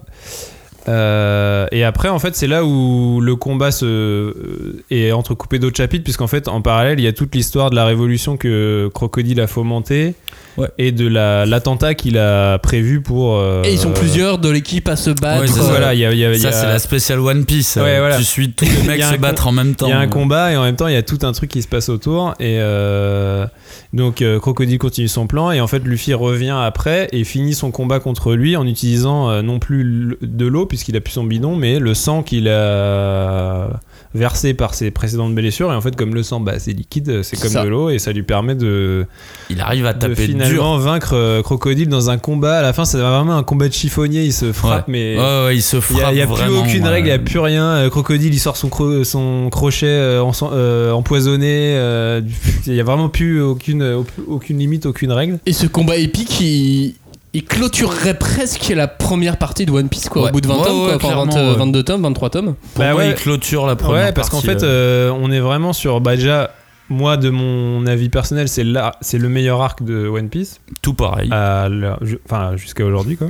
[0.88, 6.04] Euh, et après, en fait, c'est là où le combat se, est entrecoupé d'autres chapitres,
[6.04, 9.46] puisqu'en fait, en parallèle, il y a toute l'histoire de la révolution que Crocodile a
[9.48, 10.14] fomentée
[10.56, 10.68] Ouais.
[10.78, 13.36] et de la- l'attentat qu'il a prévu pour.
[13.36, 15.42] euh, Et ils sont plusieurs de l'équipe à se battre.
[15.42, 15.60] Ouais, ça.
[15.62, 17.76] voilà, il y a, y Ça, c'est la spéciale One Piece.
[17.76, 18.16] Ouais, Euh, voilà.
[18.16, 19.86] Tu suis tous les mecs a se battre en même temps.
[19.86, 21.32] Il y a un Euh, combat et en même temps il y a tout un
[21.32, 23.46] truc qui se passe autour et euh,
[23.92, 27.70] donc euh, Crocodile continue son plan et en fait Luffy revient après et finit son
[27.70, 31.56] combat contre lui en utilisant euh, non plus de l'eau puisqu'il a plus son bidon
[31.56, 33.68] mais le sang qu'il a
[34.16, 37.38] versé par ses précédentes blessures et en fait comme le sang bah, c'est liquide c'est
[37.40, 37.62] comme Ça.
[37.64, 39.06] de l'eau et ça lui permet de,
[39.50, 40.24] Il arrive à de taper dur.
[40.26, 43.72] finalement vaincre euh, Crocodile dans un combat à la fin c'est vraiment un combat de
[43.74, 44.92] chiffonnier il se frappe Ouais.
[44.92, 47.06] mais Ouais, ouais, il se il y a, frappe il y a plus aucune règle,
[47.08, 47.64] il y a euh, plus rien.
[47.66, 51.76] Euh, Crocodile, il sort son, cro- son crochet euh, en- euh, empoisonné.
[51.76, 52.20] euh,
[52.66, 55.38] il y a vraiment plus aucune, euh, aucune limite, aucune règle.
[55.46, 56.94] Et ce combat épique, il,
[57.36, 60.28] il clôturerait presque la première partie de One Piece, quoi, Ouais.
[60.28, 61.58] au bout de 20 Ouais, tomes, ouais, quoi, enfin, clairement, 20, euh, ouais.
[61.58, 62.54] 22 tomes, 23 tomes.
[62.54, 63.10] Pour Bah moi, ouais.
[63.10, 65.10] il clôture la première Ouais, parce qu'en partie, fait, euh.
[65.10, 66.00] euh, on est vraiment sur.
[66.00, 66.50] Bah, déjà,
[66.88, 70.60] moi, de mon avis personnel, c'est le meilleur arc de One Piece.
[70.82, 71.28] Tout pareil.
[71.32, 73.28] Enfin, jusqu'à aujourd'hui, quoi.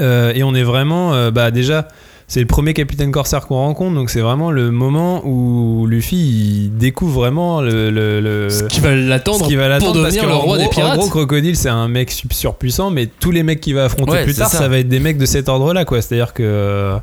[0.00, 1.14] Euh, et on est vraiment.
[1.14, 1.88] euh, bah, déjà.
[2.26, 6.76] C'est le premier capitaine corsaire qu'on rencontre, donc c'est vraiment le moment où Luffy il
[6.76, 10.26] découvre vraiment le, le- le- Ce qui va l'attendre ce qui va pour devenir que
[10.26, 10.94] le roi gros- des pirates.
[10.94, 14.24] En gros, Crocodile, c'est un mec surpuissant, mais tous les mecs qu'il va affronter Ouais,
[14.24, 14.58] plus tard, ça.
[14.58, 14.68] ça.
[14.68, 16.00] va être des mecs de cet ordre-là, quoi.
[16.00, 16.96] C'est-à-dire que.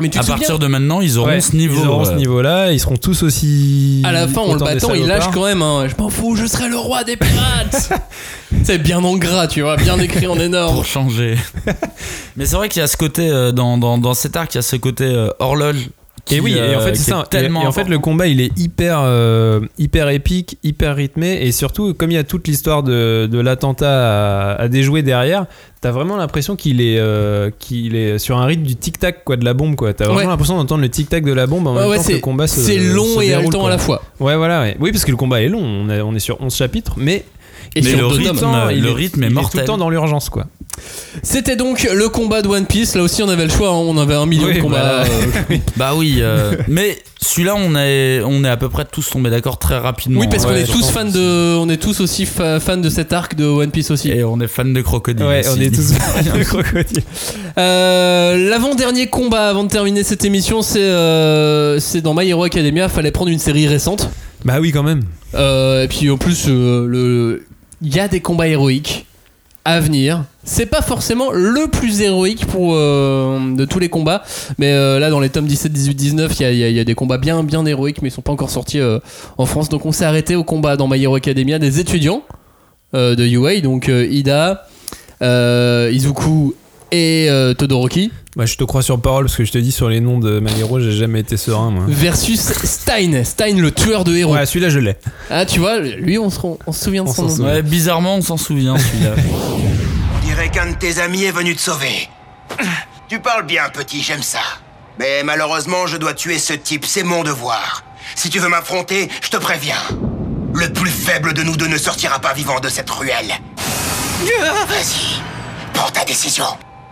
[0.00, 1.80] Mais tu à souviens partir de maintenant, ils auront Ouais, ce niveau.
[1.82, 2.16] Ils auront ce ouais.
[2.16, 4.02] niveau-là, ils seront tous aussi.
[4.04, 6.46] À la fin, en le battant, il lâche quand même un Je m'en fous, je
[6.46, 7.92] serai le roi des pirates
[8.64, 10.74] C'est bien en gras, tu vois, bien écrit en énorme.
[10.74, 11.36] pour changer.
[12.36, 14.56] Mais c'est vrai qu'il y a ce côté euh, dans, dans, dans cet arc, il
[14.56, 15.88] y a ce côté euh, horloge.
[16.24, 17.22] Qui, Et oui, et en euh, fait, qui c'est est ça.
[17.26, 21.38] Et, Tellement et en fait, le combat, il est hyper, euh, hyper épique, hyper rythmé,
[21.42, 25.44] et surtout, comme il y a toute l'histoire de, de l'attentat à, à déjouer derrière,
[25.82, 29.44] t'as vraiment l'impression qu'il est, euh, qu'il est sur un rythme du tic-tac, quoi, de
[29.44, 29.92] la bombe, quoi.
[29.92, 30.26] T'as vraiment Ouais.
[30.26, 32.60] l'impression d'entendre le tic-tac de la bombe en même ouais, temps que le combat se
[32.60, 34.02] c'est long se et haletant à la fois.
[34.18, 34.62] Ouais, voilà.
[34.62, 34.76] ouais.
[34.80, 35.60] Oui, parce que le combat est long.
[35.62, 37.24] On, est- on est sur 11 chapitres, mais.
[37.76, 38.38] Et Mais sur le deux rythme, tomes.
[38.52, 39.60] Temps, il le rythme est il tout mortel.
[39.62, 40.46] le temps dans l'urgence, quoi.
[41.22, 42.94] C'était donc le combat de One Piece.
[42.96, 43.68] Là aussi, on avait le choix.
[43.70, 43.72] hein.
[43.86, 45.02] On avait un million Oui, de combats.
[45.50, 49.30] euh, Bah oui, euh, mais celui-là, on est, on est à peu près tous tombés
[49.30, 50.20] d'accord très rapidement.
[50.20, 53.12] Oui, parce qu'on est tous fans de, on est tous aussi fa- fans de cet
[53.12, 54.10] arc de One Piece aussi.
[54.10, 55.24] Et on est fan de crocodile.
[55.26, 55.62] Ouais, on aussi.
[55.64, 57.02] est tous fans de crocodile.
[57.58, 62.88] Euh, L'avant-dernier combat avant de terminer cette émission, c'est euh, c'est dans My Hero Academia.
[62.88, 64.10] Fallait prendre une série récente.
[64.44, 65.02] Bah oui, quand même.
[65.34, 67.46] Euh, et puis en plus, euh, le,
[67.84, 69.06] il y a des combats héroïques
[69.64, 70.24] à venir.
[70.42, 74.22] C'est pas forcément le plus héroïque pour euh, de tous les combats,
[74.58, 77.44] mais euh, là dans les tomes 17, 18, 19, il y a, des combats bien
[77.66, 78.98] héroïques, mais ils sont pas encore sortis euh,
[79.38, 79.68] en France.
[79.68, 82.22] Donc on s'est arrêté au combat dans My Hero Academia des étudiants
[82.92, 84.68] de UA, donc Ida,
[85.20, 86.54] Izuku
[86.92, 87.28] et
[87.58, 90.18] Todoroki Bah, je te crois sur parole parce que je te dis sur les noms
[90.18, 91.84] de My Hero, j'ai jamais été serein, moi.
[91.86, 94.34] versus Stein, Stein le tueur de héros.
[94.34, 94.96] Ouais, celui-là, je l'ai.
[95.30, 97.36] Ah tu vois, lui on se, on se souvient de On son s'en nom.
[97.36, 97.52] souvient.
[97.52, 99.14] Ouais, bizarrement, on s'en souvient celui-là.
[100.16, 102.08] On dirait qu'un de tes amis est venu te sauver.
[103.08, 104.40] Tu parles bien, petit, j'aime ça.
[104.98, 107.84] Mais malheureusement, je dois tuer ce type, c'est mon devoir.
[108.16, 109.76] Si tu veux m'affronter, je te préviens.
[110.54, 113.32] Le plus faible de nous deux ne sortira pas vivant de cette ruelle.
[114.68, 115.20] Vas-y,
[115.72, 116.44] prends ta décision.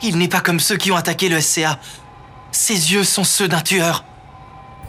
[0.02, 1.78] Il n'est pas comme ceux qui ont attaqué le SCA.
[2.50, 4.04] Ses yeux sont ceux d'un tueur.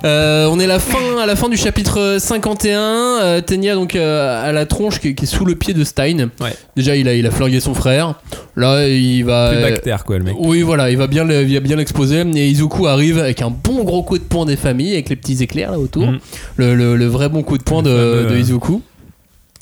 [0.05, 2.77] Euh, on est la fin, à la fin du chapitre 51.
[3.21, 6.29] Euh, Tenya donc euh, à la tronche qui, qui est sous le pied de Stein.
[6.41, 6.53] Ouais.
[6.75, 8.15] Déjà il a, il a flingué son frère.
[8.57, 9.51] Là il va.
[9.51, 10.35] Plus euh, bactère, quoi, le mec.
[10.39, 12.19] oui voilà, il va bien le- il va bien l'exposer.
[12.35, 15.41] Et Izuku arrive avec un bon gros coup de poing des familles avec les petits
[15.41, 16.07] éclairs là autour.
[16.07, 16.19] Mhm.
[16.57, 17.93] Le, le- le vrai bon coup de poing de, de
[18.33, 18.81] euh, Izuku.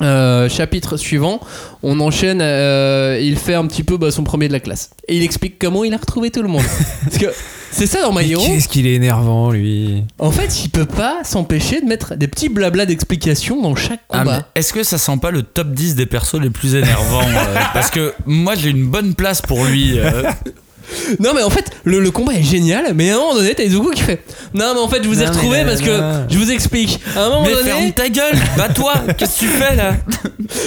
[0.02, 1.40] Euh, chapitre suivant,
[1.82, 2.40] on enchaîne.
[2.42, 5.58] euh, il fait un petit peu bah, son premier de la classe et il explique
[5.58, 6.62] comment il a retrouvé tout le monde.
[7.04, 7.26] Parce que
[7.70, 8.44] c'est ça dans My Hero.
[8.44, 10.04] Qu'est-ce qu'il est énervant, lui.
[10.18, 14.18] En fait, il peut pas s'empêcher de mettre des petits blablas d'explication dans chaque Ah,
[14.18, 14.48] combat.
[14.54, 17.90] Est-ce que ça sent pas le top 10 des persos les plus énervants euh, Parce
[17.90, 19.98] que moi j'ai une bonne place pour lui.
[21.20, 23.62] Non, mais en fait, le, le combat est génial, mais à un moment donné, t'as
[23.64, 24.22] Izuku qui fait
[24.54, 25.86] Non, mais en fait, je vous ai Non, mais retrouvé là, parce là.
[26.28, 27.00] que je vous explique.
[27.16, 29.94] À un moment Mais donné, ferme ta gueule Bats-toi Qu'est-ce que tu fais là?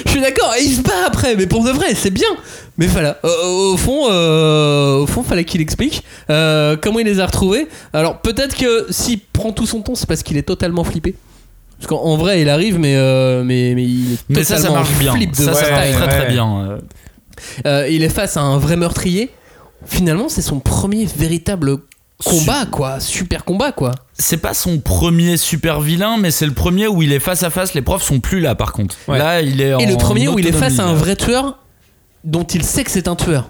[0.06, 2.27] Je suis d'accord, et il se bat après, mais pour de vrai, c'est bien.
[2.77, 7.19] Mais voilà, au, au fond, euh, au fond, fallait qu'il explique euh, comment il les
[7.19, 7.68] a retrouvés.
[7.93, 11.15] Alors, peut-être que s'il prend tout son temps, c'est parce qu'il est totalement flippé.
[11.77, 14.68] Parce qu'en en vrai, il arrive, mais, euh, mais, mais il est Mais ça, ça
[14.69, 15.14] totalement marche bien.
[15.14, 15.72] flip de Ça, ça Stein.
[15.76, 16.31] marche très très ouais.
[16.31, 16.47] bien.
[16.69, 16.77] euh.
[17.65, 19.30] Euh, il est face à un vrai meurtrier.
[19.86, 21.78] Finalement, c'est son premier véritable
[22.24, 22.99] combat, quoi.
[22.99, 23.91] Super combat, quoi.
[24.18, 27.49] C'est pas son premier super vilain, mais c'est le premier où il est face à
[27.49, 27.74] face.
[27.74, 28.95] Les profs sont plus là, par contre.
[29.07, 29.18] Ouais.
[29.18, 31.60] Là, il est en Et le premier où il est face à un vrai tueur
[32.24, 33.49] dont il sait que c'est un tueur.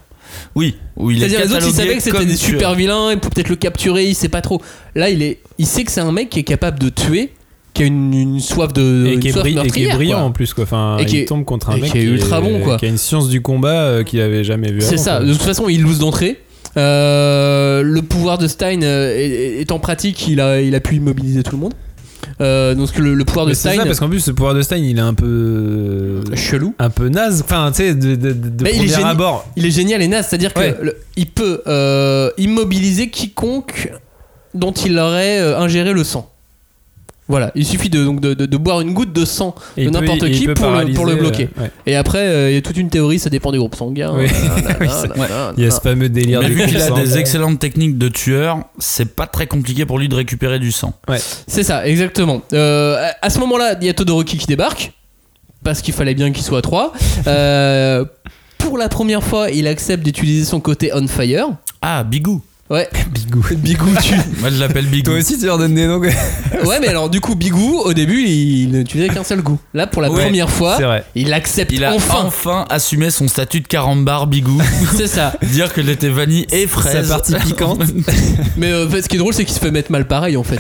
[0.56, 2.50] Oui, où il est C'est-à-dire les autres, ils savaient que c'était des tueur.
[2.52, 4.62] super vilains et peut-être le capturer, il sait pas trop.
[4.96, 7.32] Là, il est, il sait que c'est un mec qui est capable de tuer,
[7.76, 10.26] qui a une, une soif de, et qui est, bri- et qui est brillant quoi.
[10.26, 10.64] en plus quoi.
[10.64, 12.78] Enfin, Et il qui est- tombe contre un mec qui est ultra bon, quoi.
[12.78, 14.82] qui a une science du combat euh, qu'il avait jamais vu.
[14.82, 15.18] C'est ça.
[15.18, 15.26] quoi.
[15.28, 16.40] De toute façon, il lose d'entrée.
[16.78, 20.96] Euh, le pouvoir de Stein euh, est, est en pratique, il a, il a pu
[20.96, 21.74] immobiliser tout le monde.
[22.42, 24.62] Euh, donc le, le pouvoir de c'est Stein, ça parce qu'en plus ce pouvoir de
[24.62, 27.42] Stein il est un peu chelou, un peu naze.
[27.46, 29.46] Enfin tu sais de, de, de il, est abord.
[29.56, 30.76] il est génial et naze, c'est-à-dire Ouais.
[30.78, 33.92] que le- il peut euh, immobiliser quiconque
[34.54, 36.32] dont il aurait ingéré le sang.
[37.28, 39.90] Voilà, il suffit de, donc de, de- de boire une goutte de sang Et de
[39.90, 41.50] n'importe qui pour le, pour le bloquer.
[41.58, 41.72] euh, ouais.
[41.88, 43.52] Et après, euh, il y a toute une théorie, ça dépend.
[43.52, 43.60] Oui.
[44.80, 47.18] Oui, c'est- nanana, Il y a ce fameux délire Mais du vu qu'il a des
[47.18, 50.94] excellentes techniques de tueur, c'est pas très compliqué pour lui de récupérer du sang.
[51.08, 51.18] Ouais.
[51.48, 52.42] C'est ça, exactement.
[52.54, 54.94] Euh, à- à ce moment-là, il y a Todoroki qui débarque,
[55.64, 56.94] parce qu'il fallait bien qu'il soit à 3.
[57.28, 58.06] Euh,
[58.60, 61.48] pour la première fois, il accepte d'utiliser son côté on fire.
[61.82, 62.42] Ah, Bigou.
[62.68, 63.46] Ouais, Bigou.
[63.58, 64.14] Bigou, tu.
[64.40, 65.12] Moi, je l'appelle Bigou.
[65.12, 66.02] Toi aussi tu leur donnes des noms.
[66.66, 69.60] Ouais, mais alors, du coup, Bigou, au début, il n'utilisait qu'un seul goût.
[69.76, 70.78] Là, pour la Ouais, première fois,
[71.14, 72.24] il accepte Il a enfin.
[72.26, 74.60] enfin, assumé son statut de carambar Bigou.
[74.96, 75.36] C'est ça.
[75.44, 77.08] Dire que j'étais vanille et fraise.
[77.08, 77.84] Sa partie piquante.
[78.58, 80.36] Mais euh, en fait, ce qui est drôle, c'est qu'il se fait mettre mal pareil,
[80.38, 80.60] en fait.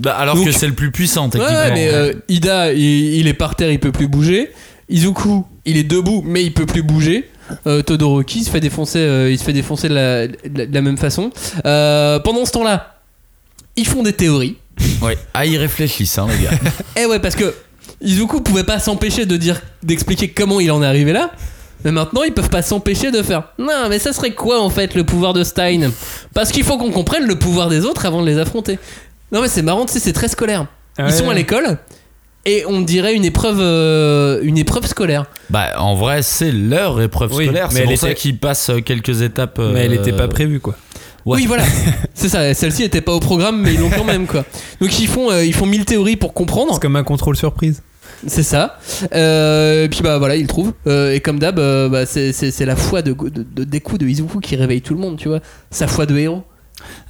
[0.00, 1.56] Bah, alors Donc- que c'est le plus puissant, Ouais, techniquement.
[1.56, 4.50] ouais, mais euh, Ida, il, il est par terre, il peut plus bouger.
[4.88, 7.30] Izuku, il est debout, mais il peut plus bouger.
[7.66, 10.74] Euh, Todoroki se fait défoncer, euh, il se fait défoncer de la, de la- de
[10.74, 11.30] la même façon.
[11.66, 12.94] Euh, pendant ce temps-là,
[13.76, 14.56] ils font des théories.
[15.02, 15.18] Ouais.
[15.34, 16.50] Ah, ils réfléchissent, hein, les gars.
[16.96, 17.54] Eh ouais, parce que
[18.00, 21.30] Izuku pouvait pas s'empêcher de dire, d'expliquer comment il en est arrivé là.
[21.84, 23.44] Mais maintenant, ils peuvent pas s'empêcher de faire.
[23.58, 25.90] Non, mais ça serait quoi en fait le pouvoir de Stein?
[26.32, 28.78] Parce qu'il faut qu'on comprenne le pouvoir des autres avant de les affronter.
[29.32, 30.66] Non, mais c'est marrant, tu sais, c'est très scolaire.
[30.98, 31.12] Ils Ouais.
[31.12, 31.76] sont à l'école
[32.46, 35.24] et on dirait une épreuve, euh, une épreuve scolaire.
[35.50, 37.68] Bah, en vrai, c'est leur épreuve Oui, scolaire.
[37.72, 39.58] mais C'est pour ça était- qu'ils passent euh, quelques étapes.
[39.58, 40.74] euh, Mais elle était pas prévue quoi.
[41.26, 41.38] Ouais.
[41.38, 41.64] Oui, voilà.
[42.14, 42.52] c'est ça.
[42.52, 44.44] Celle-ci était pas au programme, mais ils l'ont quand même quoi.
[44.80, 46.74] Donc ils font, euh, ils font mille théories pour comprendre.
[46.74, 47.82] C'est comme un contrôle surprise.
[48.26, 48.78] C'est ça.
[49.14, 50.72] Euh, et puis bah voilà, il trouve.
[50.86, 52.32] Euh, et comme d'hab, euh, bah, c'est,
[52.66, 55.40] la foi de, de, de Deku de Izuku qui réveille tout le monde, tu vois.
[55.70, 56.42] Sa foi de héros.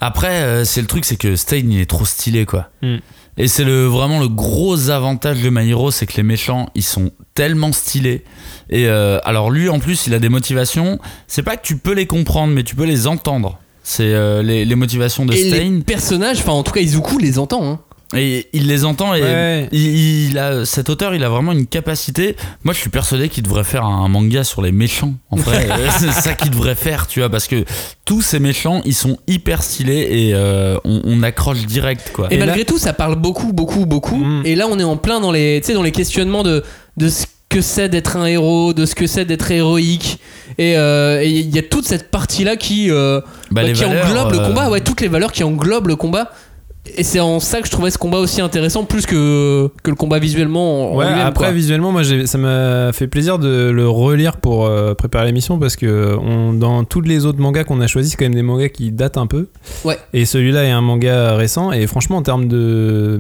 [0.01, 2.69] Après, euh, c'est le truc, c'est que Stein, il est trop stylé, quoi.
[2.83, 2.97] Hmm.
[3.37, 6.85] Et c'est le, vraiment le gros avantage de My Hero, c'est que les méchants, ils
[6.85, 8.25] sont tellement stylés.
[8.71, 10.99] Et euh, alors lui, en plus, il a des motivations.
[11.27, 13.59] C'est pas que tu peux les comprendre, mais tu peux les entendre.
[13.83, 15.71] C'est euh, les, les motivations de et Stein.
[15.71, 17.71] les personnages, enfin en tout cas Izuku les entend.
[17.71, 17.81] Hein.
[18.17, 19.69] Et il les entend et Ouais.
[19.73, 22.37] il, il a cet auteur, il a vraiment une capacité.
[22.65, 25.15] Moi, je suis persuadé qu'il devrait faire un manga sur les méchants.
[25.31, 27.65] En vrai, Euh, c'est ça qu'il devrait faire, tu vois, parce que
[28.05, 32.29] tous ces méchants, ils sont hyper stylés et euh, on, on accroche direct, quoi.
[32.31, 34.17] Et, malgré tout, ça parle beaucoup, beaucoup, beaucoup.
[34.17, 34.43] Mm.
[34.45, 36.63] Et là, on est en plein dans les, tu sais, dans les questionnements de,
[36.97, 40.19] de ce que c'est d'être un héros, de ce que c'est d'être héroïque.
[40.59, 43.21] Et euh, il y a toute cette partie-là qui, euh,
[43.51, 44.71] Bah, bah, qui valeurs, englobe le combat.
[44.71, 46.31] Ouais, toutes les valeurs qui englobent le combat.
[46.97, 49.97] Et c'est en ça que je trouvais ce combat aussi intéressant, plus que, que le
[49.97, 50.93] combat visuellement.
[50.93, 51.53] en Ouais, après quoi.
[51.53, 56.15] visuellement, moi ça m'a fait plaisir de le relire pour euh, préparer l'émission parce que
[56.21, 58.93] on, dans tous les autres mangas qu'on a choisis, c'est quand même des mangas qui
[58.93, 59.49] datent un peu.
[59.87, 59.99] Ouais.
[60.13, 63.19] Et celui-là est un manga récent et franchement en termes de,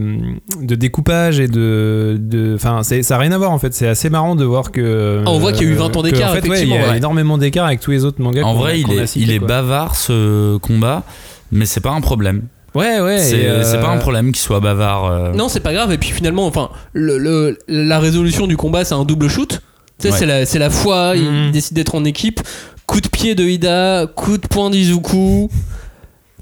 [0.60, 3.72] de découpage et de, de, enfin c'est- ça a rien à voir en fait.
[3.72, 5.22] C'est assez marrant de voir que.
[5.24, 6.52] Ah, on voit qu'il y a eu 20 ans d'écart, En fait, ouais, il y
[6.72, 6.96] effectivement, a ouais.
[6.98, 8.42] énormément d'écart avec tous les autres mangas.
[8.42, 11.02] En qu'on- vrai, il est, cités, il est bavard ce combat,
[11.50, 12.42] mais c'est pas un problème.
[12.74, 13.18] Ouais, ouais.
[13.20, 15.04] C'est euh, pas un problème qu'il soit bavard.
[15.06, 15.32] euh.
[15.32, 15.92] Non, c'est pas grave.
[15.92, 19.60] Et puis finalement, enfin, le, le- la résolution du combat, c'est un double shoot.
[19.98, 20.18] Tu sais, Ouais.
[20.18, 21.12] c'est la, c'est la foi.
[21.14, 21.50] Il Mhm.
[21.52, 22.40] décide d'être en équipe.
[22.86, 25.48] Coup de pied de Ida, coup de poing d'Izuku.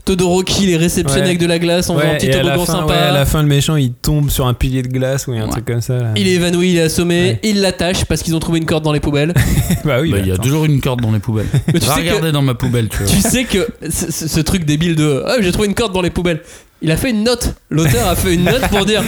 [0.04, 1.26] Todoroki les réceptionne Ouais.
[1.26, 2.86] avec de la glace en faisant un Ouais, petit toboggan sympa.
[2.86, 5.46] ouais, à la fin, le méchant il tombe sur un pilier de glace ou un
[5.48, 5.94] truc comme ça.
[5.98, 6.10] là.
[6.16, 7.40] Il est évanoui, il est assommé, Ouais.
[7.44, 9.32] il l'attache parce qu'ils ont trouvé une corde dans les poubelles.
[9.84, 11.46] bah oui, Bah, bah, il y a toujours une corde dans les poubelles.
[11.72, 13.06] Mais tu Va sais regarder que- dans ma poubelle, tu vois.
[13.06, 16.40] tu sais que ce, truc débile de ah, j'ai trouvé une corde dans les poubelles.
[16.84, 17.54] Il a fait une note.
[17.70, 19.04] L'auteur a fait une note pour dire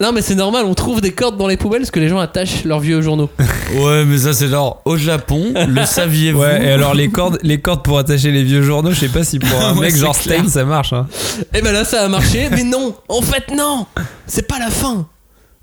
[0.00, 2.18] non mais c'est normal, on trouve des cordes dans les poubelles parce que les gens
[2.18, 3.30] attachent leurs vieux journaux.
[3.78, 7.60] Ouais, mais ça, c'est genre au Japon, le saviez-vous Ouais, et alors les cordes, les
[7.60, 9.98] cordes pour attacher les vieux journaux, je sais pas si pour un Ouais, mec c'est
[9.98, 10.38] genre clair.
[10.40, 10.94] Stein ça marche.
[10.94, 11.06] Hein.
[11.52, 13.86] Et ben là ça a marché, mais non, en fait non,
[14.26, 15.06] c'est pas la fin.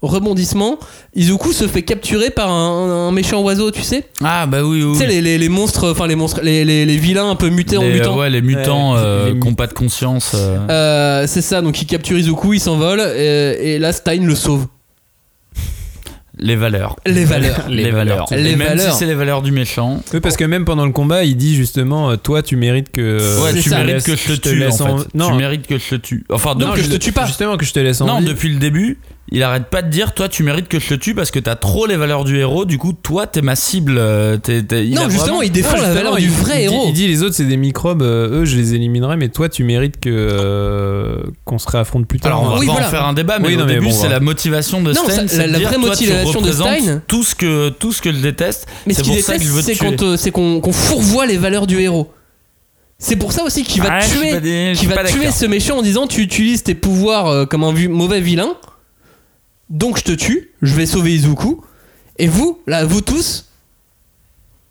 [0.02, 0.78] Rebondissement,
[1.16, 4.04] Izuku se fait capturer par un, un méchant oiseau, tu sais.
[4.24, 4.94] Ah, bah oui, oui.
[4.94, 7.50] Tu sais les, les- les monstres, enfin les monstres, les, les- les vilains un peu
[7.50, 8.18] mutés en les, mutants.
[8.18, 10.34] ouais, les mutants Ouais, euh, les qui ont pas de conscience.
[10.36, 10.58] euh.
[10.70, 14.68] Euh, c'est ça, donc il capture Izuku, il s'envole, et, et là Stein le sauve.
[16.38, 16.98] les valeurs.
[17.06, 17.66] Les valeurs.
[17.70, 18.26] Les, valeurs.
[18.32, 18.92] Les Et même valeurs.
[18.94, 20.02] si c'est les valeurs du méchant.
[20.14, 23.42] Oui, parce que même pendant le combat, il dit justement, euh, toi, tu mérites que.
[23.42, 25.08] Ouais, je tu te mérites laisse- que je te tue en fait.
[25.16, 26.26] Non, Tu mérites que je te tue.
[26.30, 28.26] Enfin, non, depuis- je te- Justement, que je te laisse en Non, vie.
[28.26, 29.00] depuis le début,
[29.32, 31.56] il arrête pas de dire toi tu mérites que je te tue parce que t'as
[31.56, 32.66] trop les valeurs du héros.
[32.66, 33.96] Du coup, toi t'es ma cible.
[33.98, 36.64] euh, t'es- t'es- il Non, a justement, vraiment- il défend Non, la valeur du vrai
[36.64, 36.86] il dit- héros.
[36.90, 39.64] Il dit les autres c'est des microbes, euh, eux je les éliminerai, mais toi tu
[39.64, 42.34] mérites que euh, qu'on se réaffronte plus tard.
[42.34, 42.88] Alors on va Oui, pas voilà.
[42.88, 44.14] en faire un débat, mais Oui, au non, mais début bon, c'est voilà.
[44.16, 45.12] la motivation de Non, Stein.
[45.16, 48.02] ça- c'est la- la dire, vraie toi, motivation de Stein- Tout ce que tout ce
[48.02, 48.68] que je déteste.
[48.86, 49.56] Mais ce C'est qu'il pour ça déteste, qu'il
[49.90, 52.12] veut te c'est qu'on qu'on fourvoie les valeurs du héros.
[53.00, 56.08] C'est pour ça aussi qu'il va Ah, tuer, qu'il va tuer ce méchant en disant
[56.08, 58.56] tu utilises tes pouvoirs comme un mauvais vilain,
[59.70, 61.62] donc je te tue, je vais sauver Izuku,
[62.18, 63.46] et vous, là, vous tous,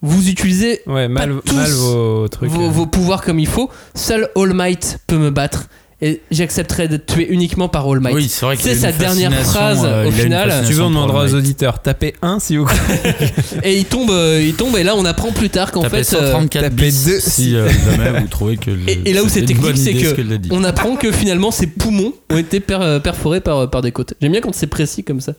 [0.03, 2.51] vous utilisez Ouais, mal, pas tous mal vos trucs.
[2.51, 2.71] vos, euh.
[2.71, 3.71] vos pouvoirs comme il faut.
[3.95, 5.69] Seul All Might peut me battre.
[6.07, 8.15] Et j'accepterai d'être tué uniquement par All Might.
[8.15, 10.51] Oui, c'est vrai a C'est sa dernière phrase euh, au final.
[10.51, 10.69] fascination.
[10.69, 12.67] Tu veux, on demandera aux auditeurs, tapez 1 si vous
[13.63, 16.17] Et il tombe, euh, il tombe, et là on apprend plus tard qu'en Tapez fait.
[16.17, 17.21] euh, 134 tapez bis deux.
[17.21, 18.71] si euh, jamais vous trouvez que.
[18.71, 21.69] le- Et, et là où c'est technique, c'est ce que on apprend que finalement ses
[21.69, 24.13] poumons ont été per- euh, perforés par, par des côtes.
[24.21, 25.33] J'aime bien quand c'est précis comme ça.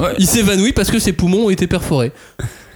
[0.00, 0.14] Ouais.
[0.18, 2.12] Il s'évanouit parce que ses poumons ont été perforés.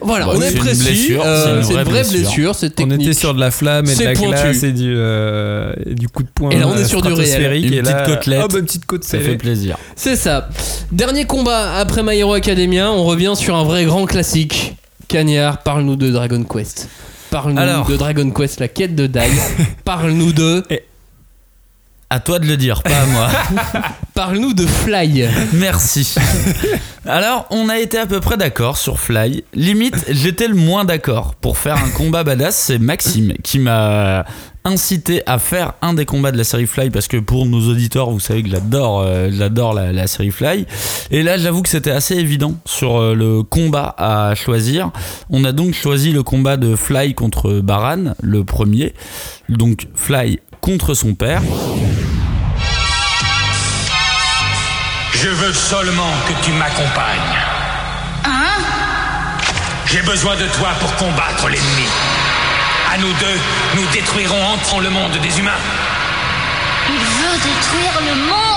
[0.01, 0.83] Voilà, Bah, on est une précis.
[0.85, 2.19] blessure, euh, c'est une une vraie blessure.
[2.21, 3.03] blessure, c'est On technique.
[3.03, 4.31] était sur de la flamme et de C'est la pointu.
[4.31, 6.51] glace et du, euh, et du coup de poing.
[6.51, 7.65] Et là, on est sur du réel.
[7.65, 8.41] Une et là- petite côtelette.
[8.45, 9.79] Oh, bah, petite côte Ça fait plaisir.
[9.97, 10.49] C'est ça.
[10.93, 14.77] Dernier combat après My Hero Academia, on revient sur un vrai grand classique.
[15.09, 16.89] Cagnard, parle-nous de Dragon Quest.
[17.31, 19.29] Parle-nous de Dragon Quest, la quête de Dai.
[19.85, 20.63] parle-nous de.
[22.09, 23.29] À toi de le dire, pas à moi.
[24.15, 25.29] Parle-nous de Fly.
[25.55, 26.15] Merci.
[27.05, 29.43] Alors, on a été à peu près d'accord sur Fly.
[29.55, 31.35] Limite, j'étais le moins d'accord.
[31.35, 34.25] Pour faire un combat badass, c'est Maxime qui m'a
[34.65, 38.11] incité à faire un des combats de la série Fly parce que pour nos auditeurs,
[38.11, 40.67] vous savez que j'adore, euh, j'adore la, la série Fly.
[41.11, 44.91] Et là, j'avoue que c'était assez évident sur euh, le combat à choisir.
[45.31, 48.95] On a donc choisi le combat de Fly contre Baran, le premier.
[49.49, 51.41] Donc Fly contre son père.
[55.13, 57.37] Je veux seulement que tu m'accompagnes.
[58.25, 58.61] Hein?
[59.87, 61.87] J'ai besoin de toi pour combattre l'ennemi.
[62.93, 63.41] À nous deux,
[63.77, 65.63] nous détruirons ensemble le monde des humains.
[66.89, 68.56] Il veut détruire le monde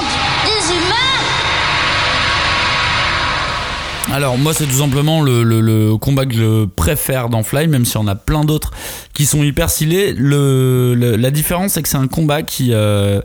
[4.14, 7.86] Alors moi c'est tout simplement le, le- le combat que je préfère dans Fly, même
[7.86, 8.72] si on a plein d'autres
[9.14, 10.14] qui sont hyper stylés.
[10.14, 13.22] Le, le- la différence c'est que c'est un combat qui, euh,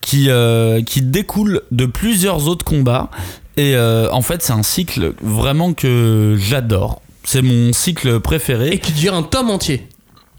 [0.00, 3.10] qui, euh, qui découle de plusieurs autres combats.
[3.56, 7.02] Et euh, en fait c'est un cycle vraiment que j'adore.
[7.24, 8.70] C'est mon cycle préféré.
[8.70, 9.88] Et qui dure un tome entier.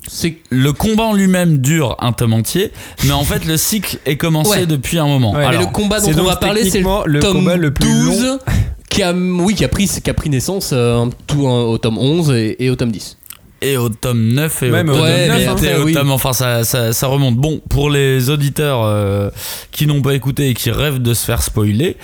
[0.08, 2.72] C'est Le combat en lui-même dure un tome entier,
[3.06, 4.66] mais en fait le cycle est commencé Ouais.
[4.68, 5.34] depuis un moment.
[5.34, 7.88] Ouais, Alors, le combat dont on va parler, c'est le, le tome combat le plus
[7.88, 8.40] 12 long.
[8.96, 11.98] qui a, oui, qui a, pris, qui a pris naissance euh, tout hein, au tome
[11.98, 13.18] 11 et, et au tome 10.
[13.62, 15.94] et au tome 9 et Même au tome tome 9 neuf, et après, au oui.
[15.94, 19.30] tome- enfin ça, ça, ça remonte bon pour les auditeurs euh,
[19.72, 21.98] qui n'ont pas écouté et qui rêvent de se faire spoiler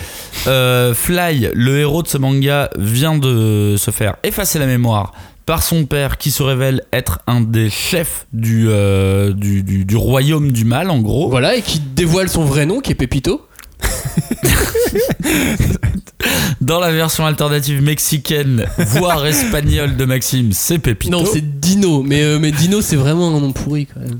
[0.47, 5.13] euh, Fly le héros de ce manga vient de se faire effacer la mémoire
[5.45, 9.95] par son père qui se révèle être un des chefs du, euh, du, du- du
[9.97, 13.41] royaume du mal en gros Voilà, et qui dévoile son vrai nom, qui est Pepito.
[16.61, 22.21] dans la version alternative mexicaine voire espagnole de Maxime c'est Pepito Non, c'est Dino, mais,
[22.21, 24.19] euh, mais Dino, c'est vraiment un nom pourri quand même.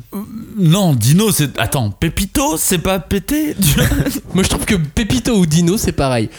[0.58, 3.56] non Dino c'est attends Pepito c'est pas pété
[4.34, 6.30] Moi, je trouve que Pepito ou Dino, c'est pareil.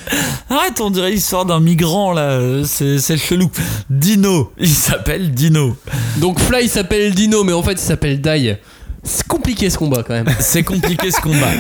[0.49, 3.51] Arrête, on dirait l'histoire d'un migrant là, euh, c'est c'est chelou.
[3.91, 5.77] Dino, il s'appelle Dino.
[6.17, 8.57] Donc Fly s'appelle Dino, mais en fait, il s'appelle Dai.
[9.05, 10.29] C'est compliqué ce combat quand même.
[10.39, 11.51] C'est compliqué ce combat.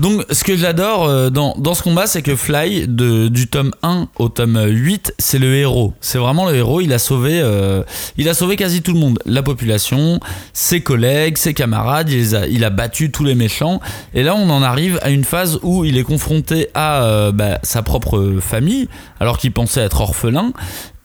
[0.00, 3.70] Donc, ce que j'adore euh, dans, dans ce combat, c'est que Fly, de, du tome
[3.82, 5.94] 1 au tome 8, c'est le héros.
[6.00, 6.80] C'est vraiment le héros.
[6.80, 7.84] Il a sauvé, euh,
[8.16, 9.20] il a sauvé quasi tout le monde.
[9.26, 10.18] La population,
[10.52, 12.10] ses collègues, ses camarades.
[12.10, 13.80] Il, a, il a battu tous les méchants.
[14.12, 17.60] Et là, on en arrive à une phase où il est confronté à euh, bah,
[17.62, 18.88] sa propre famille,
[19.20, 20.52] alors qu'il pensait être orphelin.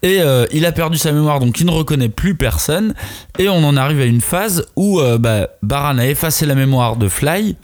[0.03, 2.93] Et euh, il a perdu sa mémoire, donc il ne reconnaît plus personne.
[3.39, 6.97] Et on en arrive à une phase où euh, bah, Baran a effacé la mémoire
[6.97, 7.55] de Fly.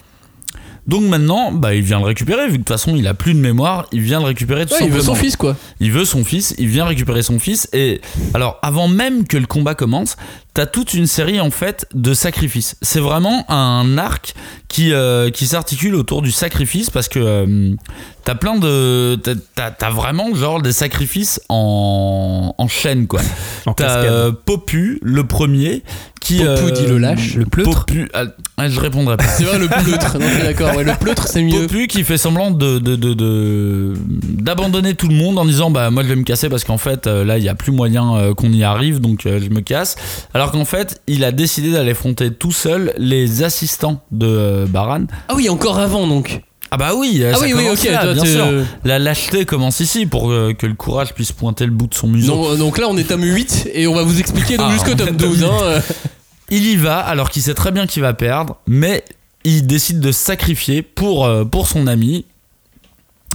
[0.88, 3.36] Donc maintenant, bah, il vient le récupérer, vu que de toute façon il a plus
[3.36, 5.56] de mémoire, il vient le récupérer tout Ouais, il veut son fils quoi.
[5.80, 7.70] Il veut son fils, il vient récupérer son fils.
[7.74, 8.02] Et
[8.34, 10.16] alors, avant même que le combat commence,
[10.54, 12.76] t'as toute une série en fait de sacrifices.
[12.82, 14.34] C'est vraiment un arc
[14.68, 17.76] qui, euh, qui s'articule autour du sacrifice parce que euh,
[18.24, 19.16] t'as plein de.
[19.56, 23.22] t'as- vraiment genre des sacrifices en, en chaîne quoi.
[23.66, 25.84] En T'as euh, Popu, le premier,
[26.22, 27.36] qui Popu dit le lâche.
[27.36, 27.86] Le pleutre.
[27.86, 28.24] Popu, ah,
[28.58, 29.26] ah, je répondrai pas.
[29.26, 30.18] C'est vrai, le pleutre.
[30.18, 30.76] Non, je suis d'accord.
[30.76, 31.68] Ouais, le pleutre, c'est mieux.
[31.68, 33.94] Popu qui fait semblant de de- de- de-
[34.24, 37.06] d'abandonner tout le monde en disant bah moi je vais me casser parce qu'en fait
[37.08, 39.60] euh, là il y a plus moyen euh, qu'on y arrive donc euh, je me
[39.62, 39.96] casse
[40.34, 45.06] alors qu'en fait il a décidé d'aller affronter tout seul les assistants de euh, Baran
[45.28, 46.42] Ah oui, encore avant donc.
[46.72, 48.46] ah bah oui Ah ça oui, oui, ok, là, toi, bien sûr
[48.84, 52.08] la lâcheté commence ici pour euh, que le courage puisse pointer le bout de son
[52.08, 54.74] museau Donc, donc là, on est tome 8 et on va vous expliquer donc Ah,
[54.74, 55.40] jusqu'au tome est 12.
[55.42, 55.82] tome hein, euh.
[56.52, 59.04] Il y va alors qu'il sait très bien qu'il va perdre, mais
[59.44, 62.26] il décide de se sacrifier pour, euh, pour son ami.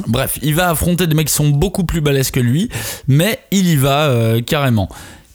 [0.09, 2.69] Bref, il va affronter des mecs qui sont beaucoup plus balèzes que lui,
[3.07, 4.89] mais il y va euh, carrément.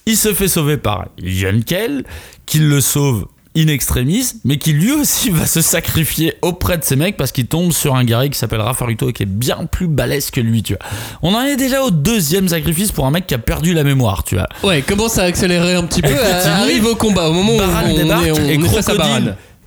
[0.09, 2.03] Il se fait sauver par Yankel,
[2.47, 6.95] qui le sauve in extremis, mais qui lui aussi va se sacrifier auprès de ces
[6.95, 9.85] mecs parce qu'il tombe sur un guerrier qui s'appelle Rafaruto et qui est bien plus
[9.85, 10.89] balèze que lui, tu vois.
[11.21, 14.23] On en est déjà au deuxième sacrifice pour un mec qui a perdu la mémoire,
[14.23, 14.47] tu vois.
[14.63, 16.09] Ouais, commence à accélérer un petit peu.
[16.09, 18.89] Euh, Arrive au combat au moment où on, débarque est, on, et on est face
[18.89, 18.93] à.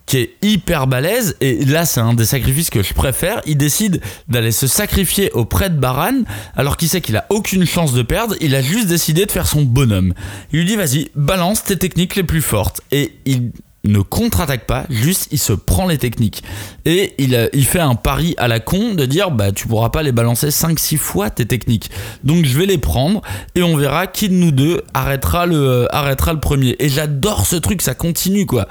[0.06, 4.00] Qui est hyper balèze et là c'est un des sacrifices que je préfère il décide
[4.28, 6.22] d'aller se sacrifier auprès de Baran
[6.56, 9.46] alors qu'il sait qu'il a aucune chance de perdre il a juste décidé de faire
[9.46, 10.14] son bonhomme
[10.52, 13.52] il lui dit vas-y balance tes techniques les plus fortes et il
[13.84, 16.42] ne contre-attaque pas, juste il se prend les techniques.
[16.84, 20.02] Et il, il fait un pari à la con de dire bah tu pourras pas
[20.02, 21.90] les balancer 5-6 fois tes techniques.
[22.22, 23.22] Donc je vais les prendre
[23.54, 26.76] et on verra qui de nous deux arrêtera le, euh, arrêtera le premier.
[26.78, 28.68] Et j'adore ce truc, ça continue quoi.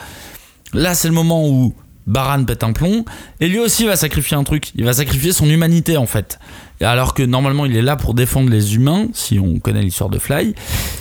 [0.73, 1.73] Là, c'est le moment où
[2.07, 3.05] Baran pète un plomb
[3.39, 4.71] et lui aussi va sacrifier un truc.
[4.75, 6.39] Il va sacrifier son humanité en fait.
[6.81, 10.17] Alors que normalement il est là pour défendre les humains, si on connaît l'histoire de
[10.17, 10.55] Fly,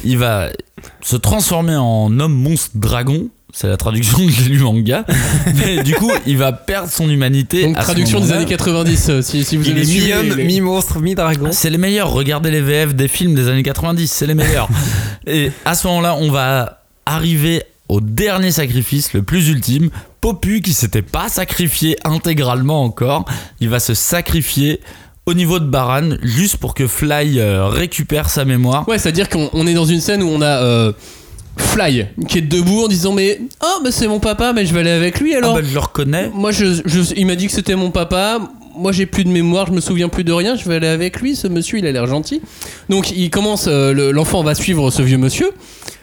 [0.04, 0.48] il va
[1.00, 3.28] se transformer en homme monstre dragon.
[3.52, 5.04] C'est la traduction que j'ai lu en manga.
[5.56, 7.64] Mais du coup, il va perdre son humanité.
[7.64, 11.00] Donc à traduction des années 90 euh, si, si vous Il avez est mi-homme, mi-monstre,
[11.00, 11.48] mi-dragon.
[11.50, 12.12] C'est les meilleurs.
[12.12, 14.68] Regardez les VF des films des années 90, c'est les meilleurs.
[15.26, 19.90] Et à ce moment-là, on va arriver au dernier sacrifice, le plus ultime.
[20.20, 23.24] Popu, qui s'était pas sacrifié intégralement encore,
[23.60, 24.80] il va se sacrifier
[25.26, 28.86] au niveau de Baran, juste pour que Fly euh, récupère sa mémoire.
[28.88, 30.92] Ouais, c'est-à-dire qu'on on est dans une scène où on a euh,
[31.56, 34.80] Fly qui est debout en disant mais oh mais c'est mon papa mais je vais
[34.80, 35.56] aller avec lui alors.
[35.56, 36.30] Ah bah, je le reconnais.
[36.34, 38.40] Moi je, je- il m'a dit que c'était mon papa.
[38.76, 40.56] Moi j'ai plus de mémoire, je me souviens plus de rien.
[40.56, 41.36] Je vais aller avec lui.
[41.36, 42.40] Ce monsieur il a l'air gentil.
[42.88, 45.50] Donc il commence, euh, le- l'enfant va suivre ce vieux monsieur.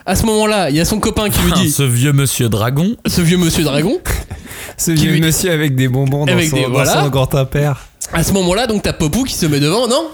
[0.05, 2.95] À ce moment-là, il y a son copain qui lui dit ce vieux monsieur dragon.
[3.07, 3.99] ce vieux monsieur dragon.
[4.79, 7.01] Ce vieux lui- monsieur avec des bonbons dans, Avec son, des- dans voilà.
[7.03, 7.87] son grand père.
[8.13, 9.87] À ce moment-là, donc t'as Popou qui se met devant.
[9.87, 10.07] Non,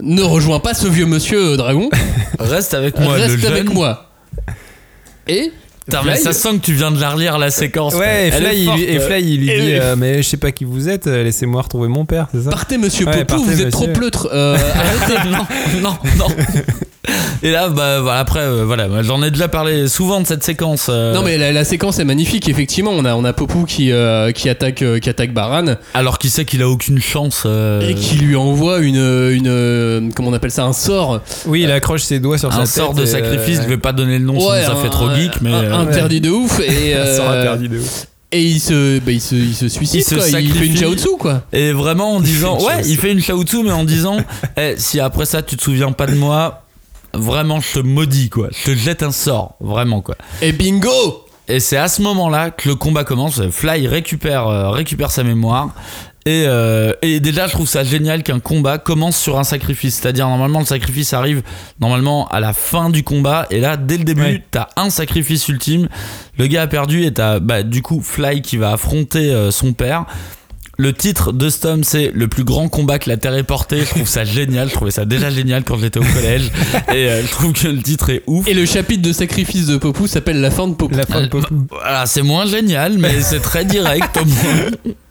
[0.00, 1.90] ne rejoins pas ce vieux monsieur euh, dragon.
[2.38, 3.52] Reste avec moi, le Reste jeune.
[3.52, 4.10] avec moi.
[5.28, 5.52] Et
[5.86, 7.94] Putain, mais ça sent que tu viens de la relire la séquence.
[7.94, 8.98] Ouais, et Fly, il, et.
[8.98, 11.62] Fly, il lui Et dit euh, Mais je sais pas qui vous êtes, euh, laissez-moi
[11.62, 14.28] retrouver mon père, c'est ça Partez, monsieur Ouais, Popou, partez, vous êtes trop pleutre.
[14.32, 15.28] Euh, arrêtez.
[15.30, 15.46] non,
[15.82, 16.26] non, non.
[17.42, 20.42] Et là, bah, voilà, après, euh, voilà, moi, j'en ai déjà parlé souvent de cette
[20.42, 20.86] séquence.
[20.90, 23.92] euh, Non mais la, la séquence est magnifique effectivement on a on a Popou qui
[23.92, 27.44] euh, qui attaque euh, qui attaque Baran Alors qu'il sait qu'il a aucune chance.
[27.46, 28.96] euh, et qui lui envoie une
[29.30, 32.66] une comment on appelle ça un sort Oui, il accroche ses doigts sur sa un
[32.66, 35.14] sort de sacrifice, euh, je vais pas donner le nom, sinon ça un- fait trop
[35.14, 35.52] geek, mais.
[35.52, 38.06] un- interdit de ouf et un sort euh, interdit de ouf.
[38.32, 40.40] et il se bah, il se il se suicide Il se quoi.
[40.40, 42.90] il fait une jiaotsu quoi Et vraiment en disant, ouais, chaoutsu.
[42.90, 44.16] il fait une chaoutsu, mais en disant,
[44.56, 46.62] eh, si après ça tu te souviens pas de moi,
[47.14, 50.16] vraiment je te maudis quoi, je te jette un sort, vraiment quoi.
[50.42, 53.40] et bingo Et c'est à ce moment-là que le combat commence.
[53.50, 55.70] Fly récupère, euh, récupère sa mémoire.
[56.26, 59.94] Et, euh, et déjà, je trouve ça génial qu'un combat commence sur un sacrifice.
[60.00, 61.42] C'est-à-dire, normalement, le sacrifice arrive
[61.80, 63.46] normalement à la fin du combat.
[63.50, 64.42] Et là, dès le début, Ouais.
[64.50, 65.88] t'as un sacrifice ultime.
[66.36, 69.72] Le gars a perdu et t'as bah, du coup Fly qui va affronter euh, son
[69.72, 70.04] père.
[70.78, 73.80] Le titre de ce tome, c'est Le plus grand combat que la Terre ait porté.
[73.82, 74.68] Je trouve ça génial.
[74.68, 76.50] Je trouvais ça déjà génial quand j'étais au collège.
[76.92, 78.48] Et euh, je trouve que le titre est ouf.
[78.48, 81.28] et le chapitre de sacrifice de Popou s'appelle la fin de Popou La fin de
[81.28, 81.66] Popou.
[81.70, 84.94] Voilà, c'est moins génial, mais c'est très direct au moins.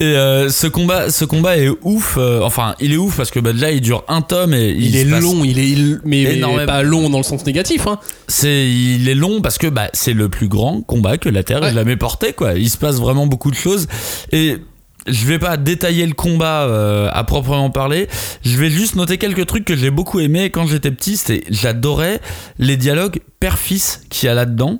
[0.00, 2.16] Et euh, ce combat, ce combat est ouf.
[2.18, 4.86] euh, enfin, il est ouf parce que bah, déjà il dure un tome et il,
[4.86, 7.98] il est long il est il- mais, pas long dans le sens négatif hein
[8.28, 11.58] C'est, il est long parce que bah, c'est le plus grand combat que la Terre
[11.58, 11.74] ait Ouais.
[11.74, 12.32] jamais porté.
[12.32, 12.54] Quoi.
[12.54, 13.86] Il se passe vraiment beaucoup de choses
[14.32, 14.56] et
[15.06, 18.08] je vais pas détailler le combat euh, à proprement parler.
[18.44, 21.16] Je vais juste noter quelques trucs que j'ai beaucoup aimé quand j'étais petit.
[21.16, 22.20] C'était, j'adorais
[22.58, 24.78] les dialogues père-fils qu'il y a là-dedans.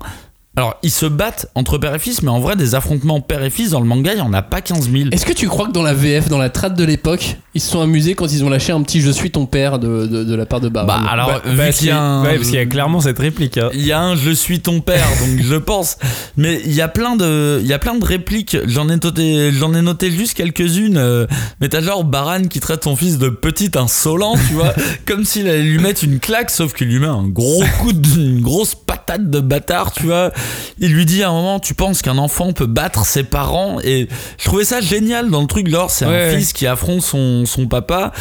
[0.54, 3.48] Alors, ils se battent entre père et fils, mais en vrai, des affrontements père et
[3.48, 5.08] fils dans le manga, il y en a pas 15 000.
[5.10, 7.70] Est-ce que tu crois que dans la VF, dans la trad de l'époque, ils se
[7.70, 10.34] sont amusés quand ils ont lâché un petit Je suis ton père de, de, de
[10.34, 12.48] la part de Baran Bah, alors, Bah, vu parce qu'il y a un- ouais, parce
[12.48, 13.56] qu'il y a clairement cette réplique.
[13.56, 13.70] hein.
[13.72, 15.96] Il y a un je suis ton père, donc je pense.
[16.36, 18.58] Mais il y a plein de, il y a plein de répliques.
[18.66, 20.98] J'en ai noté, j'en ai noté juste quelques-unes.
[20.98, 21.26] euh,
[21.62, 24.74] mais t'as genre Baran qui traite son fils de petit insolent, tu vois,
[25.06, 28.20] comme s'il allait lui mettre une claque, sauf qu'il lui met un gros coup, de,
[28.20, 30.30] une grosse patate de bâtard, tu vois.
[30.78, 34.08] Il lui dit à un moment, tu penses qu'un enfant peut battre ses parents Et
[34.38, 37.46] je trouvais ça génial dans le truc, genre c'est Ouais, un fils qui affronte son,
[37.46, 38.12] son papa.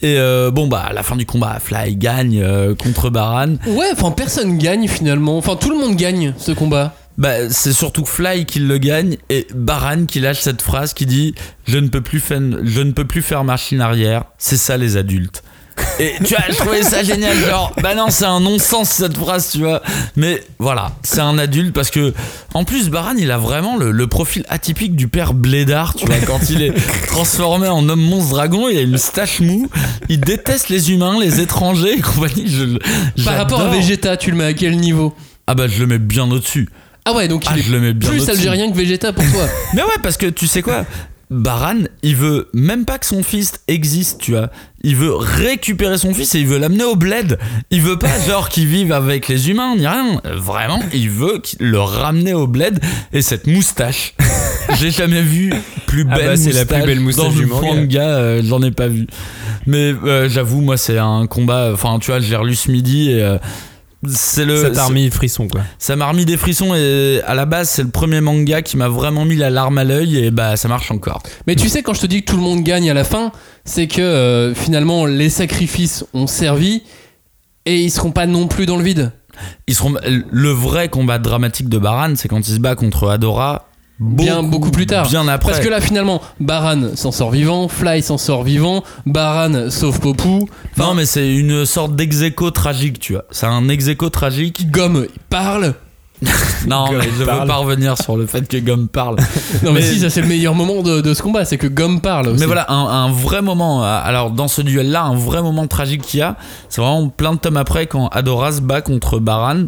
[0.00, 3.56] Et euh, bon, bah à la fin du combat, Fly gagne euh, contre Baran.
[3.66, 5.36] Ouais, enfin personne gagne finalement.
[5.38, 6.94] Enfin tout le monde gagne ce combat.
[7.16, 11.34] Bah, c'est surtout Fly qui le gagne et Baran qui lâche cette phrase qui dit
[11.66, 14.22] je ne peux plus faire, je ne peux plus faire machine arrière.
[14.38, 15.42] C'est ça les adultes.
[16.00, 17.36] Et tu vois, je trouvais ça génial.
[17.38, 19.82] Genre, bah non, c'est un non-sens cette phrase, tu vois.
[20.16, 22.14] Mais voilà, c'est un adulte parce que,
[22.54, 26.16] en plus, Baran, il a vraiment le, le profil atypique du père Blédard, tu vois.
[26.26, 26.72] Quand il est
[27.08, 29.68] transformé en homme monstre dragon, il a une stache mou.
[30.08, 32.46] Il déteste les humains, les étrangers et compagnie.
[32.48, 33.68] Je, Par rapport à.
[33.68, 35.14] Vegeta, tu le mets à quel niveau?
[35.46, 36.68] Ah bah, je le mets bien au-dessus.
[37.04, 39.24] Ah ouais, donc il Ah, est je le mets bien plus algérien que Vegeta pour
[39.32, 39.46] toi.
[39.74, 40.84] Mais ouais, parce que tu sais quoi?
[41.30, 44.48] Baran, il veut même pas que son fils existe, tu vois.
[44.82, 47.38] Il veut récupérer son fils et il veut l'amener au bled.
[47.70, 50.20] Il veut pas genre qu'il vive avec les humains ni rien.
[50.36, 52.80] Vraiment, il veut le ramener au bled
[53.12, 54.14] et cette moustache.
[54.80, 55.52] J'ai jamais vu
[55.86, 58.02] plus Ah belle bah, c'est la plus belle moustache dans du manga.
[58.02, 59.06] euh, J'en ai pas vu.
[59.66, 61.70] Mais euh, j'avoue, moi, c'est un combat.
[61.74, 63.22] Enfin, tu vois, je l'ai relu ce midi et.
[63.22, 63.38] euh,
[64.06, 65.62] c'est le, Ça t'a remis frisson, quoi.
[65.78, 68.88] ça m'a remis des frissons et à la base c'est le premier manga qui m'a
[68.88, 71.22] vraiment mis la larme à l'œil et bah ça marche encore.
[71.46, 73.32] Mais tu sais, quand je te dis que tout le monde gagne à la fin,
[73.64, 76.82] c'est que euh, finalement les sacrifices ont servi
[77.66, 79.12] et ils seront pas non plus dans le vide.
[79.66, 83.67] Ils seront le vrai combat dramatique de Baran, c'est quand il se bat contre Adora.
[84.00, 85.08] Bien beaucoup plus tard.
[85.08, 85.52] Bien après.
[85.52, 90.48] Parce que là, finalement, Baran s'en sort vivant, Fly s'en sort vivant, Baran sauve Popou.
[90.76, 93.24] non mais c'est une sorte d'exéco tragique, tu vois.
[93.30, 94.70] C'est un exéco tragique.
[94.70, 95.74] Gomme il parle.
[96.66, 97.40] non Gomme mais je parle.
[97.42, 99.16] veux pas revenir sur le fait que Gomme parle.
[99.62, 102.00] Non, mais, si, ça c'est le meilleur moment de, de ce combat, c'est que Gomme
[102.00, 102.28] parle.
[102.28, 102.40] aussi.
[102.40, 103.84] Mais voilà, un, un vrai moment.
[103.84, 106.36] euh, Alors, dans ce duel-là, un vrai moment tragique qu'il y a,
[106.68, 109.64] c'est vraiment plein de tomes après quand Adora se bat contre Baran.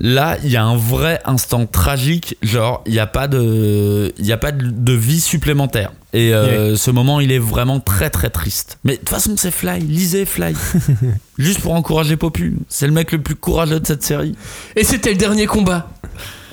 [0.00, 2.36] Là, il y a un vrai instant tragique.
[2.42, 5.92] Genre, il n'y a pas de, il y a pas de, de vie supplémentaire.
[6.12, 8.78] Et euh, ce moment, il est vraiment très très triste.
[8.84, 9.80] Mais de toute façon, c'est Fly.
[9.80, 10.54] Lisez Fly.
[11.38, 12.56] Juste pour encourager Popu.
[12.68, 14.34] C'est le mec le plus courageux de cette série.
[14.76, 15.88] Et c'était le dernier combat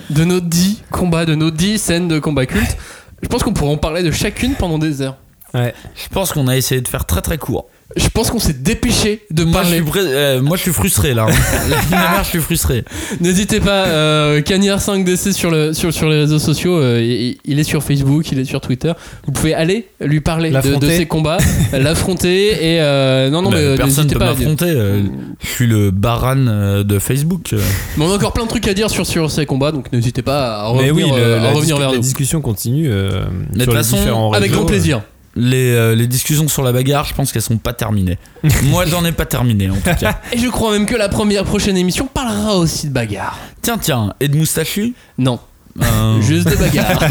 [0.09, 2.77] de nos 10 combats, de nos 10 scènes de combat culte.
[3.21, 5.17] Je pense qu'on pourrait en parler de chacune pendant des heures.
[5.55, 5.73] Ouais.
[5.95, 7.67] Je pense qu'on a essayé de faire très très court.
[7.95, 9.91] Je pense qu'on s'est dépêché de Moi, je parler.
[9.91, 11.27] suis, euh, moi, je suis frustré là.
[11.91, 12.83] La je suis frustré.
[13.21, 17.63] N'hésitez pas, euh, Cagnard5DC sur, le, sur, sur les réseaux sociaux, euh, il, il est
[17.63, 18.91] sur Facebook, il est sur Twitter.
[19.27, 21.37] Vous pouvez aller lui parler de, ses combats,
[21.73, 24.31] l'affronter et euh, non non Bah, mais euh, personne n'hésitez peut pas.
[24.31, 24.49] à dire.
[24.49, 24.71] m'affronter.
[24.75, 25.01] euh,
[25.43, 26.35] je suis le baran
[26.83, 27.53] de Facebook.
[27.97, 30.23] Mais on a encore plein de trucs à dire sur, sur ces combats, donc n'hésitez
[30.23, 32.01] pas à Mais revenir, oui, le- euh, à la, revenir vers la nous.
[32.01, 35.01] discussion continue euh, Mais de les façon, différents Avec grand plaisir.
[35.37, 38.17] Les, euh, les discussions sur la bagarre, je pense qu'elles sont pas terminées.
[38.63, 40.21] Moi, j'en ai pas terminé en tout cas.
[40.31, 43.37] Et je crois même que la première prochaine émission parlera aussi de bagarre.
[43.61, 44.93] Tiens, tiens, et de moustachu?
[45.17, 45.39] Non.
[45.81, 47.03] Euh, Juste des bagarres.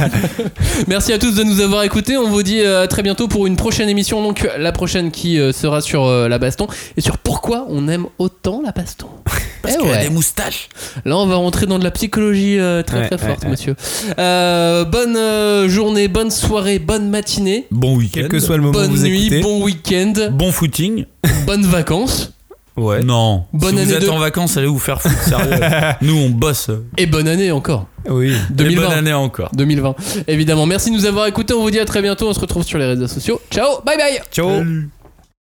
[0.88, 2.16] Merci à tous de nous avoir écoutés.
[2.16, 4.22] On vous dit euh, à très bientôt pour une prochaine émission.
[4.22, 6.66] Donc la prochaine qui euh, sera sur la baston
[6.96, 9.06] et sur pourquoi on aime autant la baston.
[9.62, 10.68] Parce Eh qu'il y a des moustaches.
[11.06, 13.50] Là, on va rentrer dans de la psychologie euh, très Ouais, très forte, ouais.
[13.50, 13.74] monsieur.
[14.18, 18.20] Euh, bonne euh, journée, bonne soirée, bonne matinée, Bon week-end.
[18.22, 19.40] Quel que soit le moment bonne où vous nuit, écoutez.
[19.40, 21.06] bon week-end, Bon footing.
[21.46, 22.33] bonnes vacances
[22.76, 23.02] Ouais.
[23.04, 23.44] Non.
[23.52, 25.60] Bonne si année vous êtes de- en vacances, allez vous faire foutre, sérieux.
[26.02, 26.70] Nous, on bosse.
[26.96, 27.86] et bonne année encore.
[28.08, 28.32] Oui.
[28.32, 28.82] Et 2020.
[28.82, 29.50] bonne année encore.
[29.54, 29.94] 2020.
[30.26, 30.66] Évidemment.
[30.66, 31.54] Merci de nous avoir écoutés.
[31.54, 32.28] On vous dit à très bientôt.
[32.28, 33.40] On se retrouve sur les réseaux sociaux.
[33.50, 34.20] Ciao, bye bye.
[34.32, 34.48] Ciao.
[34.50, 34.88] Salut.